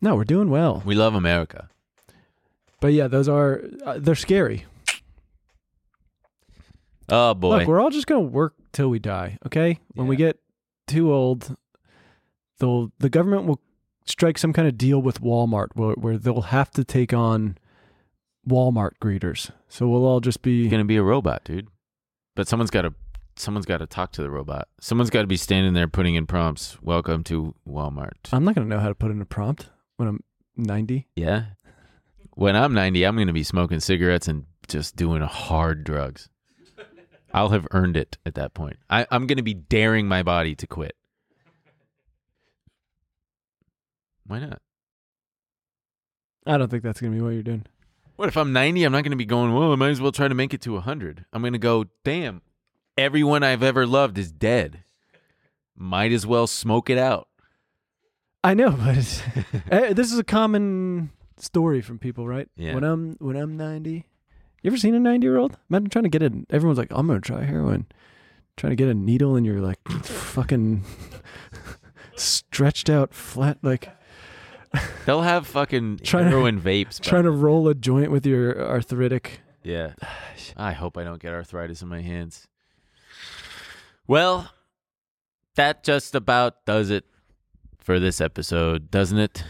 No, 0.00 0.16
we're 0.16 0.24
doing 0.24 0.50
well. 0.50 0.82
We 0.84 0.94
love 0.94 1.14
America. 1.14 1.68
But 2.80 2.94
yeah, 2.94 3.06
those 3.06 3.28
are 3.28 3.62
uh, 3.84 3.98
they're 4.00 4.14
scary. 4.16 4.64
Oh 7.08 7.34
boy. 7.34 7.58
Look, 7.58 7.68
we're 7.68 7.80
all 7.80 7.90
just 7.90 8.06
going 8.06 8.24
to 8.24 8.32
work 8.32 8.54
till 8.72 8.88
we 8.88 8.98
die, 8.98 9.38
okay? 9.46 9.78
When 9.94 10.06
we 10.06 10.16
get 10.16 10.40
too 10.86 11.12
old, 11.12 11.54
they'll 12.58 12.90
the 12.98 13.08
government 13.10 13.44
will 13.44 13.60
strike 14.04 14.38
some 14.38 14.52
kind 14.52 14.68
of 14.68 14.78
deal 14.78 15.00
with 15.00 15.20
Walmart 15.20 15.68
where, 15.74 15.94
where 15.94 16.18
they'll 16.18 16.42
have 16.42 16.70
to 16.72 16.84
take 16.84 17.12
on 17.12 17.58
Walmart 18.48 18.92
greeters. 19.00 19.50
So 19.68 19.88
we'll 19.88 20.04
all 20.04 20.20
just 20.20 20.42
be 20.42 20.68
gonna 20.68 20.84
be 20.84 20.96
a 20.96 21.02
robot, 21.02 21.44
dude. 21.44 21.68
But 22.34 22.48
someone's 22.48 22.70
got 22.70 22.82
to 22.82 22.94
someone's 23.36 23.66
got 23.66 23.78
to 23.78 23.86
talk 23.86 24.12
to 24.12 24.22
the 24.22 24.30
robot. 24.30 24.68
Someone's 24.80 25.10
got 25.10 25.22
to 25.22 25.26
be 25.26 25.36
standing 25.36 25.74
there 25.74 25.88
putting 25.88 26.14
in 26.14 26.26
prompts. 26.26 26.80
Welcome 26.82 27.24
to 27.24 27.54
Walmart. 27.68 28.12
I'm 28.32 28.44
not 28.44 28.54
going 28.54 28.68
to 28.68 28.74
know 28.74 28.80
how 28.80 28.88
to 28.88 28.94
put 28.94 29.10
in 29.10 29.20
a 29.20 29.24
prompt 29.26 29.68
when 29.96 30.08
I'm 30.08 30.20
90. 30.56 31.08
Yeah. 31.16 31.44
When 32.34 32.56
I'm 32.56 32.74
90, 32.74 33.04
I'm 33.04 33.16
going 33.16 33.26
to 33.26 33.32
be 33.32 33.42
smoking 33.42 33.80
cigarettes 33.80 34.28
and 34.28 34.46
just 34.68 34.96
doing 34.96 35.22
hard 35.22 35.84
drugs. 35.84 36.28
I'll 37.34 37.50
have 37.50 37.66
earned 37.70 37.96
it 37.96 38.18
at 38.26 38.34
that 38.34 38.52
point. 38.54 38.76
I, 38.90 39.06
I'm 39.10 39.26
going 39.26 39.38
to 39.38 39.42
be 39.42 39.54
daring 39.54 40.06
my 40.06 40.22
body 40.22 40.54
to 40.56 40.66
quit. 40.66 40.96
Why 44.32 44.38
not? 44.38 44.62
I 46.46 46.56
don't 46.56 46.70
think 46.70 46.82
that's 46.82 47.02
going 47.02 47.12
to 47.12 47.18
be 47.18 47.22
what 47.22 47.34
you're 47.34 47.42
doing. 47.42 47.66
What 48.16 48.28
if 48.28 48.36
I'm 48.38 48.50
90? 48.54 48.82
I'm 48.82 48.92
not 48.92 49.04
going 49.04 49.10
to 49.10 49.16
be 49.16 49.26
going, 49.26 49.52
well, 49.52 49.72
I 49.72 49.74
might 49.74 49.90
as 49.90 50.00
well 50.00 50.10
try 50.10 50.26
to 50.26 50.34
make 50.34 50.54
it 50.54 50.62
to 50.62 50.72
100. 50.72 51.26
I'm 51.34 51.42
going 51.42 51.52
to 51.52 51.58
go, 51.58 51.84
damn, 52.02 52.40
everyone 52.96 53.42
I've 53.42 53.62
ever 53.62 53.86
loved 53.86 54.16
is 54.16 54.32
dead. 54.32 54.84
Might 55.76 56.12
as 56.12 56.26
well 56.26 56.46
smoke 56.46 56.88
it 56.88 56.96
out. 56.96 57.28
I 58.42 58.54
know, 58.54 58.70
but 58.70 58.96
it's, 58.96 59.22
eh, 59.70 59.92
this 59.92 60.10
is 60.10 60.18
a 60.18 60.24
common 60.24 61.10
story 61.36 61.82
from 61.82 61.98
people, 61.98 62.26
right? 62.26 62.48
Yeah. 62.56 62.72
When 62.72 62.84
I'm 62.84 63.16
when 63.20 63.36
I'm 63.36 63.58
90, 63.58 64.06
you 64.62 64.70
ever 64.70 64.78
seen 64.78 64.94
a 64.94 64.98
90 64.98 65.26
year 65.26 65.36
old? 65.36 65.58
Imagine 65.68 65.90
trying 65.90 66.04
to 66.04 66.08
get 66.08 66.22
it. 66.22 66.32
Everyone's 66.48 66.78
like, 66.78 66.90
I'm 66.90 67.06
gonna 67.06 67.20
try 67.20 67.44
heroin. 67.44 67.84
Trying 68.56 68.70
to 68.70 68.76
get 68.76 68.88
a 68.88 68.94
needle 68.94 69.36
in 69.36 69.44
your 69.44 69.60
like 69.60 69.86
fucking 70.02 70.84
stretched 72.16 72.88
out 72.88 73.12
flat 73.12 73.58
like 73.60 73.90
They'll 75.06 75.22
have 75.22 75.46
fucking 75.46 76.00
Trying 76.02 76.24
to- 76.24 76.30
heroin 76.30 76.60
vapes. 76.60 77.00
by 77.02 77.08
trying 77.08 77.24
to 77.24 77.30
roll 77.30 77.68
a 77.68 77.74
joint 77.74 78.10
with 78.10 78.24
your 78.26 78.60
arthritic. 78.68 79.40
Yeah. 79.62 79.92
I 80.56 80.72
hope 80.72 80.96
I 80.96 81.04
don't 81.04 81.20
get 81.20 81.32
arthritis 81.32 81.82
in 81.82 81.88
my 81.88 82.00
hands. 82.00 82.46
Well, 84.06 84.50
that 85.54 85.84
just 85.84 86.14
about 86.14 86.64
does 86.66 86.90
it 86.90 87.04
for 87.78 87.98
this 88.00 88.20
episode, 88.20 88.90
doesn't 88.90 89.18
it? 89.18 89.44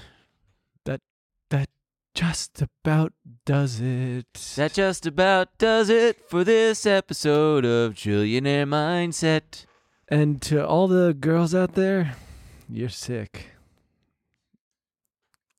That 0.85 1.69
just 2.15 2.61
about 2.61 3.13
does 3.47 3.81
it. 3.81 4.27
That 4.57 4.73
just 4.75 5.07
about 5.07 5.57
does 5.59 5.89
it 5.89 6.29
for 6.29 6.45
this 6.45 6.85
episode 6.85 7.65
of 7.65 7.95
Trillionaire 7.95 8.67
Mindset. 8.69 9.65
And 10.09 10.43
to 10.43 10.67
all 10.67 10.89
the 10.89 11.15
girls 11.19 11.55
out 11.55 11.73
there, 11.75 12.17
you're 12.69 12.91
sick. 12.91 13.52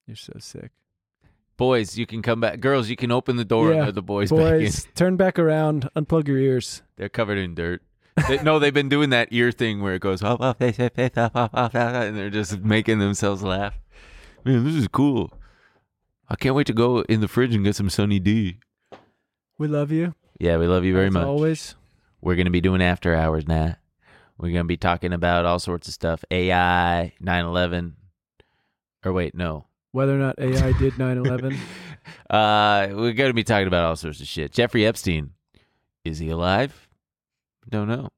You're 0.08 0.16
so 0.16 0.34
sick. 0.40 0.72
Boys, 1.56 1.98
you 1.98 2.06
can 2.06 2.22
come 2.22 2.40
back. 2.42 2.60
Girls, 2.60 2.90
you 2.90 2.96
can 2.96 3.12
open 3.12 3.36
the 3.36 3.46
door 3.46 3.70
and 3.70 3.78
Yeah, 3.80 3.86
let 3.86 3.96
the 3.96 4.02
boys, 4.02 4.32
back 4.32 4.40
in. 4.40 4.60
Boys, 4.62 4.88
turn 4.96 5.18
back 5.18 5.38
around, 5.38 5.90
unplug 5.96 6.28
your 6.28 6.38
ears. 6.40 6.82
They're 6.98 7.10
covered 7.10 7.38
in 7.38 7.54
dirt. 7.56 7.82
They- 8.28 8.42
no, 8.44 8.60
they've 8.60 8.74
been 8.74 8.90
doing 8.90 9.12
that 9.12 9.30
ear 9.32 9.52
thing 9.52 9.82
where 9.82 9.94
it 9.96 10.02
goes, 10.02 10.22
and 10.24 10.56
they're 10.60 12.30
just 12.30 12.60
making 12.60 13.00
themselves 13.00 13.44
laugh. 13.44 13.80
Man, 14.44 14.64
this 14.66 14.76
is 14.76 14.88
cool. 14.88 15.32
I 16.28 16.36
can't 16.36 16.56
wait 16.56 16.68
to 16.68 16.74
go 16.74 17.02
in 17.02 17.22
the 17.22 17.28
fridge 17.28 17.54
and 17.56 17.64
get 17.64 17.76
some 17.76 17.90
Sunny 17.90 18.20
D. 18.20 18.60
We 19.58 19.68
love 19.68 19.92
you. 19.92 20.16
Yeah, 20.40 20.58
we 20.58 20.68
love 20.68 20.84
you 20.84 20.94
very 20.94 21.08
as 21.08 21.14
much. 21.14 21.26
Always. 21.26 21.76
We're 22.22 22.36
going 22.36 22.46
to 22.46 22.52
be 22.52 22.62
doing 22.62 22.82
after 22.82 23.16
hours 23.16 23.48
now. 23.48 23.76
We're 24.38 24.50
going 24.50 24.64
to 24.64 24.64
be 24.66 24.78
talking 24.78 25.14
about 25.14 25.46
all 25.46 25.60
sorts 25.60 25.88
of 25.88 25.94
stuff 25.94 26.26
AI, 26.32 27.14
9 27.20 27.46
11. 27.46 27.96
Or 29.06 29.14
wait, 29.14 29.36
no. 29.36 29.66
Whether 29.94 30.16
or 30.16 30.20
not 30.20 30.38
AI 30.40 30.74
did 30.74 30.98
9 31.00 31.18
11. 31.18 31.58
Uh, 32.30 32.88
we're 32.92 33.14
going 33.14 33.30
to 33.30 33.34
be 33.34 33.46
talking 33.46 33.68
about 33.68 33.86
all 33.86 33.96
sorts 33.96 34.20
of 34.20 34.28
shit. 34.28 34.52
Jeffrey 34.52 34.86
Epstein, 34.86 35.30
is 36.04 36.18
he 36.20 36.28
alive? 36.30 36.90
Don't 37.70 37.88
know. 37.88 38.10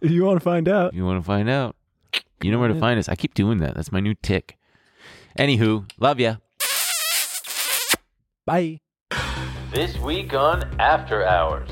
if 0.00 0.10
you 0.12 0.24
want 0.24 0.38
to 0.38 0.44
find 0.44 0.68
out, 0.68 0.94
you 0.94 1.04
want 1.04 1.20
to 1.20 1.26
find 1.26 1.48
out, 1.50 1.74
you 2.40 2.52
know 2.52 2.58
where 2.60 2.68
to 2.68 2.74
Yeah. 2.74 2.80
find 2.80 3.00
us. 3.00 3.08
I 3.08 3.16
keep 3.16 3.34
doing 3.34 3.58
that. 3.58 3.74
That's 3.74 3.90
my 3.90 3.98
new 3.98 4.14
tic. 4.22 4.56
Anywho, 5.36 5.90
love 5.98 6.20
ya. 6.20 6.36
bye. 8.46 8.78
This 9.72 9.96
week 9.98 10.34
on 10.34 10.62
After 10.78 11.24
Hours. 11.26 11.68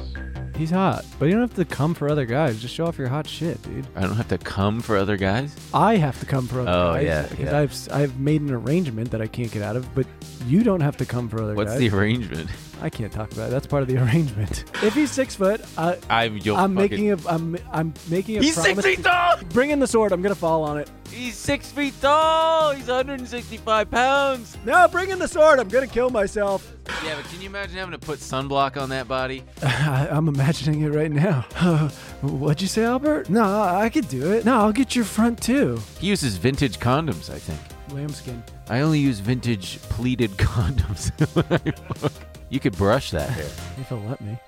He's 0.56 0.70
hot, 0.70 1.04
but 1.18 1.26
you 1.26 1.32
don't 1.32 1.42
have 1.42 1.54
to 1.56 1.66
come 1.66 1.92
for 1.92 2.08
other 2.08 2.24
guys. 2.24 2.62
Just 2.62 2.74
show 2.74 2.86
off 2.86 2.96
your 2.96 3.08
hot 3.08 3.28
shit, 3.28 3.60
dude. 3.62 3.86
I 3.94 4.00
don't 4.00 4.16
have 4.16 4.28
to 4.28 4.38
come 4.38 4.80
for 4.80 4.96
other 4.96 5.18
guys. 5.18 5.54
I 5.74 5.96
have 5.96 6.18
to 6.20 6.26
come 6.26 6.48
for 6.48 6.60
other 6.60 6.70
Oh, 6.70 6.94
guys. 6.94 7.04
yeah, 7.04 7.22
Because 7.28 7.44
yeah. 7.44 7.58
I've 7.58 8.02
I've 8.02 8.18
made 8.18 8.40
an 8.40 8.52
arrangement 8.52 9.10
that 9.10 9.20
I 9.20 9.26
can't 9.26 9.52
get 9.52 9.62
out 9.62 9.76
of, 9.76 9.94
but 9.94 10.06
you 10.46 10.62
don't 10.64 10.80
have 10.80 10.96
to 10.96 11.04
come 11.04 11.28
for 11.28 11.42
other 11.42 11.48
guys. 11.52 11.56
What's 11.56 11.70
guys. 11.72 11.80
the 11.80 11.90
arrangement? 11.90 12.48
I 12.82 12.90
can't 12.90 13.12
talk 13.12 13.32
about 13.32 13.48
it. 13.48 13.50
That's 13.50 13.66
part 13.66 13.82
of 13.82 13.88
the 13.88 13.96
arrangement. 14.02 14.64
if 14.82 14.94
he's 14.94 15.10
six 15.10 15.34
foot, 15.34 15.60
I, 15.78 15.98
I'm. 16.10 16.36
You'll 16.38 16.56
I'm 16.56 16.74
fucking- 16.76 16.90
making 16.90 17.12
a 17.12 17.28
I'm 17.28 17.56
I'm 17.72 17.94
making 18.08 18.36
a 18.38 18.42
He's 18.42 18.54
promise. 18.54 18.84
six 18.84 18.96
feet 18.96 19.04
tall. 19.04 19.36
Bring 19.50 19.70
in 19.70 19.78
the 19.80 19.86
sword. 19.86 20.12
I'm 20.12 20.22
gonna 20.22 20.34
fall 20.34 20.62
on 20.64 20.78
it. 20.78 20.90
He's 21.10 21.36
six 21.36 21.70
feet 21.70 21.94
tall. 22.00 22.72
He's 22.72 22.88
165 22.88 23.90
pounds. 23.90 24.58
No, 24.66 24.86
bring 24.88 25.10
in 25.10 25.18
the 25.18 25.28
sword. 25.28 25.58
I'm 25.58 25.68
gonna 25.68 25.86
kill 25.86 26.10
myself. 26.10 26.70
Yeah, 27.04 27.14
but 27.16 27.24
can 27.30 27.40
you 27.40 27.46
imagine 27.48 27.76
having 27.76 27.92
to 27.92 27.98
put 27.98 28.18
sunblock 28.18 28.80
on 28.80 28.88
that 28.90 29.08
body? 29.08 29.42
I'm 29.62 30.28
imagining 30.28 30.82
it 30.82 30.88
right 30.90 31.10
now. 31.10 31.42
What'd 32.22 32.60
you 32.60 32.68
say, 32.68 32.84
Albert? 32.84 33.30
No, 33.30 33.42
I 33.62 33.88
could 33.88 34.08
do 34.08 34.32
it. 34.32 34.44
No, 34.44 34.58
I'll 34.58 34.72
get 34.72 34.94
your 34.94 35.04
front 35.04 35.40
too. 35.42 35.80
He 36.00 36.08
uses 36.08 36.36
vintage 36.36 36.78
condoms, 36.78 37.30
I 37.30 37.38
think. 37.38 37.58
Lambskin. 37.92 38.42
I 38.68 38.80
only 38.80 38.98
use 38.98 39.20
vintage 39.20 39.78
pleated 39.82 40.32
condoms. 40.32 41.10
when 41.34 41.60
I 41.60 41.70
fuck. 41.94 42.12
You 42.48 42.60
could 42.60 42.76
brush 42.76 43.10
that 43.10 43.28
hair. 43.28 43.44
if 43.44 43.90
it'll 43.90 44.04
let 44.04 44.20
me. 44.20 44.38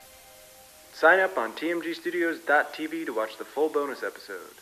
Sign 0.92 1.20
up 1.20 1.36
on 1.38 1.52
tmgstudios.tv 1.52 3.06
to 3.06 3.12
watch 3.14 3.36
the 3.38 3.44
full 3.44 3.68
bonus 3.68 4.02
episode. 4.02 4.54